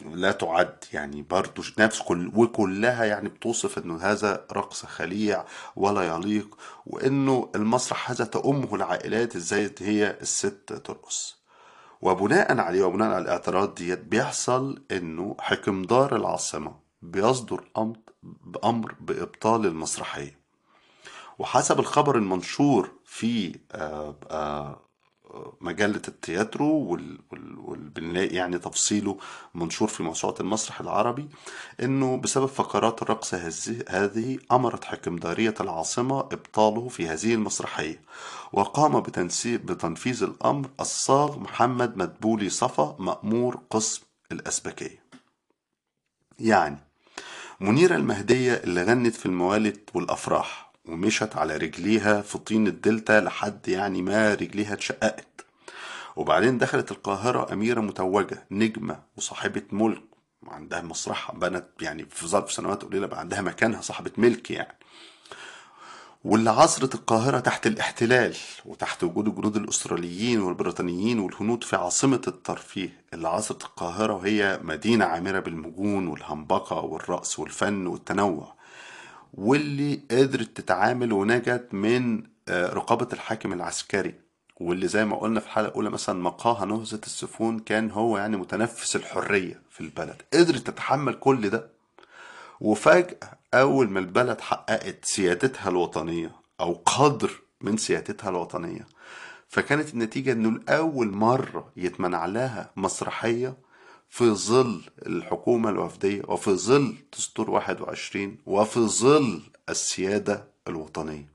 لا 0.00 0.32
تعد 0.32 0.84
يعني 0.92 1.22
برضو 1.22 1.62
نفس 1.78 2.02
كل 2.02 2.32
وكلها 2.34 3.04
يعني 3.04 3.28
بتوصف 3.28 3.78
إنه 3.78 3.96
هذا 3.96 4.46
رقص 4.52 4.86
خليع 4.86 5.44
ولا 5.76 6.02
يليق 6.02 6.58
وإنه 6.86 7.50
المسرح 7.54 8.10
هذا 8.10 8.24
تأمه 8.24 8.74
العائلات 8.74 9.36
إزاي 9.36 9.74
هي 9.80 10.18
الست 10.20 10.72
ترقص. 10.72 11.38
وبناء 12.00 12.58
عليه 12.58 12.82
وبناء 12.82 13.08
على 13.08 13.18
الاعتراض 13.18 13.74
ديت 13.74 13.98
بيحصل 13.98 14.82
إنه 14.90 15.36
حكمدار 15.40 16.16
العاصمة 16.16 16.76
بيصدر 17.02 17.64
أمر 17.78 17.96
بأمر 18.22 18.94
بإبطال 19.00 19.66
المسرحية. 19.66 20.38
وحسب 21.38 21.80
الخبر 21.80 22.16
المنشور 22.16 22.90
في 23.04 23.58
آه، 23.72 24.16
آه، 24.30 24.87
مجلة 25.60 26.02
التياترو 26.08 26.66
وال... 26.66 27.18
وال... 27.56 28.34
يعني 28.34 28.58
تفصيله 28.58 29.18
منشور 29.54 29.88
في 29.88 30.02
موسوعة 30.02 30.34
المسرح 30.40 30.80
العربي 30.80 31.28
إنه 31.82 32.16
بسبب 32.16 32.46
فقرات 32.46 33.02
الرقص 33.02 33.34
هذه 33.34 33.84
هذه 33.88 34.38
أمرت 34.52 34.84
حكمدارية 34.84 35.54
العاصمة 35.60 36.20
إبطاله 36.20 36.88
في 36.88 37.08
هذه 37.08 37.34
المسرحية 37.34 38.00
وقام 38.52 39.00
بتنسي... 39.00 39.56
بتنفيذ 39.58 40.22
الأمر 40.22 40.68
الصاغ 40.80 41.38
محمد 41.38 41.96
مدبولي 41.96 42.50
صفا 42.50 42.96
مأمور 42.98 43.60
قسم 43.70 44.02
الأسبكية. 44.32 45.02
يعني 46.38 46.78
منيرة 47.60 47.96
المهدية 47.96 48.54
اللي 48.54 48.82
غنت 48.82 49.14
في 49.14 49.26
الموالد 49.26 49.80
والأفراح 49.94 50.67
ومشت 50.88 51.36
على 51.36 51.56
رجليها 51.56 52.22
في 52.22 52.38
طين 52.38 52.66
الدلتا 52.66 53.20
لحد 53.20 53.68
يعني 53.68 54.02
ما 54.02 54.34
رجليها 54.34 54.72
اتشققت. 54.72 55.44
وبعدين 56.16 56.58
دخلت 56.58 56.90
القاهرة 56.92 57.52
أميرة 57.52 57.80
متوجة 57.80 58.46
نجمة 58.50 59.02
وصاحبة 59.16 59.62
ملك 59.72 60.02
وعندها 60.42 60.82
مسرحها 60.82 61.36
بنت 61.36 61.66
يعني 61.80 62.06
في 62.10 62.26
ظرف 62.26 62.52
سنوات 62.52 62.82
قليلة 62.84 63.06
بقى 63.06 63.20
عندها 63.20 63.40
مكانها 63.40 63.80
صاحبة 63.80 64.10
ملك 64.16 64.50
يعني. 64.50 64.78
واللي 66.24 66.50
عصرت 66.50 66.94
القاهرة 66.94 67.40
تحت 67.40 67.66
الاحتلال 67.66 68.36
وتحت 68.64 69.04
وجود 69.04 69.28
الجنود 69.28 69.56
الأستراليين 69.56 70.40
والبريطانيين 70.40 71.18
والهنود 71.18 71.64
في 71.64 71.76
عاصمة 71.76 72.22
الترفيه 72.28 73.04
اللي 73.14 73.28
عصرت 73.28 73.62
القاهرة 73.64 74.12
وهي 74.14 74.60
مدينة 74.62 75.04
عامرة 75.04 75.40
بالمجون 75.40 76.06
والهمبقة 76.08 76.76
والرقص 76.80 77.38
والفن 77.38 77.86
والتنوع. 77.86 78.57
واللي 79.34 80.00
قدرت 80.10 80.56
تتعامل 80.60 81.12
ونجت 81.12 81.68
من 81.72 82.22
آه، 82.48 82.72
رقابة 82.72 83.08
الحاكم 83.12 83.52
العسكري. 83.52 84.14
واللي 84.56 84.88
زي 84.88 85.04
ما 85.04 85.16
قلنا 85.16 85.40
في 85.40 85.46
الحلقة 85.46 85.68
الأولى 85.68 85.90
مثلا 85.90 86.22
مقاها 86.22 86.64
نهزة 86.66 87.00
السفون 87.06 87.58
كان 87.58 87.90
هو 87.90 88.18
يعني 88.18 88.36
متنفس 88.36 88.96
الحرية 88.96 89.62
في 89.70 89.80
البلد. 89.80 90.22
قدرت 90.34 90.66
تتحمل 90.66 91.14
كل 91.14 91.50
ده. 91.50 91.68
وفجأة 92.60 93.38
أول 93.54 93.90
ما 93.90 94.00
البلد 94.00 94.40
حققت 94.40 95.04
سيادتها 95.04 95.68
الوطنية 95.68 96.30
أو 96.60 96.82
قدر 96.86 97.30
من 97.60 97.76
سيادتها 97.76 98.30
الوطنية 98.30 98.86
فكانت 99.48 99.94
النتيجة 99.94 100.32
إنه 100.32 100.50
لأول 100.50 101.10
مرة 101.10 101.72
يتمنع 101.76 102.26
لها 102.26 102.70
مسرحية 102.76 103.54
في 104.08 104.30
ظل 104.30 104.80
الحكومة 105.06 105.70
الوفدية 105.70 106.22
وفي 106.28 106.50
ظل 106.50 106.94
دستور 107.12 107.50
21 107.50 108.38
وفي 108.46 108.80
ظل 108.80 109.42
السيادة 109.68 110.44
الوطنية. 110.68 111.28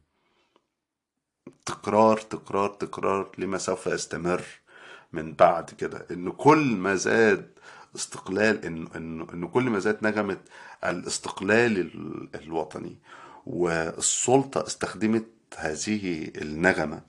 تكرار 1.65 2.17
تكرار 2.17 2.69
تكرار 2.69 3.31
لما 3.37 3.57
سوف 3.57 3.87
يستمر 3.87 4.43
من 5.13 5.33
بعد 5.33 5.69
كده. 5.69 6.05
انه 6.11 6.31
كل 6.31 6.75
ما 6.75 6.95
زاد 6.95 7.49
استقلال 7.95 8.65
انه 8.65 8.89
انه 8.95 9.27
انه 9.33 9.47
كل 9.47 9.63
ما 9.63 9.79
زاد 9.79 9.97
نغمة 10.01 10.37
الاستقلال 10.85 11.77
ال- 11.79 12.29
الوطني 12.35 12.97
والسلطة 13.45 14.67
استخدمت 14.67 15.25
هذه 15.57 16.31
النغمة 16.35 17.01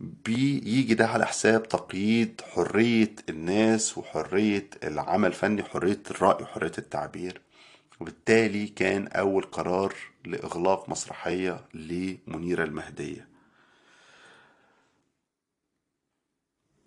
بيجي 0.00 0.94
ده 0.94 1.06
على 1.06 1.26
حساب 1.26 1.68
تقييد 1.68 2.40
حرية 2.40 3.14
الناس 3.28 3.98
وحرية 3.98 4.70
العمل 4.84 5.28
الفني 5.28 5.62
حرية 5.62 6.02
الرأي 6.10 6.42
وحرية 6.44 6.72
التعبير. 6.78 7.40
وبالتالي 8.00 8.66
كان 8.66 9.08
أول 9.08 9.42
قرار 9.42 9.94
لإغلاق 10.24 10.88
مسرحية 10.88 11.60
لمنيرة 11.74 12.64
المهدية. 12.64 13.28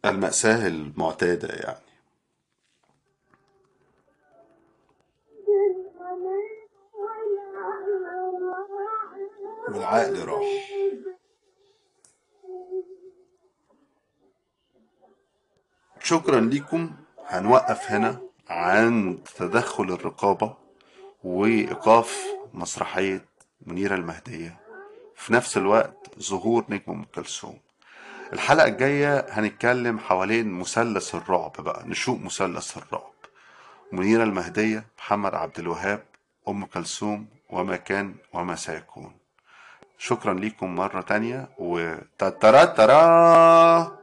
المأساة 0.06 0.68
المعتادة 0.68 1.48
يعني. 1.48 1.88
والعقل 9.70 10.26
راح. 10.26 10.77
شكرا 16.08 16.40
لكم 16.40 16.92
هنوقف 17.28 17.92
هنا 17.92 18.20
عند 18.50 19.20
تدخل 19.36 19.84
الرقابة 19.84 20.54
وإيقاف 21.24 22.18
مسرحية 22.54 23.26
منيرة 23.66 23.96
المهدية. 23.96 24.58
في 25.16 25.34
نفس 25.34 25.58
الوقت 25.58 26.10
ظهور 26.20 26.66
نجم 26.70 26.84
أم 26.92 27.04
كلثوم. 27.16 27.58
الحلقة 28.34 28.68
الجاية 28.68 29.26
هنتكلم 29.30 30.00
حوالين 30.00 30.52
مثلث 30.52 31.16
الرعب 31.16 31.52
بقى 31.60 31.84
نشوف 31.88 32.22
مثلث 32.22 32.78
الرعب. 32.78 33.14
منيرة 33.92 34.24
المهدية 34.24 34.86
محمد 34.98 35.36
عبد 35.36 35.60
الوهاب 35.60 36.04
أم 36.48 36.66
كلثوم 36.66 37.28
وما 37.50 37.76
كان 37.76 38.16
وما 38.34 38.56
سيكون. 38.56 39.12
شكرا 39.98 40.34
لكم 40.34 40.76
مرة 40.76 41.02
تانية 41.02 41.50
وتترا 41.58 42.66
ترا 42.66 43.97